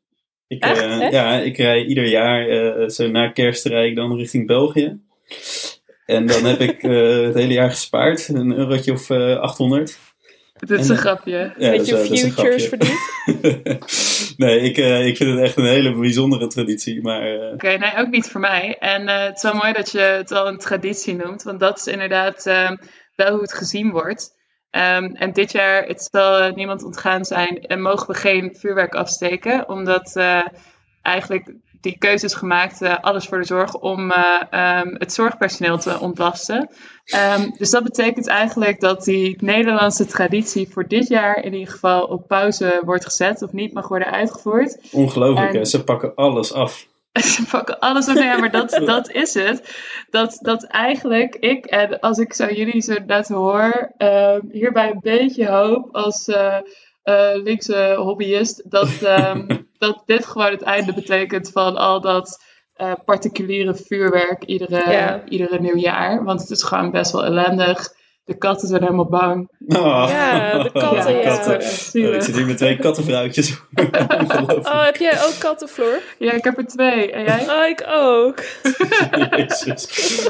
Ik, 0.53 0.62
Echt? 0.62 0.80
eh, 0.82 1.00
Echt? 1.03 1.12
ja, 1.12 1.38
ik 1.38 1.57
rij 1.57 1.84
ieder 1.84 2.07
jaar, 2.07 2.48
eh, 2.48 2.88
zo 2.88 3.09
na 3.11 3.28
kerst 3.28 3.64
rijd 3.66 3.88
ik 3.90 3.96
dan 3.96 4.16
richting 4.16 4.46
België. 4.46 4.98
En 6.07 6.26
dan 6.26 6.44
heb 6.44 6.61
ik 6.61 6.82
eh, 6.82 6.90
het 7.26 7.34
hele 7.34 7.53
jaar 7.53 7.70
gespaard, 7.70 8.28
een 8.28 8.57
eurotje 8.57 8.92
of 8.92 9.11
eh 9.11 9.38
800. 9.38 9.98
Dit 10.55 10.78
is 10.80 10.86
En, 10.88 10.92
een 10.92 10.98
grapje. 11.00 11.55
Ja, 11.59 11.70
Met 11.70 11.86
dat 11.86 12.11
is, 12.11 12.22
een 12.22 12.30
futures 12.32 12.66
grapje. 12.66 12.68
verdiend. 12.68 14.36
nee, 14.42 14.61
ik, 14.61 14.76
ik 15.07 15.16
vind 15.16 15.30
het 15.30 15.40
echt 15.40 15.57
een 15.57 15.64
hele 15.64 15.98
bijzondere 15.98 16.46
traditie. 16.46 17.03
Maar 17.03 17.53
Oké, 17.53 17.68
nee, 17.76 17.96
ook 17.96 18.11
niet 18.11 18.26
voor 18.26 18.40
mij. 18.40 18.76
En 18.78 19.09
het 19.09 19.36
is 19.36 19.42
wel 19.42 19.55
mooi 19.55 19.72
dat 19.72 19.90
je 19.90 19.98
het 19.98 20.32
al 20.32 20.48
een 20.48 20.59
traditie 20.59 21.14
noemt, 21.16 21.42
want 21.42 21.61
dat 21.61 21.78
is 21.78 21.86
inderdaad 21.86 22.42
wel 23.16 23.30
hoe 23.32 23.40
het 23.40 23.55
gezien 23.55 23.90
wordt. 23.90 24.30
Ehm, 24.72 25.04
en 25.04 25.32
dit 25.32 25.52
jaar, 25.52 25.84
het 25.86 26.08
zal 26.10 26.38
eh, 26.38 26.54
niemand 26.54 26.84
ontgaan 26.84 27.24
zijn, 27.24 27.66
en 27.66 27.80
mogen 27.82 28.06
we 28.06 28.14
geen 28.14 28.56
vuurwerk 28.58 28.94
afsteken, 28.94 29.68
omdat 29.68 30.16
eh, 30.16 30.42
eigenlijk 31.02 31.54
die 31.80 31.98
keuze 31.98 32.24
is 32.24 32.34
gemaakt, 32.34 32.82
eh, 32.82 32.98
alles 33.00 33.26
voor 33.26 33.38
de 33.38 33.44
zorg, 33.44 33.74
om 33.74 34.10
eh, 34.10 34.42
ehm, 34.50 34.94
het 34.98 35.12
zorgpersoneel 35.12 35.78
te 35.78 36.00
ontlasten. 36.00 36.70
Ehm, 37.04 37.50
dus 37.58 37.70
dat 37.70 37.82
betekent 37.82 38.26
eigenlijk 38.26 38.80
dat 38.80 39.04
die 39.04 39.36
Nederlandse 39.40 40.06
traditie 40.06 40.68
voor 40.70 40.88
dit 40.88 41.08
jaar 41.08 41.44
in 41.44 41.52
ieder 41.54 41.72
geval 41.72 42.04
op 42.04 42.28
pauze 42.28 42.82
wordt 42.84 43.04
gezet 43.04 43.42
of 43.42 43.52
niet 43.52 43.72
mag 43.72 43.88
worden 43.88 44.10
uitgevoerd. 44.10 44.78
ongelooflijk, 44.92 45.52
En- 45.52 45.58
hè? 45.58 45.64
ze 45.64 45.84
pakken 45.84 46.14
alles 46.14 46.52
af. 46.52 46.86
Ze 47.34 47.44
pakken 47.50 47.78
alles 47.78 48.08
op. 48.08 48.16
Ja, 48.16 48.38
maar 48.38 48.50
dat, 48.50 48.70
dat 48.84 49.10
is 49.10 49.34
het. 49.34 49.76
Dat, 50.10 50.38
dat 50.40 50.64
eigenlijk 50.64 51.34
ik, 51.34 51.64
en 51.64 52.00
als 52.00 52.18
ik 52.18 52.32
zo 52.32 52.46
jullie 52.46 52.80
zo 52.80 52.94
net 53.06 53.28
hoor, 53.28 53.92
ehm, 53.96 54.40
hierbij 54.50 54.90
een 54.90 55.00
beetje 55.02 55.48
hoop 55.48 55.94
als 55.94 56.28
eh, 56.28 56.56
eh, 57.02 57.42
linkse 57.42 57.94
hobbyist, 57.98 58.70
dat, 58.70 59.02
ehm, 59.02 59.46
dat 59.78 60.02
dit 60.06 60.26
gewoon 60.26 60.50
het 60.50 60.62
einde 60.62 60.94
betekent 60.94 61.50
van 61.50 61.76
al 61.76 62.00
dat 62.00 62.44
eh, 62.72 62.92
particuliere 63.04 63.74
vuurwerk 63.74 64.44
iedere, 64.44 64.90
Ja. 64.90 65.22
iedere 65.28 65.60
nieuwjaar. 65.60 66.24
Want 66.24 66.40
het 66.40 66.50
is 66.50 66.62
gewoon 66.62 66.90
best 66.90 67.12
wel 67.12 67.24
ellendig. 67.24 68.00
De 68.24 68.38
katten 68.38 68.68
zijn 68.68 68.82
helemaal 68.82 69.08
bang. 69.08 69.50
Oh. 69.66 70.06
Ja, 70.08 70.62
de 70.62 70.72
katten, 70.72 71.16
ja. 71.16 71.22
katten. 71.22 71.54
Oh, 71.54 72.14
ik 72.14 72.22
zit 72.22 72.36
hier 72.36 72.46
met 72.46 72.56
twee 72.56 72.78
kattenvrouwtjes. 72.78 73.56
Oh, 74.62 74.84
heb 74.84 74.96
jij 74.96 75.24
ook 75.24 75.34
katten, 75.38 75.68
Floor? 75.68 76.00
Ja, 76.18 76.32
ik 76.32 76.44
heb 76.44 76.58
er 76.58 76.66
twee. 76.66 77.12
En 77.12 77.24
jij? 77.24 77.48
Oh, 77.48 77.66
ik 77.66 77.84
ook. 77.88 78.42
Jezus. 79.36 80.28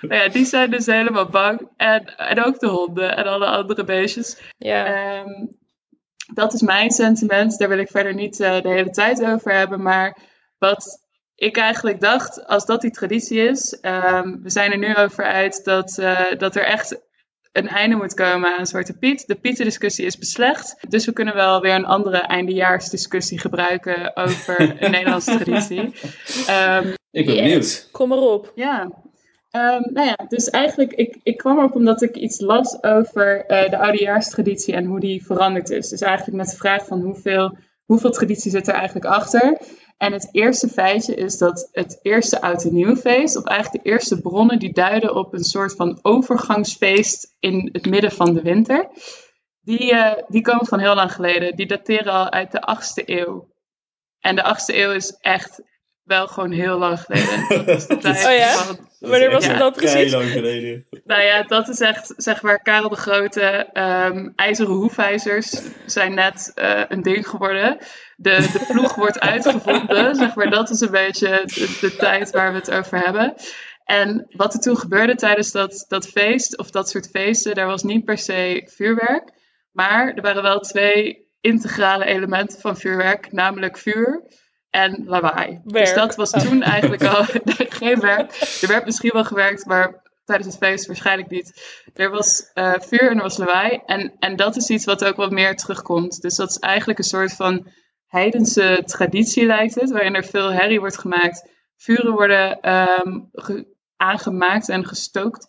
Nou 0.00 0.22
ja, 0.22 0.28
die 0.28 0.44
zijn 0.44 0.70
dus 0.70 0.86
helemaal 0.86 1.28
bang. 1.28 1.68
En, 1.76 2.16
en 2.16 2.44
ook 2.44 2.58
de 2.58 2.68
honden 2.68 3.16
en 3.16 3.24
alle 3.24 3.46
andere 3.46 3.84
beestjes. 3.84 4.40
Ja. 4.58 4.84
Ehm, 4.86 5.46
dat 6.34 6.52
is 6.52 6.62
mijn 6.62 6.90
sentiment. 6.90 7.58
Daar 7.58 7.68
wil 7.68 7.78
ik 7.78 7.90
verder 7.90 8.14
niet 8.14 8.40
eh, 8.40 8.60
de 8.62 8.68
hele 8.68 8.90
tijd 8.90 9.24
over 9.24 9.52
hebben. 9.52 9.82
Maar 9.82 10.18
wat 10.58 10.98
ik 11.34 11.56
eigenlijk 11.56 12.00
dacht, 12.00 12.46
als 12.46 12.66
dat 12.66 12.80
die 12.80 12.90
traditie 12.90 13.38
is. 13.48 13.80
ehm, 13.80 14.36
we 14.42 14.50
zijn 14.50 14.72
er 14.72 14.78
nu 14.78 14.94
over 14.94 15.24
uit 15.24 15.64
dat, 15.64 15.98
eh, 15.98 16.20
dat 16.38 16.56
er 16.56 16.64
echt 16.64 17.00
een 17.54 17.68
einde 17.68 17.96
moet 17.96 18.14
komen 18.14 18.56
aan 18.58 18.66
Zwarte 18.66 18.92
Piet. 18.98 19.26
De 19.26 19.34
Pieten-discussie 19.34 20.04
is 20.06 20.18
beslecht. 20.18 20.76
Dus 20.88 21.04
we 21.06 21.12
kunnen 21.12 21.34
wel 21.34 21.60
weer 21.60 21.74
een 21.74 21.84
andere 21.86 22.18
eindejaarsdiscussie 22.18 23.38
gebruiken 23.40 24.16
over 24.16 24.60
een 24.82 24.90
Nederlandse 24.90 25.36
traditie. 25.38 25.92
Ehm, 26.46 26.88
Ik 27.10 27.26
ben 27.26 27.34
Yes. 27.34 27.42
benieuwd. 27.44 27.88
Kom 27.92 28.08
maar 28.08 28.18
op. 28.18 28.52
ja. 28.54 28.90
Ehm, 29.50 29.82
nou 29.92 30.06
ja, 30.06 30.16
dus 30.28 30.50
eigenlijk, 30.50 30.92
ik, 30.92 31.16
ik 31.22 31.36
kwam 31.36 31.58
erop 31.58 31.74
omdat 31.74 32.02
ik 32.02 32.16
iets 32.16 32.40
las 32.40 32.82
over 32.82 33.44
eh, 33.46 33.70
de 33.70 33.78
oudejaarstraditie 33.78 34.74
en 34.74 34.84
hoe 34.84 35.00
die 35.00 35.24
veranderd 35.26 35.70
is. 35.70 35.88
Dus 35.88 36.00
eigenlijk 36.00 36.36
met 36.36 36.50
de 36.50 36.56
vraag 36.56 36.86
van 36.86 37.00
hoeveel, 37.00 37.56
hoeveel 37.84 38.10
traditie 38.10 38.50
zit 38.50 38.68
er 38.68 38.74
eigenlijk 38.74 39.06
achter. 39.06 39.58
En 39.96 40.12
het 40.12 40.28
eerste 40.32 40.68
feitje 40.68 41.14
is 41.14 41.38
dat 41.38 41.68
het 41.72 41.98
eerste 42.02 42.40
oud 42.40 42.64
en 42.64 42.74
nieuwfeest, 42.74 43.36
of 43.36 43.44
eigenlijk 43.44 43.84
de 43.84 43.90
eerste 43.90 44.20
bronnen 44.20 44.58
die 44.58 44.72
duiden 44.72 45.14
op 45.14 45.32
een 45.32 45.44
soort 45.44 45.74
van 45.74 45.98
overgangsfeest 46.02 47.34
in 47.38 47.68
het 47.72 47.86
midden 47.86 48.12
van 48.12 48.34
de 48.34 48.42
winter. 48.42 48.88
Die, 49.60 49.92
eh, 49.92 50.22
die 50.28 50.42
komen 50.42 50.66
van 50.66 50.78
heel 50.78 50.94
lang 50.94 51.12
geleden. 51.12 51.56
Die 51.56 51.66
dateren 51.66 52.12
al 52.12 52.30
uit 52.30 52.52
de 52.52 52.60
8e 52.60 53.02
eeuw. 53.06 53.52
En 54.20 54.36
de 54.36 54.42
8e 54.42 54.76
eeuw 54.76 54.92
is 54.92 55.10
echt 55.10 55.62
wel 56.04 56.26
gewoon 56.26 56.50
heel 56.50 56.78
lang 56.78 57.00
geleden. 57.00 57.44
Dat 57.66 57.68
is 57.76 57.86
de 57.86 57.96
tijd 57.96 58.24
Oh 58.26 58.36
ja? 58.36 58.48
van 58.52 58.88
Wanneer 59.00 59.30
was 59.30 59.46
het 59.46 59.58
dan 59.58 59.72
precies? 59.72 60.12
lang 60.12 60.30
geleden. 60.30 60.86
nou 61.04 61.22
ja, 61.22 61.42
dat 61.42 61.68
is 61.68 61.80
echt, 61.80 62.14
zeg 62.16 62.42
maar, 62.42 62.62
Karel 62.62 62.88
de 62.88 62.96
Grote. 62.96 63.40
ehm, 63.72 64.28
ijzeren 64.36 64.72
hoefijzers 64.74 65.60
zijn 65.86 66.14
net 66.14 66.52
eh, 66.54 66.82
een 66.88 67.02
ding 67.02 67.28
geworden. 67.28 67.78
De, 68.16 68.48
de 68.52 68.64
ploeg 68.68 68.94
wordt 69.04 69.20
uitgevonden, 69.20 70.14
zeg 70.14 70.34
maar. 70.34 70.50
Dat 70.50 70.70
is 70.70 70.80
een 70.80 70.90
beetje 70.90 71.28
de, 71.44 71.76
de 71.80 71.96
tijd 71.96 72.30
waar 72.30 72.52
we 72.52 72.58
het 72.58 72.70
over 72.70 72.98
hebben. 72.98 73.34
En 73.84 74.26
wat 74.36 74.54
er 74.54 74.60
toen 74.60 74.76
gebeurde 74.78 75.14
tijdens 75.14 75.52
dat, 75.52 75.84
dat 75.88 76.08
feest, 76.08 76.58
of 76.58 76.70
dat 76.70 76.88
soort 76.88 77.08
feesten, 77.10 77.54
daar 77.54 77.66
was 77.66 77.82
niet 77.82 78.04
per 78.04 78.18
se 78.18 78.62
vuurwerk. 78.74 79.30
Maar 79.72 80.12
er 80.14 80.22
waren 80.22 80.42
wel 80.42 80.60
twee 80.60 81.28
integrale 81.40 82.04
elementen 82.04 82.60
van 82.60 82.76
vuurwerk, 82.76 83.32
namelijk 83.32 83.78
vuur 83.78 84.22
en 84.74 85.02
lawaai. 85.06 85.60
Dus 85.64 85.94
dat 85.94 86.14
was 86.16 86.30
Oh. 86.30 86.40
toen 86.40 86.62
eigenlijk 86.62 87.04
al 87.14 87.24
nee, 87.44 87.66
geen 87.70 88.00
werk. 88.00 88.58
Er 88.62 88.68
werd 88.68 88.84
misschien 88.84 89.10
wel 89.12 89.24
gewerkt, 89.24 89.66
maar 89.66 90.02
tijdens 90.24 90.48
het 90.54 90.56
feest 90.64 90.86
waarschijnlijk 90.86 91.30
niet. 91.30 91.62
Er 91.94 92.10
was 92.10 92.50
eh, 92.54 92.72
vuur 92.78 93.10
en 93.10 93.16
er 93.16 93.22
was 93.22 93.36
lawaai. 93.36 93.80
En, 93.86 94.12
en 94.18 94.36
dat 94.36 94.56
is 94.56 94.68
iets 94.70 94.84
wat 94.84 95.04
ook 95.04 95.16
wat 95.16 95.30
meer 95.30 95.56
terugkomt. 95.56 96.20
Dus 96.20 96.36
dat 96.36 96.50
is 96.50 96.58
eigenlijk 96.58 96.98
een 96.98 97.04
soort 97.04 97.32
van 97.32 97.66
heidense 98.06 98.82
traditie, 98.84 99.46
lijkt 99.46 99.74
het. 99.74 99.90
Waarin 99.90 100.14
er 100.14 100.24
veel 100.24 100.52
herrie 100.52 100.80
wordt 100.80 100.98
gemaakt. 100.98 101.48
Vuren 101.76 102.12
worden 102.12 102.60
ehm, 102.60 103.20
ge- 103.32 103.66
aangemaakt 103.96 104.68
en 104.68 104.86
gestookt. 104.86 105.46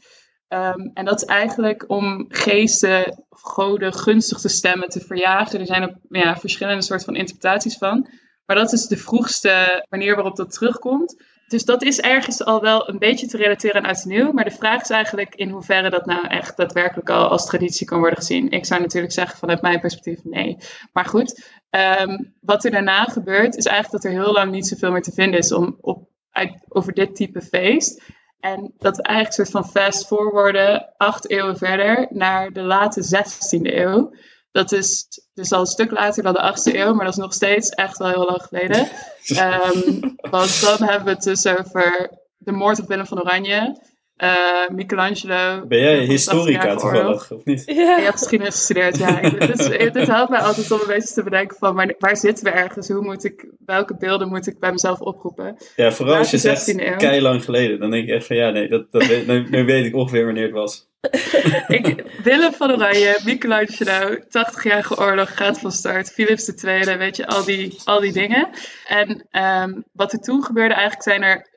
Ehm, 0.48 0.80
en 0.94 1.06
dat 1.06 1.22
is 1.22 1.28
eigenlijk 1.28 1.84
om 1.88 2.26
geesten 2.30 3.26
of 3.30 3.42
goden 3.42 3.94
gunstig 3.94 4.40
te 4.40 4.50
stemmen, 4.50 4.90
te 4.90 5.00
verjagen. 5.00 5.60
Er 5.60 5.66
zijn 5.66 5.84
ook 5.84 5.96
ja, 6.10 6.38
verschillende 6.38 6.82
soorten 6.84 7.06
van 7.06 7.16
interpretaties 7.16 7.78
van. 7.78 8.08
Maar 8.46 8.56
dat 8.56 8.74
is 8.74 8.88
de 8.88 8.98
vroegste 8.98 9.86
manier 9.90 10.16
waarop 10.16 10.36
dat 10.36 10.54
terugkomt. 10.54 11.16
Dus 11.48 11.66
dat 11.66 11.84
is 11.84 12.00
ergens 12.00 12.44
al 12.44 12.62
wel 12.62 12.90
een 12.90 13.00
beetje 13.00 13.28
te 13.28 13.38
relateren 13.38 13.76
aan 13.76 13.88
oud 13.88 14.06
nieuw. 14.06 14.32
Maar 14.32 14.44
de 14.44 14.52
vraag 14.52 14.82
is 14.82 14.90
eigenlijk 14.90 15.36
in 15.36 15.50
hoeverre 15.50 15.90
dat 15.90 16.06
nou 16.06 16.28
echt 16.28 16.58
daadwerkelijk 16.58 17.10
al 17.10 17.28
als 17.28 17.46
traditie 17.46 17.88
kan 17.88 18.00
worden 18.00 18.18
gezien. 18.18 18.50
Ik 18.50 18.66
zou 18.66 18.82
natuurlijk 18.82 19.14
zeggen 19.14 19.38
vanuit 19.38 19.62
mijn 19.62 19.80
perspectief 19.80 20.24
nee. 20.24 20.58
Maar 20.94 21.06
goed, 21.06 21.44
ehm, 21.70 22.18
wat 22.42 22.66
er 22.66 22.72
daarna 22.72 23.04
gebeurt 23.04 23.56
is 23.56 23.66
eigenlijk 23.66 24.04
dat 24.04 24.12
er 24.12 24.20
heel 24.20 24.34
lang 24.34 24.52
niet 24.52 24.68
zoveel 24.68 24.92
meer 24.92 25.02
te 25.02 25.12
vinden 25.12 25.40
is 25.40 25.52
om, 25.52 25.78
op, 25.82 26.10
over 26.68 26.94
dit 26.94 27.16
type 27.16 27.42
feest. 27.42 28.04
En 28.40 28.74
dat 28.78 28.98
we 28.98 29.04
eigenlijk 29.04 29.36
soort 29.36 29.50
van 29.50 29.72
fast 29.72 30.08
forwarden 30.08 30.94
acht 30.98 31.30
eeuwen 31.30 31.58
verder 31.58 32.08
naar 32.10 32.52
de 32.52 32.62
late 32.62 33.04
16e 33.04 33.74
eeuw. 33.76 34.14
Dat 34.56 34.72
is 34.72 35.08
dus 35.34 35.52
al 35.52 35.60
een 35.60 35.66
stuk 35.66 35.92
later 35.92 36.24
dan 36.24 36.34
de 36.34 36.54
8e 36.72 36.74
eeuw, 36.76 36.94
maar 36.94 37.06
dat 37.06 37.14
is 37.14 37.20
nog 37.24 37.34
steeds 37.34 37.70
echt 37.70 37.98
wel 37.98 38.08
heel 38.08 38.26
lang 38.26 38.42
geleden. 38.42 38.88
Ehm, 39.36 40.00
want 40.30 40.62
dan 40.62 40.88
hebben 40.88 41.06
we 41.06 41.10
het 41.12 41.24
dus 41.24 41.48
over 41.48 42.10
de 42.38 42.52
moord 42.52 42.80
op 42.82 42.88
Willem 42.88 43.06
van 43.06 43.20
Oranje, 43.22 43.82
eh, 44.16 44.68
Michelangelo. 44.72 45.66
Ben 45.68 45.80
jij 45.80 46.04
historica 46.04 46.60
80-jarige 46.60 46.86
oorlog. 46.86 47.02
toevallig, 47.02 47.32
of 47.32 47.46
niet? 47.46 47.64
Ja. 47.66 47.98
Ik 47.98 48.04
heb 48.04 48.14
geschiedenis 48.14 48.56
gestudeerd, 48.56 48.98
ja. 48.98 49.20
Ik- 49.20 49.40
Dit, 49.94 50.08
helpt 50.08 50.30
mij 50.30 50.40
altijd 50.40 50.72
om 50.72 50.80
een 50.80 50.88
beetje 50.88 51.14
te 51.14 51.24
bedenken 51.24 51.58
van 51.58 51.76
waar, 51.76 51.96
waar 52.00 52.18
zitten 52.18 52.44
we 52.44 52.50
ergens? 52.52 52.88
Hoe 52.88 53.02
moet 53.04 53.24
ik, 53.24 53.46
welke 53.66 53.98
beelden 53.98 54.28
moet 54.28 54.48
ik 54.48 54.60
bij 54.60 54.72
mezelf 54.72 55.00
oproepen? 55.00 55.58
Ja, 55.76 55.92
vooral 55.92 56.16
als 56.16 56.32
je 56.32 56.38
zegt 56.38 56.72
16e 56.72 56.86
eeuw. 56.88 56.96
kei 56.96 57.22
lang 57.22 57.44
geleden. 57.44 57.80
Dan 57.80 57.92
denk 57.92 58.08
ik 58.08 58.14
echt 58.16 58.26
van 58.28 58.36
ja, 58.36 58.50
nee, 58.50 58.68
dat, 58.68 58.92
dat 58.92 59.06
weet, 59.06 59.28
nu, 59.32 59.50
nu 59.50 59.66
weet 59.66 59.86
ik 59.86 59.96
ongeveer 59.96 60.26
wanneer 60.26 60.44
het 60.44 60.54
was. 60.54 60.88
Ik, 61.78 62.04
Willem 62.24 62.54
van 62.54 62.72
Oranje, 62.72 63.20
Michelangelo, 63.26 64.16
80-jarige 64.18 64.98
oorlog 64.98 65.36
gaat 65.38 65.60
van 65.60 65.72
start. 65.72 66.12
Philips 66.12 66.48
II, 66.64 66.98
weet 66.98 67.16
je, 67.16 67.28
al 67.28 67.44
die, 67.44 67.82
al 67.84 68.00
die 68.00 68.12
dingen. 68.12 68.50
En 68.88 69.28
ehm, 69.32 69.82
wat 69.92 70.14
er 70.14 70.20
toen 70.20 70.44
gebeurde, 70.44 70.74
eigenlijk 70.74 71.04
zijn 71.04 71.24
er, 71.24 71.50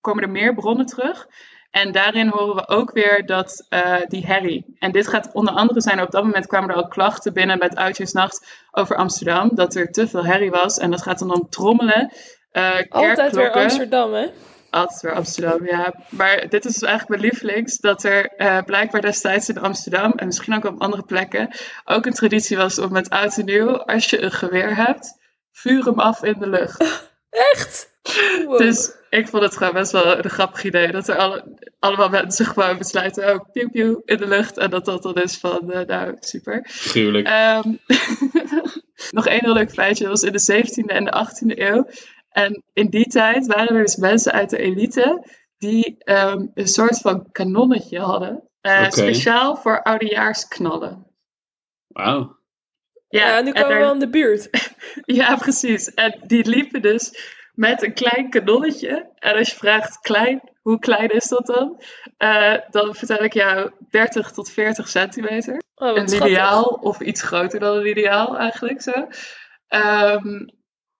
komen 0.00 0.22
er 0.22 0.30
meer 0.30 0.54
bronnen 0.54 0.86
terug. 0.86 1.26
En 1.70 1.92
daarin 1.92 2.28
horen 2.28 2.54
we 2.56 2.68
ook 2.68 2.92
weer 2.92 3.26
dat 3.26 3.66
eh, 3.68 3.96
die 4.08 4.26
herrie. 4.26 4.76
En 4.78 4.92
dit 4.92 5.08
gaat 5.08 5.30
onder 5.32 5.54
andere 5.54 5.80
zijn, 5.80 6.00
op 6.02 6.10
dat 6.10 6.24
moment 6.24 6.46
kwamen 6.46 6.70
er 6.70 6.76
al 6.76 6.88
klachten 6.88 7.32
binnen 7.32 7.58
bij 7.58 7.68
het 7.68 7.78
Oudjaarsnacht 7.78 8.66
over 8.70 8.96
Amsterdam. 8.96 9.50
Dat 9.54 9.74
er 9.74 9.90
te 9.90 10.08
veel 10.08 10.24
herrie 10.24 10.50
was. 10.50 10.78
En 10.78 10.90
dat 10.90 11.02
gaat 11.02 11.18
dan 11.18 11.34
om 11.34 11.48
trommelen. 11.50 12.12
eh 12.50 12.78
Altijd 12.88 13.34
weer. 13.34 13.52
Amsterdam, 13.52 14.12
hè? 14.12 14.26
Altijd 14.76 15.00
weer 15.00 15.14
Amsterdam, 15.14 15.66
ja. 15.66 15.94
Maar 16.08 16.48
dit 16.48 16.64
is 16.64 16.72
dus 16.72 16.82
eigenlijk 16.82 17.08
mijn 17.08 17.30
lievelings. 17.32 17.78
Dat 17.78 18.04
er 18.04 18.26
eh, 18.26 18.62
blijkbaar 18.62 19.00
destijds 19.00 19.48
in 19.48 19.58
Amsterdam 19.58 20.12
en 20.12 20.26
misschien 20.26 20.54
ook 20.54 20.64
op 20.64 20.80
andere 20.80 21.02
plekken 21.02 21.48
ook 21.84 22.06
een 22.06 22.12
traditie 22.12 22.56
was 22.56 22.78
om 22.78 22.92
met 22.92 23.10
oud 23.10 23.38
en 23.38 23.44
nieuw, 23.44 23.76
als 23.76 24.10
je 24.10 24.22
een 24.22 24.32
geweer 24.32 24.76
hebt, 24.76 25.18
vuur 25.52 25.84
hem 25.84 26.00
af 26.00 26.22
in 26.22 26.36
de 26.38 26.48
lucht. 26.48 27.08
Echt? 27.52 27.94
Wow. 28.46 28.58
Dus 28.58 28.92
ik 29.10 29.28
vond 29.28 29.42
het 29.42 29.56
gewoon 29.56 29.72
best 29.72 29.92
wel 29.92 30.18
een 30.18 30.30
grappig 30.30 30.64
idee. 30.64 30.92
Dat 30.92 31.08
er 31.08 31.16
alle, 31.16 31.58
allemaal 31.78 32.08
mensen 32.08 32.46
gewoon 32.46 32.78
besluiten, 32.78 33.34
oh, 33.34 33.50
pieuw 33.52 33.68
pieuw 33.68 34.02
in 34.04 34.16
de 34.16 34.28
lucht. 34.28 34.58
En 34.58 34.70
dat 34.70 34.84
dat 34.84 35.02
dan 35.02 35.14
is 35.14 35.36
van, 35.36 35.72
eh, 35.72 35.86
nou, 35.86 36.16
super. 36.20 36.60
Gruwelijk. 36.68 37.26
Ehm, 37.26 37.72
nog 39.10 39.26
één 39.26 39.44
heel 39.44 39.52
leuk 39.52 39.70
feitje. 39.70 40.04
Dat 40.04 40.20
was 40.20 40.30
in 40.30 40.32
de 40.32 40.64
17e 40.64 40.92
en 40.92 41.04
de 41.04 41.26
18e 41.26 41.58
eeuw. 41.58 41.86
En 42.36 42.62
in 42.72 42.88
die 42.88 43.06
tijd 43.06 43.46
waren 43.46 43.76
er 43.76 43.82
dus 43.82 43.96
mensen 43.96 44.32
uit 44.32 44.50
de 44.50 44.58
elite 44.58 45.26
die 45.58 45.96
ehm, 45.98 46.46
een 46.54 46.66
soort 46.66 46.98
van 46.98 47.30
kanonnetje 47.32 48.00
hadden. 48.00 48.48
eh. 48.60 48.90
Speciaal 48.90 49.56
voor 49.56 49.82
oudejaarsknallen. 49.82 51.06
Wauw. 51.86 52.38
ja, 53.08 53.40
nu 53.40 53.50
en 53.50 53.62
komen 53.62 53.86
we 53.86 53.92
in 53.92 53.98
de 53.98 54.08
buurt. 54.10 54.48
ja, 55.20 55.36
precies. 55.36 55.94
En 55.94 56.20
die 56.26 56.48
liepen 56.48 56.82
dus 56.82 57.34
met 57.54 57.82
een 57.82 57.94
klein 57.94 58.30
kanonnetje. 58.30 59.10
En 59.14 59.36
als 59.36 59.50
je 59.50 59.56
vraagt, 59.56 60.00
klein, 60.00 60.40
hoe 60.62 60.78
klein 60.78 61.10
is 61.10 61.28
dat 61.28 61.46
dan? 61.46 61.82
Eh, 62.16 62.56
dan 62.70 62.94
vertel 62.94 63.24
ik 63.24 63.32
jou 63.32 63.70
30 63.90 64.30
tot 64.30 64.50
40 64.50 64.88
centimeter. 64.88 65.62
Oh, 65.74 65.96
een 65.96 66.08
schattig. 66.08 66.28
lineaal 66.28 66.64
of 66.64 67.00
iets 67.00 67.22
groter 67.22 67.60
dan 67.60 67.76
een 67.76 67.82
lineaal 67.82 68.38
eigenlijk 68.38 68.82
zo. 68.82 69.06
Ehm, 69.66 70.46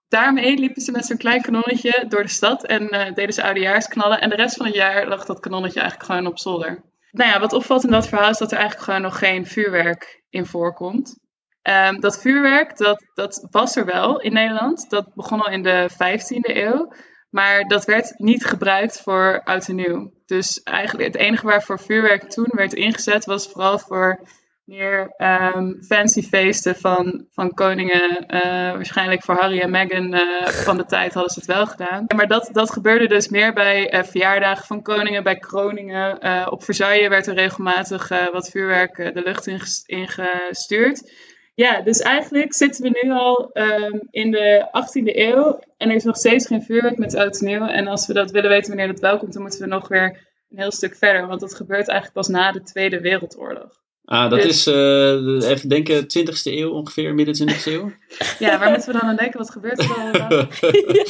daarmee 0.09 0.59
liepen 0.59 0.83
ze 0.83 0.91
met 0.91 1.05
zo'n 1.05 1.17
klein 1.17 1.43
kanonnetje 1.43 2.05
door 2.09 2.23
de 2.23 2.29
stad 2.29 2.65
en 2.65 2.89
eh, 2.89 3.15
deden 3.15 3.35
ze 3.35 3.43
oudejaarsknallen. 3.43 4.21
En 4.21 4.31
de 4.31 4.37
rest 4.37 4.57
van 4.57 4.67
het 4.67 4.75
jaar 4.75 5.09
lag 5.09 5.25
dat 5.25 5.41
kanonnetje 5.41 5.81
eigenlijk 5.81 6.11
gewoon 6.11 6.27
op 6.27 6.39
zolder. 6.39 6.83
Nou 7.11 7.31
ja, 7.31 7.41
wat 7.41 7.53
opvalt 7.53 7.85
in 7.85 7.91
dat 7.91 8.09
verhaal 8.09 8.31
is 8.31 8.39
dat 8.39 8.53
er 8.53 8.59
eigenlijk 8.59 8.87
gewoon 8.87 9.03
nog 9.03 9.19
geen 9.19 9.47
vuurwerk 9.47 10.23
in 10.31 10.47
voorkomt. 10.47 11.19
Ehm, 11.63 12.01
dat 12.01 12.21
vuurwerk, 12.21 12.77
dat, 12.77 13.05
dat 13.15 13.47
was 13.51 13.77
er 13.77 13.85
wel 13.85 14.21
in 14.21 14.33
Nederland. 14.33 14.91
Dat 14.91 15.15
begon 15.15 15.41
al 15.41 15.53
in 15.53 15.63
de 15.63 15.89
15e 15.91 16.57
eeuw. 16.57 16.93
Maar 17.31 17.63
dat 17.63 17.85
werd 17.85 18.15
niet 18.17 18.45
gebruikt 18.45 19.01
voor 19.01 19.41
oud 19.45 19.69
en 19.69 19.75
nieuw. 19.75 20.13
Dus 20.27 20.63
eigenlijk 20.63 21.07
het 21.13 21.23
enige 21.23 21.47
waarvoor 21.47 21.81
vuurwerk 21.81 22.31
toen 22.31 22.49
werd 22.51 22.73
ingezet 22.73 23.25
was 23.25 23.49
vooral 23.49 23.79
voor 23.79 24.21
meer 24.67 25.15
ehm, 25.17 25.73
fancy 25.81 26.23
feesten 26.23 26.77
van, 26.77 27.27
van 27.31 27.55
koningen. 27.55 28.35
Uh, 28.35 28.41
waarschijnlijk 28.73 29.23
voor 29.23 29.35
Harry 29.35 29.61
en 29.61 29.71
Meghan 29.71 30.15
uh, 30.15 30.47
van 30.47 30.77
de 30.77 30.85
tijd 30.85 31.15
hadden 31.15 31.33
ze 31.33 31.39
het 31.39 31.49
wel 31.49 31.67
gedaan. 31.67 32.05
Maar 32.17 32.27
dat, 32.27 32.49
dat 32.53 32.71
gebeurde 32.71 33.07
dus 33.07 33.29
meer 33.29 33.53
bij 33.53 33.95
uh, 33.95 34.03
verjaardagen 34.03 34.67
van 34.67 34.83
koningen, 34.83 35.23
bij 35.23 35.39
kroningen. 35.39 36.51
op 36.51 36.65
Versailles 36.65 37.09
werd 37.09 37.27
er 37.27 37.35
regelmatig 37.35 38.09
wat 38.33 38.51
vuurwerk 38.51 38.97
de 38.97 39.23
lucht 39.25 39.47
ingestuurd. 39.87 41.13
Ja, 41.55 41.81
dus 41.81 42.01
eigenlijk 42.01 42.55
zitten 42.55 42.83
we 42.83 43.01
nu 43.03 43.11
al 43.11 43.51
um, 43.53 44.07
in 44.11 44.31
de 44.31 44.69
18e 44.69 45.17
eeuw 45.17 45.61
en 45.77 45.89
er 45.89 45.95
is 45.95 46.05
nog 46.05 46.17
steeds 46.17 46.47
geen 46.47 46.63
vuurwerk 46.63 46.99
met 46.99 47.15
oud 47.15 47.41
en 47.41 47.47
nieuw. 47.47 47.67
En 47.67 47.87
als 47.87 48.07
we 48.07 48.13
dat 48.13 48.31
willen 48.31 48.51
weten 48.51 48.69
wanneer 48.69 48.87
dat 48.87 49.01
wel 49.01 49.19
komt, 49.19 49.33
dan 49.33 49.43
moeten 49.43 49.61
we 49.61 49.67
nog 49.67 49.89
weer 49.89 50.27
een 50.51 50.59
heel 50.59 50.73
stuk 50.73 50.97
verder. 50.97 51.27
Want 51.27 51.41
dat 51.41 51.55
gebeurt 51.55 51.89
eigenlijk 51.89 52.13
pas 52.13 52.29
na 52.29 52.53
de 52.53 52.63
Tweede 52.63 53.01
Wereldoorlog. 53.01 53.85
Ah, 54.07 54.31
dat 54.31 54.43
dus- 54.43 54.67
is, 54.67 54.67
uh, 54.67 55.51
even 55.51 55.69
denken, 55.69 56.07
20e 56.07 56.53
eeuw 56.53 56.71
ongeveer, 56.71 57.15
midden 57.15 57.35
20e 57.35 57.65
eeuw? 57.65 57.93
ja, 58.39 58.59
waar 58.59 58.71
moeten 58.71 58.93
we 58.93 58.99
dan 58.99 59.09
aan 59.09 59.17
denken? 59.17 59.39
Wat 59.39 59.51
gebeurt 59.51 59.79
er 59.79 59.89
dan? 60.13 60.29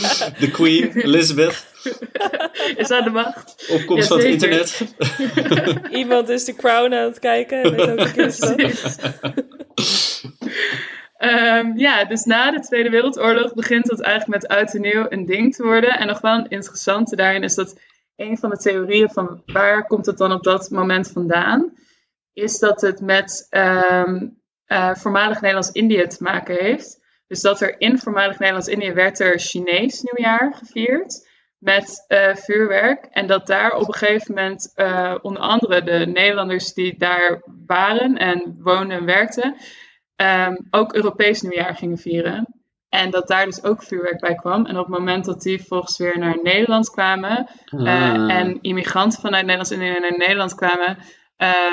De 0.40 0.50
Queen, 0.52 0.92
Elizabeth. 0.92 1.66
is 2.76 2.90
aan 2.90 3.04
de 3.04 3.10
macht. 3.10 3.66
Opkomst 3.68 4.08
van 4.08 4.16
het 4.18 4.26
internet. 4.26 4.84
Iemand 5.90 6.28
is 6.28 6.44
de 6.44 6.54
Crown 6.54 6.94
aan 6.94 7.04
het 7.04 7.18
kijken. 7.18 7.62
En 7.62 7.74
weet 7.74 7.90
ook 7.90 8.14
um, 11.18 11.78
ja, 11.78 12.04
dus 12.04 12.24
na 12.24 12.50
de 12.50 12.60
Tweede 12.60 12.90
Wereldoorlog 12.90 13.54
begint 13.54 13.86
dat 13.86 14.00
eigenlijk 14.00 14.42
met 14.42 14.50
oud 14.50 14.74
en 14.74 14.80
nieuw 14.80 15.06
een 15.08 15.26
ding 15.26 15.54
te 15.54 15.62
worden. 15.62 15.98
En 15.98 16.06
nog 16.06 16.20
wel 16.20 16.34
een 16.34 16.48
interessante 16.48 17.16
daarin 17.16 17.42
is 17.42 17.54
dat 17.54 17.80
een 18.16 18.38
van 18.38 18.50
de 18.50 18.56
theorieën 18.56 19.10
van 19.10 19.42
waar 19.46 19.86
komt 19.86 20.06
het 20.06 20.18
dan 20.18 20.32
op 20.32 20.42
dat 20.42 20.70
moment 20.70 21.10
vandaan 21.10 21.72
is 22.36 22.58
dat 22.58 22.80
het 22.80 23.00
met 23.00 23.46
um, 23.50 24.40
uh, 24.66 24.94
voormalig 24.94 25.40
Nederlands-Indië 25.40 26.06
te 26.06 26.22
maken 26.22 26.54
heeft. 26.54 27.00
Dus 27.26 27.40
dat 27.40 27.60
er 27.60 27.80
in 27.80 27.98
voormalig 27.98 28.38
Nederlands-Indië 28.38 28.92
werd 28.92 29.20
er 29.20 29.38
Chinees 29.38 30.02
nieuwjaar 30.02 30.54
gevierd 30.54 31.28
met 31.58 32.04
uh, 32.08 32.34
vuurwerk. 32.34 33.04
En 33.10 33.26
dat 33.26 33.46
daar 33.46 33.72
op 33.72 33.88
een 33.88 33.94
gegeven 33.94 34.34
moment 34.34 34.72
uh, 34.76 35.14
onder 35.22 35.42
andere 35.42 35.82
de 35.82 36.06
Nederlanders 36.06 36.74
die 36.74 36.98
daar 36.98 37.42
waren 37.66 38.16
en 38.16 38.56
woonden 38.58 38.98
en 38.98 39.04
werkten, 39.04 39.56
um, 40.16 40.66
ook 40.70 40.94
Europees 40.94 41.42
nieuwjaar 41.42 41.74
gingen 41.74 41.98
vieren. 41.98 42.46
En 42.88 43.10
dat 43.10 43.28
daar 43.28 43.44
dus 43.44 43.64
ook 43.64 43.82
vuurwerk 43.82 44.20
bij 44.20 44.34
kwam. 44.34 44.66
En 44.66 44.78
op 44.78 44.86
het 44.86 44.98
moment 44.98 45.24
dat 45.24 45.42
die 45.42 45.64
volgens 45.64 45.98
weer 45.98 46.18
naar 46.18 46.38
Nederland 46.42 46.90
kwamen 46.90 47.48
ah. 47.64 48.32
en 48.32 48.58
immigranten 48.60 49.20
vanuit 49.20 49.42
Nederlands-Indië 49.42 50.00
naar 50.00 50.18
Nederland 50.18 50.54
kwamen, 50.54 50.98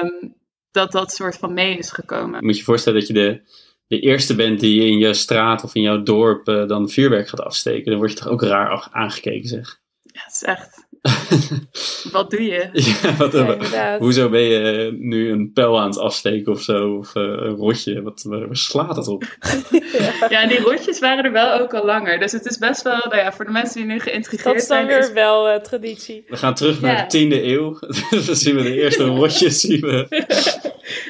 um, 0.03 0.41
dat 0.73 0.91
dat 0.91 1.11
soort 1.11 1.37
van 1.37 1.53
mee 1.53 1.77
is 1.77 1.91
gekomen. 1.91 2.43
Moet 2.43 2.53
je 2.53 2.59
je 2.59 2.65
voorstellen 2.65 2.99
dat 2.99 3.07
je 3.07 3.13
de, 3.13 3.41
de 3.87 3.99
eerste 3.99 4.35
bent 4.35 4.59
die 4.59 4.85
in 4.85 4.97
je 4.97 5.13
straat 5.13 5.63
of 5.63 5.75
in 5.75 5.81
jouw 5.81 6.03
dorp 6.03 6.47
uh, 6.47 6.67
dan 6.67 6.89
vuurwerk 6.89 7.27
gaat 7.27 7.41
afsteken. 7.41 7.91
Dan 7.91 7.99
word 7.99 8.11
je 8.11 8.17
toch 8.17 8.27
ook 8.27 8.41
raar 8.41 8.87
aangekeken, 8.91 9.47
zeg. 9.47 9.79
Ja, 10.01 10.21
het 10.23 10.33
is 10.33 10.43
echt. 10.43 10.87
wat 12.11 12.29
doe 12.29 12.43
je? 12.43 12.69
Ja, 13.01 13.15
wat, 13.15 13.33
ja, 13.71 13.97
hoezo 13.99 14.29
ben 14.29 14.41
je 14.41 14.95
nu 14.99 15.31
een 15.31 15.51
pijl 15.53 15.79
aan 15.79 15.87
het 15.87 15.99
afsteken 15.99 16.51
of 16.51 16.61
zo? 16.61 16.97
Of 16.97 17.15
uh, 17.15 17.23
een 17.23 17.55
rotje? 17.55 18.01
Wat, 18.01 18.23
waar, 18.23 18.47
slaat 18.51 18.95
dat 18.95 19.07
op? 19.07 19.23
ja. 19.71 20.13
ja, 20.41 20.47
die 20.47 20.59
rotjes 20.59 20.99
waren 20.99 21.23
er 21.23 21.31
wel 21.31 21.59
ook 21.59 21.73
al 21.73 21.85
langer. 21.85 22.19
Dus 22.19 22.31
het 22.31 22.45
is 22.45 22.57
best 22.57 22.81
wel, 22.81 23.01
nou 23.03 23.15
ja, 23.15 23.31
voor 23.31 23.45
de 23.45 23.51
mensen 23.51 23.75
die 23.75 23.91
nu 23.91 23.99
geïntrigeerd 23.99 24.63
zijn. 24.63 24.87
Dat 24.87 24.95
is 24.97 25.01
dan 25.01 25.13
weer 25.15 25.23
wel 25.23 25.53
uh, 25.53 25.55
traditie. 25.55 26.23
We 26.27 26.37
gaan 26.37 26.53
terug 26.53 26.81
naar 26.81 27.07
de 27.07 27.25
10e 27.25 27.43
eeuw. 27.43 27.79
dan 28.25 28.35
zien 28.35 28.55
we 28.55 28.63
de 28.63 28.81
eerste 28.81 29.03
rotjes. 29.03 29.59
Zien 29.59 29.81
we. 29.81 30.07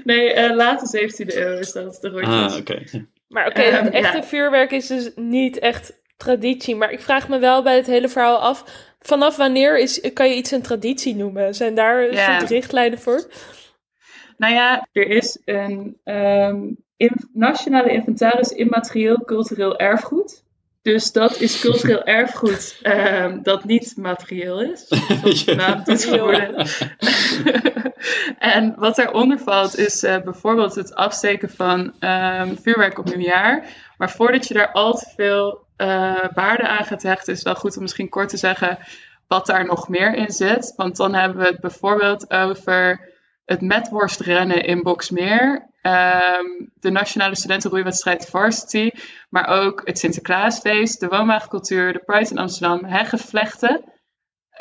nee, 0.04 0.36
uh, 0.36 0.56
late 0.56 1.10
17e 1.10 1.36
eeuw 1.36 1.58
is 1.58 1.72
dat, 1.72 1.98
de 2.02 2.10
rotjes. 2.10 2.30
Ah, 2.30 2.58
oké. 2.58 2.72
Okay. 2.72 3.08
Maar 3.28 3.48
oké, 3.48 3.60
okay, 3.60 3.78
um, 3.80 3.86
het 3.86 3.94
echte 3.94 4.24
vuurwerk 4.24 4.72
is 4.72 4.88
dus 4.88 5.12
niet 5.16 5.60
echt 5.60 6.02
traditie. 6.24 6.76
Maar 6.76 6.92
ik 6.92 7.00
vraag 7.00 7.28
me 7.30 7.40
wel 7.40 7.64
bij 7.64 7.76
het 7.76 7.86
hele 7.86 8.10
verhaal 8.10 8.38
af 8.38 8.64
vanaf 9.00 9.36
wanneer 9.36 9.80
is, 9.80 10.14
kan 10.14 10.30
je 10.30 10.36
iets 10.36 10.52
een 10.52 10.62
traditie 10.62 11.16
noemen? 11.16 11.56
Zijn 11.56 11.76
daar 11.76 12.14
ja. 12.14 12.40
soort 12.40 12.52
richtlijnen 12.52 13.00
voor? 13.00 13.28
Nou 14.38 14.54
ja, 14.54 14.88
er 14.92 15.08
is 15.08 15.42
een 15.46 15.98
um, 16.04 16.78
in, 16.98 17.30
nationale 17.34 17.92
inventaris 17.92 18.50
immaterieel 18.50 19.24
cultureel 19.26 19.78
erfgoed. 19.78 20.44
Dus 20.82 21.12
dat 21.12 21.40
is 21.40 21.60
cultureel 21.60 22.04
erfgoed 22.20 22.80
um, 22.84 23.44
dat 23.44 23.64
niet 23.64 23.94
materieel 23.98 24.62
is. 24.62 24.88
Zoals 25.22 25.46
de 25.46 25.56
naam 25.56 25.84
doet 25.84 26.04
geworden. 26.04 26.68
en 28.54 28.74
wat 28.78 28.96
daaronder 28.96 29.40
valt 29.40 29.78
is 29.78 30.04
uh, 30.04 30.18
bijvoorbeeld 30.20 30.76
het 30.76 30.96
afsteken 30.96 31.50
van 31.50 31.80
um, 32.00 32.58
vuurwerk 32.62 33.00
op 33.00 33.06
nieuwjaar. 33.06 33.68
Maar 33.98 34.12
voordat 34.12 34.48
je 34.48 34.54
daar 34.54 34.72
al 34.72 34.94
te 34.94 35.12
veel 35.16 35.66
waarde 36.34 36.68
aan 36.68 36.86
gaat 36.86 37.04
hechten, 37.04 37.34
is 37.34 37.44
wel 37.44 37.56
goed 37.56 37.76
om 37.76 37.82
misschien 37.82 38.10
kort 38.10 38.30
te 38.30 38.38
zeggen 38.38 38.78
wat 39.28 39.46
daar 39.46 39.66
nog 39.66 39.90
meer 39.90 40.16
in 40.16 40.32
zit. 40.32 40.74
Want 40.76 40.96
dan 40.96 41.14
hebben 41.14 41.38
we 41.38 41.48
het 41.48 41.60
bijvoorbeeld 41.60 42.32
over 42.32 43.12
het 43.46 43.62
metworstrennen 43.62 44.64
in 44.64 44.84
Boksmeer. 44.84 45.72
Um, 45.82 46.72
de 46.80 46.90
Nationale 46.90 47.36
Studentenroeiwedstrijd 47.36 48.26
Varsity. 48.26 48.92
Maar 49.30 49.48
ook 49.48 49.82
het 49.86 50.00
Sinterklaasfeest, 50.00 51.00
de 51.00 51.08
woonwagencultuur, 51.08 51.94
de 51.94 52.04
Pride 52.06 52.30
in 52.30 52.38
Amsterdam, 52.38 52.86
heggevlechten. 52.86 53.84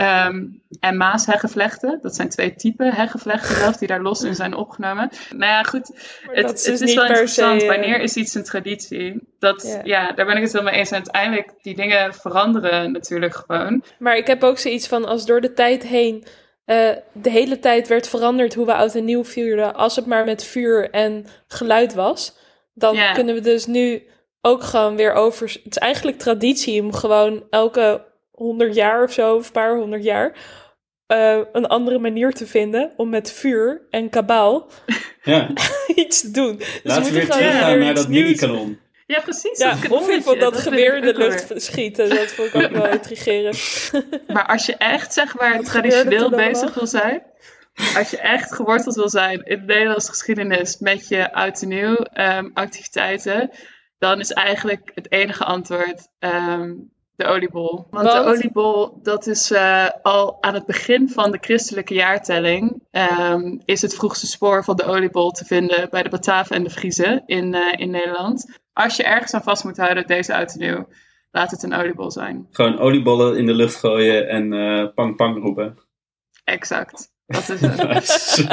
Um, 0.01 0.63
en 0.81 0.97
maasheggenvlechten. 0.97 1.99
Dat 2.03 2.15
zijn 2.15 2.29
twee 2.29 2.55
typen 2.55 2.93
heggevlechten 2.93 3.57
zelf 3.57 3.77
die 3.77 3.89
daar 3.89 4.03
los 4.03 4.23
in 4.23 4.35
zijn 4.35 4.55
opgenomen. 4.55 5.11
Nou 5.31 5.51
ja, 5.51 5.63
goed. 5.63 5.91
Het, 6.23 6.47
het, 6.47 6.67
is, 6.67 6.81
is 6.81 6.95
wel 6.95 7.07
interessant. 7.07 7.61
Se, 7.61 7.67
Wanneer 7.67 8.01
is 8.01 8.17
iets 8.17 8.35
een 8.35 8.45
traditie? 8.45 9.29
Dat, 9.39 9.63
ja. 9.63 9.81
ja. 9.85 10.13
daar 10.13 10.27
ben 10.27 10.37
ik 10.37 10.43
het 10.43 10.53
wel 10.53 10.63
mee 10.63 10.75
eens. 10.75 10.91
En 10.91 10.97
uiteindelijk, 10.97 11.53
die 11.63 11.75
dingen 11.75 12.15
veranderen 12.15 12.93
natuurlijk 12.93 13.35
gewoon. 13.35 13.85
Maar 13.99 14.17
ik 14.17 14.27
heb 14.27 14.43
ook 14.43 14.59
zoiets 14.59 14.89
van, 14.89 15.05
als 15.05 15.27
door 15.27 15.41
de 15.41 15.53
tijd 15.53 15.83
heen... 15.83 16.25
Uh, 16.67 16.91
de 17.13 17.31
hele 17.31 17.59
tijd 17.59 17.89
werd 17.89 18.09
veranderd 18.09 18.55
hoe 18.55 18.67
we 18.67 18.75
oud 18.75 18.95
en 18.95 19.05
nieuw 19.05 19.25
vierden. 19.25 19.75
Als 19.75 19.97
het 19.97 20.07
maar 20.07 20.25
met 20.25 20.45
vuur 20.45 20.91
en 20.91 21.27
geluid 21.47 21.95
was. 21.95 22.37
Dan 22.75 22.97
kunnen 23.15 23.35
we 23.35 23.41
dus 23.41 23.67
nu 23.67 24.03
ook 24.41 24.63
gewoon 24.63 24.97
weer 24.97 25.13
over... 25.13 25.47
Het 25.47 25.71
is 25.71 25.79
eigenlijk 25.79 26.19
traditie 26.19 26.83
om 26.83 26.93
gewoon 26.93 27.45
elke 27.51 28.11
100 28.43 28.75
jaar 28.75 29.03
of 29.03 29.13
zo, 29.13 29.37
of 29.37 29.47
een 29.47 29.53
paar 29.53 29.77
honderd 29.77 30.05
jaar, 30.05 30.37
uh, 31.09 31.39
een 31.53 31.67
andere 31.67 31.99
manier 31.99 32.33
te 32.33 32.47
vinden 32.47 32.93
om 32.97 33.09
met 33.09 33.33
vuur 33.33 33.87
en 33.91 34.11
kabaal 34.11 34.69
ja. 35.23 35.49
iets 35.95 36.21
te 36.21 36.31
doen. 36.31 36.57
Dus 36.57 36.81
Laten 36.83 37.05
we 37.05 37.11
weer 37.11 37.31
teruggaan 37.31 37.79
naar 37.79 37.95
dat 37.95 38.09
mini-kanon. 38.09 38.81
Ja, 39.07 39.21
precies. 39.21 39.59
Ja, 39.59 39.77
of 39.89 40.09
in 40.09 40.23
dat, 40.25 40.41
dat 40.41 40.57
geweer 40.57 40.97
in 40.97 41.03
de 41.03 41.15
lucht 41.15 41.53
schieten. 41.57 42.09
Dat 42.09 42.33
vond 42.33 42.55
ik 42.55 42.63
ook 42.65 42.71
wel 42.71 42.89
intrigerend. 42.99 43.91
Maar 44.27 44.47
als 44.47 44.67
je 44.67 44.77
echt, 44.77 45.13
zeg 45.13 45.39
maar, 45.39 45.61
traditioneel 45.61 46.31
bezig 46.31 46.75
wil 46.75 46.87
zijn... 46.87 47.23
Als 47.97 48.11
je 48.11 48.19
echt 48.19 48.55
geworteld 48.55 48.95
wil 48.95 49.09
zijn 49.09 49.43
in 49.45 49.59
de 49.59 49.65
Nederlandse 49.65 50.11
geschiedenis 50.11 50.79
met 50.79 51.09
je 51.09 51.33
oud 51.33 51.63
en 51.63 51.69
nieuw 51.69 51.97
um, 52.15 52.51
activiteiten, 52.55 53.51
dan 53.99 54.21
is 54.21 54.33
eigenlijk 54.33 54.91
het 54.95 55.13
enige 55.13 55.45
antwoord 55.45 56.09
um, 56.19 56.93
de 57.23 57.29
oliebol. 57.29 57.87
Want 57.91 58.11
de 58.11 58.25
oliebol, 58.25 58.99
dat 59.03 59.27
is 59.27 59.51
uh, 59.51 59.89
al 60.03 60.43
aan 60.43 60.55
het 60.55 60.67
begin 60.67 61.09
van 61.09 61.31
de 61.31 61.39
christelijke 61.41 61.95
jaartelling, 61.95 62.83
um, 63.31 63.61
is 63.65 63.83
het 63.83 63.95
vroegste 63.95 64.27
spoor 64.27 64.65
van 64.65 64.77
de 64.77 64.85
oliebol 64.85 65.31
te 65.31 65.45
vinden 65.45 65.91
bij 65.91 66.03
de 66.03 66.09
Bataven 66.09 66.57
en 66.57 66.65
de 66.65 66.71
Friezen 66.71 67.23
in, 67.27 67.55
uh, 67.55 67.73
in 67.77 67.91
Nederland. 67.91 68.61
Als 68.73 68.97
je 68.97 69.05
ergens 69.05 69.35
aan 69.35 69.43
vast 69.43 69.65
moet 69.65 69.77
houden, 69.77 70.07
deze 70.07 70.33
uit 70.33 70.55
nieuw, 70.59 70.89
laat 71.31 71.51
het 71.51 71.63
een 71.63 71.75
oliebol 71.75 72.11
zijn. 72.11 72.47
Gewoon 72.51 72.79
oliebollen 72.79 73.37
in 73.37 73.47
de 73.47 73.55
lucht 73.55 73.75
gooien 73.75 74.29
en 74.29 74.53
uh, 74.53 74.89
pang 74.95 75.17
pang 75.17 75.43
roepen. 75.43 75.79
Exact. 76.45 77.11
Dat 77.33 77.49
is 77.49 77.61
het. 77.61 77.77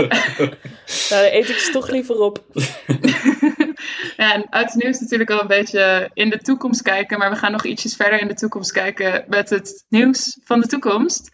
nou, 1.09 1.21
daar 1.23 1.31
eet 1.31 1.49
ik 1.49 1.57
ze 1.57 1.71
toch 1.71 1.89
liever 1.89 2.19
op. 2.19 2.43
Ja, 4.17 4.33
en 4.33 4.45
uit 4.49 4.73
het 4.73 4.83
nieuws 4.83 4.99
natuurlijk 4.99 5.29
al 5.29 5.41
een 5.41 5.47
beetje 5.47 6.09
in 6.13 6.29
de 6.29 6.37
toekomst 6.37 6.81
kijken, 6.81 7.17
maar 7.17 7.29
we 7.29 7.35
gaan 7.35 7.51
nog 7.51 7.65
ietsjes 7.65 7.95
verder 7.95 8.19
in 8.19 8.27
de 8.27 8.33
toekomst 8.33 8.71
kijken 8.71 9.25
met 9.27 9.49
het 9.49 9.85
nieuws 9.89 10.37
van 10.43 10.59
de 10.59 10.67
toekomst. 10.67 11.29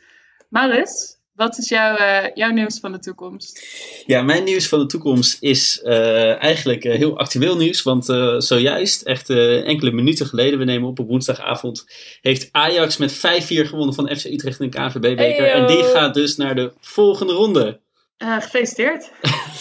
Maris, 0.49 1.14
wat 1.35 1.57
is 1.57 1.69
jouw, 1.69 1.97
uh, 1.97 2.33
jouw 2.33 2.51
nieuws 2.51 2.79
van 2.79 2.91
de 2.91 2.99
toekomst? 2.99 3.67
Ja, 4.05 4.21
mijn 4.21 4.43
nieuws 4.43 4.67
van 4.67 4.79
de 4.79 4.85
toekomst 4.85 5.37
is 5.41 5.81
uh, 5.83 6.41
eigenlijk 6.41 6.83
uh, 6.83 6.95
heel 6.95 7.17
actueel 7.17 7.57
nieuws. 7.57 7.83
Want 7.83 8.05
zojuist, 8.37 9.01
echt 9.01 9.29
enkele 9.29 9.91
minuten 9.91 10.25
geleden, 10.25 10.59
we 10.59 10.65
nemen 10.65 10.89
op 10.89 10.99
op 10.99 11.07
woensdagavond, 11.07 11.85
heeft 12.21 12.49
Ajax 12.51 12.97
met 12.97 13.17
5-4 13.17 13.19
gewonnen 13.47 13.95
van 13.95 14.15
FC 14.15 14.25
Utrecht 14.25 14.59
in 14.59 14.69
de 14.69 14.77
KNVB-beker. 14.77 15.43
Hey, 15.43 15.51
en 15.51 15.67
die 15.67 15.83
gaat 15.83 16.13
dus 16.13 16.35
naar 16.35 16.55
de 16.55 16.73
volgende 16.79 17.33
ronde. 17.33 17.79
Uh, 18.17 18.41
gefeliciteerd. 18.41 19.11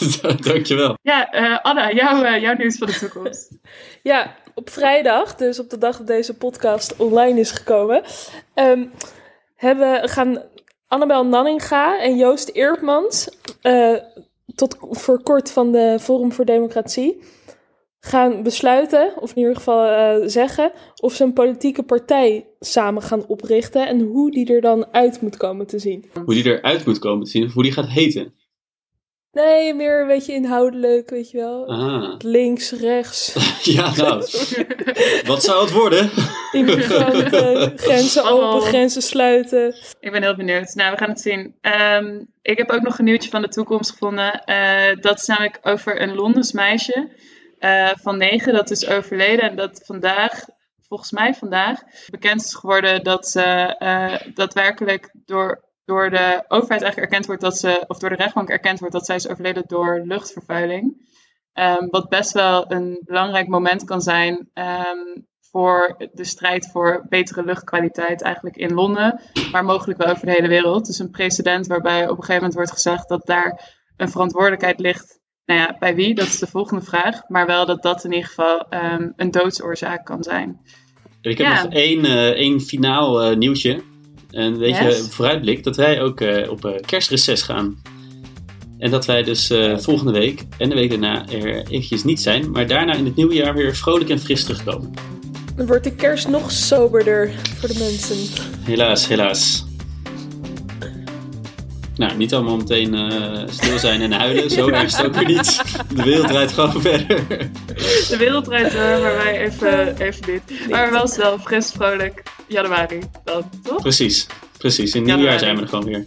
Dankjewel. 0.47 0.99
Ja, 1.03 1.35
uh, 1.35 1.59
Anna, 1.63 1.93
jouw, 1.93 2.25
uh, 2.25 2.41
jouw 2.41 2.55
nieuws 2.57 2.77
van 2.77 2.87
de 2.87 2.99
toekomst. 2.99 3.51
ja, 4.03 4.37
op 4.55 4.71
vrijdag, 4.71 5.35
dus 5.35 5.59
op 5.59 5.71
de 5.71 5.79
dag 5.79 5.97
dat 5.97 6.07
deze 6.07 6.35
podcast 6.35 6.97
online 6.97 7.41
is 7.41 7.51
gekomen, 7.51 8.03
um, 8.55 8.93
hebben, 9.57 10.09
gaan 10.09 10.43
Annabel 10.95 11.27
Nanninga 11.27 12.01
en 12.01 12.17
Joost 12.17 12.49
Eertmans 12.49 13.29
tot 14.55 14.77
voor 14.81 15.23
kort 15.23 15.51
van 15.51 15.73
de 15.73 15.97
Forum 16.01 16.33
voor 16.33 16.45
Democratie 16.45 17.23
gaan 18.01 18.43
besluiten, 18.43 19.13
of 19.21 19.31
in 19.31 19.39
ieder 19.39 19.57
geval 19.57 19.87
uh, 19.87 20.29
zeggen, 20.29 20.73
of 21.01 21.15
ze 21.15 21.25
een 21.25 21.33
politieke 21.33 21.83
partij 21.83 22.47
samen 22.61 23.03
gaan 23.03 23.27
oprichten 23.27 23.89
en 23.89 24.01
hoe 24.01 24.31
die 24.31 24.55
er 24.55 24.61
dan 24.61 24.87
uit 24.93 25.21
moet 25.21 25.37
komen 25.37 25.67
te 25.67 25.79
zien. 25.79 26.05
Hoe 26.25 26.35
die 26.35 26.45
eruit 26.45 26.87
moet 26.87 26.99
komen 26.99 27.25
te 27.25 27.31
zien, 27.31 27.45
of 27.45 27.53
hoe 27.53 27.63
die 27.63 27.73
gaat 27.73 27.89
heten? 27.89 28.35
Nee, 29.35 29.75
meer 29.75 30.01
een 30.01 30.07
beetje 30.07 30.33
inhoudelijk, 30.33 31.11
weet 31.11 31.31
je 31.31 31.39
wel. 31.39 31.67
Links, 32.19 32.73
rechts. 32.73 33.35
ja, 33.75 33.95
nou. 33.95 34.25
Wat 35.27 35.43
zou 35.43 35.63
het 35.63 35.73
worden? 35.73 36.11
Immigranten, 36.53 37.73
grenzen 37.79 38.25
open, 38.25 38.69
grenzen 38.69 39.03
sluiten. 39.03 39.77
Ik 40.01 40.13
ben 40.13 40.23
heel 40.23 40.37
benieuwd. 40.37 40.75
Nou, 40.75 40.91
we 40.91 40.99
gaan 40.99 41.09
het 41.09 41.21
zien. 41.21 41.55
Um, 41.63 42.33
ik 42.43 42.59
heb 42.59 42.71
ook 42.71 42.83
nog 42.83 42.99
een 42.99 43.05
nieuwtje 43.05 43.31
van 43.31 43.43
de 43.43 43.49
toekomst 43.49 43.91
gevonden. 43.91 44.43
Uh, 44.47 45.01
dat 45.01 45.19
is 45.19 45.27
namelijk 45.27 45.59
over 45.63 46.01
een 46.03 46.15
Londens 46.15 46.53
meisje 46.53 47.09
uh, 47.61 47.91
van 47.95 48.19
negen. 48.19 48.55
Dat 48.55 48.71
is 48.71 48.87
overleden 48.87 49.51
en 49.51 49.57
dat 49.57 49.83
vandaag, 49.85 50.45
volgens 50.89 51.11
mij 51.11 51.35
vandaag, 51.35 51.81
bekend 52.11 52.41
is 52.41 52.55
geworden 52.55 53.05
dat 53.05 53.29
ze 53.29 53.77
uh, 53.79 54.35
daadwerkelijk 54.35 55.15
door 55.25 55.65
door 55.85 56.11
de 56.11 56.45
overheid 56.49 56.83
eigenlijk 56.83 57.13
erkend 57.13 57.27
wordt 57.27 57.43
dat 57.43 57.59
ze, 57.59 57.85
of 57.87 57.99
door 57.99 58.09
de 58.09 58.17
rechtbank 58.17 58.49
erkend 58.49 58.79
wordt 58.79 58.95
dat 58.95 59.07
zij 59.07 59.17
is 59.17 59.29
overleden 59.29 59.65
door 59.67 60.03
luchtvervuiling. 60.05 61.13
Um, 61.55 61.89
wat 61.91 62.09
best 62.09 62.33
wel 62.33 62.71
een 62.73 63.01
belangrijk 63.05 63.49
moment 63.49 63.85
kan 63.85 64.01
zijn 64.01 64.51
um, 64.55 65.27
voor 65.51 65.95
de 66.13 66.25
strijd 66.25 66.71
voor 66.71 67.07
betere 67.09 67.45
luchtkwaliteit 67.45 68.23
eigenlijk 68.23 68.57
in 68.57 68.75
Londen, 68.75 69.21
maar 69.53 69.65
mogelijk 69.65 70.03
wel 70.03 70.13
over 70.13 70.27
de 70.27 70.33
hele 70.33 70.49
wereld. 70.49 70.87
Dus 70.87 70.99
een 70.99 71.11
precedent 71.11 71.67
waarbij 71.67 72.03
op 72.03 72.09
een 72.09 72.15
gegeven 72.17 72.35
moment 72.35 72.55
wordt 72.55 72.73
gezegd 72.73 73.09
dat 73.09 73.27
daar 73.27 73.75
een 73.97 74.09
verantwoordelijkheid 74.09 74.81
ligt. 74.81 75.23
Nou 75.45 75.61
ja, 75.61 75.77
bij 75.79 75.95
wie? 75.95 76.15
Dat 76.15 76.27
is 76.27 76.39
de 76.39 76.47
volgende 76.47 76.85
vraag. 76.85 77.29
Maar 77.29 77.47
wel 77.47 77.67
dat 77.67 77.83
dat 77.83 78.05
in 78.05 78.13
ieder 78.13 78.29
geval 78.29 78.67
um, 78.71 79.13
een 79.17 79.31
doodsoorzaak 79.31 80.05
kan 80.05 80.23
zijn. 80.23 80.61
Ik 81.21 81.39
heb 81.39 81.47
ja. 81.47 81.63
nog 81.63 81.73
één, 81.73 82.05
uh, 82.05 82.29
één 82.29 82.61
finaal 82.61 83.31
uh, 83.31 83.37
nieuwtje. 83.37 83.83
Een 84.35 84.59
beetje 84.59 84.85
yes. 84.85 85.07
vooruitblik 85.11 85.65
dat 85.65 85.77
wij 85.77 86.03
ook 86.03 86.21
uh, 86.21 86.51
op 86.51 86.65
uh, 86.65 86.73
kerstreces 86.87 87.43
gaan. 87.43 87.83
En 88.79 88.91
dat 88.91 89.07
wij 89.07 89.23
dus 89.23 89.51
uh, 89.51 89.79
volgende 89.79 90.13
week 90.13 90.45
en 90.59 90.69
de 90.69 90.75
week 90.75 90.91
daarna 90.91 91.29
er 91.29 91.67
eventjes 91.67 92.05
niet 92.05 92.21
zijn. 92.21 92.51
Maar 92.51 92.67
daarna 92.67 92.95
in 92.95 93.05
het 93.05 93.17
nieuwe 93.17 93.35
jaar 93.35 93.55
weer 93.55 93.77
vrolijk 93.77 94.11
en 94.11 94.19
fris 94.19 94.45
terugkomen. 94.45 94.93
Dan 95.57 95.67
wordt 95.67 95.85
de 95.85 95.95
kerst 95.95 96.29
nog 96.29 96.51
soberder 96.51 97.33
voor 97.59 97.69
de 97.69 97.79
mensen. 97.79 98.45
Helaas, 98.65 99.09
helaas. 99.09 99.65
Nou, 101.97 102.17
niet 102.17 102.35
allemaal 102.35 102.57
meteen 102.57 102.95
uh, 102.95 103.43
stil 103.47 103.79
zijn 103.79 104.01
en 104.01 104.13
huilen. 104.13 104.51
Zo 104.51 104.69
erg 104.69 104.83
is 104.83 104.97
het 104.97 105.07
ook 105.07 105.15
weer 105.15 105.27
niet. 105.27 105.63
De 105.95 106.03
wereld 106.03 106.29
draait 106.29 106.53
gewoon 106.53 106.81
verder. 106.81 107.27
De 108.09 108.17
wereld 108.19 108.45
draait 108.45 108.73
door, 108.73 109.01
maar 109.01 109.17
wij 109.17 109.41
even, 109.41 109.97
even 109.97 110.33
niet. 110.33 110.69
Maar 110.69 110.91
wel 110.91 111.09
snel, 111.09 111.39
fris, 111.39 111.73
vrolijk. 111.77 112.23
Januari 112.47 113.01
dan, 113.25 113.51
toch? 113.63 113.81
Precies, 113.81 114.27
precies. 114.59 114.95
In 114.95 115.03
het 115.03 115.15
nieuwe 115.15 115.31
jaar 115.31 115.39
zijn 115.39 115.57
we 115.57 115.63
er 115.63 115.69
gewoon 115.69 115.85
weer. 115.85 116.03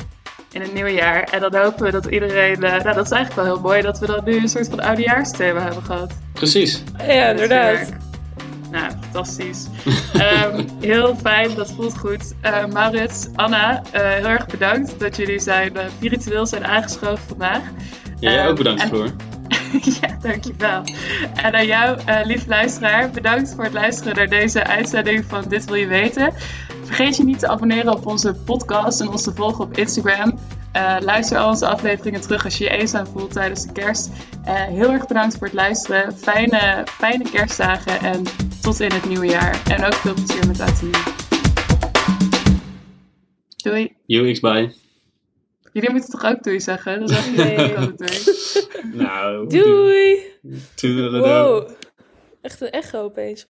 In 0.52 0.62
het 0.62 0.74
nieuwe 0.74 0.92
jaar. 0.92 1.24
En 1.24 1.40
dan 1.40 1.56
hopen 1.56 1.84
we 1.84 1.92
dat 1.92 2.06
iedereen... 2.06 2.64
Uh, 2.64 2.70
nou, 2.70 2.84
dat 2.84 3.06
is 3.06 3.12
eigenlijk 3.12 3.34
wel 3.34 3.46
heel 3.46 3.60
mooi 3.60 3.82
dat 3.82 4.00
we 4.00 4.06
dan 4.06 4.22
nu 4.26 4.38
een 4.38 4.50
soort 4.50 4.68
van 4.68 4.80
oudejaarsthema 4.80 5.62
hebben 5.62 5.84
gehad. 5.84 6.14
Precies. 6.34 6.84
Ja, 6.98 7.30
inderdaad. 7.30 8.07
Nou, 8.72 8.92
fantastisch. 9.02 9.68
um, 10.16 10.68
heel 10.80 11.16
fijn, 11.16 11.56
dat 11.56 11.72
voelt 11.72 11.98
goed. 11.98 12.34
Uh, 12.46 12.66
Maurits, 12.66 13.28
Anna, 13.36 13.82
uh, 13.82 13.82
heel 13.92 14.26
erg 14.26 14.46
bedankt 14.46 15.00
dat 15.00 15.16
jullie 15.16 15.40
zijn, 15.40 15.74
uh, 15.76 15.84
virtueel 16.00 16.46
zijn 16.46 16.66
aangeschoven 16.66 17.28
vandaag. 17.28 17.62
Ja, 18.20 18.32
jij 18.32 18.44
um, 18.44 18.50
ook 18.50 18.58
bedankt, 18.58 18.84
Floor. 18.84 19.10
ja, 20.02 20.18
dankjewel. 20.22 20.84
En 21.34 21.54
aan 21.54 21.66
jou, 21.66 22.00
lief 22.24 22.46
luisteraar, 22.48 23.10
bedankt 23.10 23.54
voor 23.56 23.64
het 23.64 23.74
luisteren 23.74 24.16
naar 24.16 24.28
deze 24.28 24.64
uitzending 24.64 25.26
van 25.26 25.44
Dit 25.48 25.66
Wil 25.66 25.76
Je 25.76 25.88
Weten. 25.88 26.34
Vergeet 26.84 27.18
je 27.18 27.24
niet 27.24 27.40
te 27.40 27.48
abonneren 27.48 27.94
op 27.94 28.06
onze 28.06 28.34
podcast 28.34 29.02
en 29.02 29.10
ons 29.10 29.24
te 29.24 29.32
volgen 29.36 29.64
op 29.64 29.78
Instagram. 29.78 30.40
Uh, 30.78 30.98
luister 31.00 31.38
al 31.38 31.50
onze 31.50 31.68
afleveringen 31.68 32.22
terug 32.22 32.44
als 32.44 32.58
je 32.58 32.64
je 32.64 32.70
eenzaam 32.70 33.06
voelt 33.06 33.32
tijdens 33.32 33.66
de 33.66 33.72
kerst. 33.72 34.10
Uh, 34.46 34.64
heel 34.64 34.92
erg 34.92 35.08
bedankt 35.08 35.38
voor 35.38 35.48
het 35.48 35.56
luisteren. 35.56 36.18
Fijne, 36.18 36.84
fijne 36.86 37.30
kerstdagen 37.32 38.00
en 38.00 38.24
tot 38.62 38.80
in 38.80 38.92
het 38.92 39.06
nieuwe 39.06 39.26
jaar. 39.26 39.62
En 39.70 39.86
ook 39.86 39.94
veel 39.94 40.14
plezier 40.14 40.48
met 40.48 40.60
Oud 40.60 40.82
Doei. 43.64 43.96
Yo, 44.06 44.32
x-bye. 44.32 44.74
Jullie 45.72 45.92
moeten 45.92 46.12
toch 46.12 46.26
ook 46.26 46.44
doei 46.44 46.60
zeggen? 46.60 47.00
Dat 47.00 47.10
dacht 47.10 47.36
nee. 47.36 47.78
ook 47.78 47.98
doei. 47.98 48.20
nou, 49.04 49.48
doei. 49.48 50.20
doei. 50.76 51.10
Wow. 51.20 51.70
Echt 52.42 52.62
een 52.62 52.70
echo 52.70 53.04
opeens. 53.04 53.46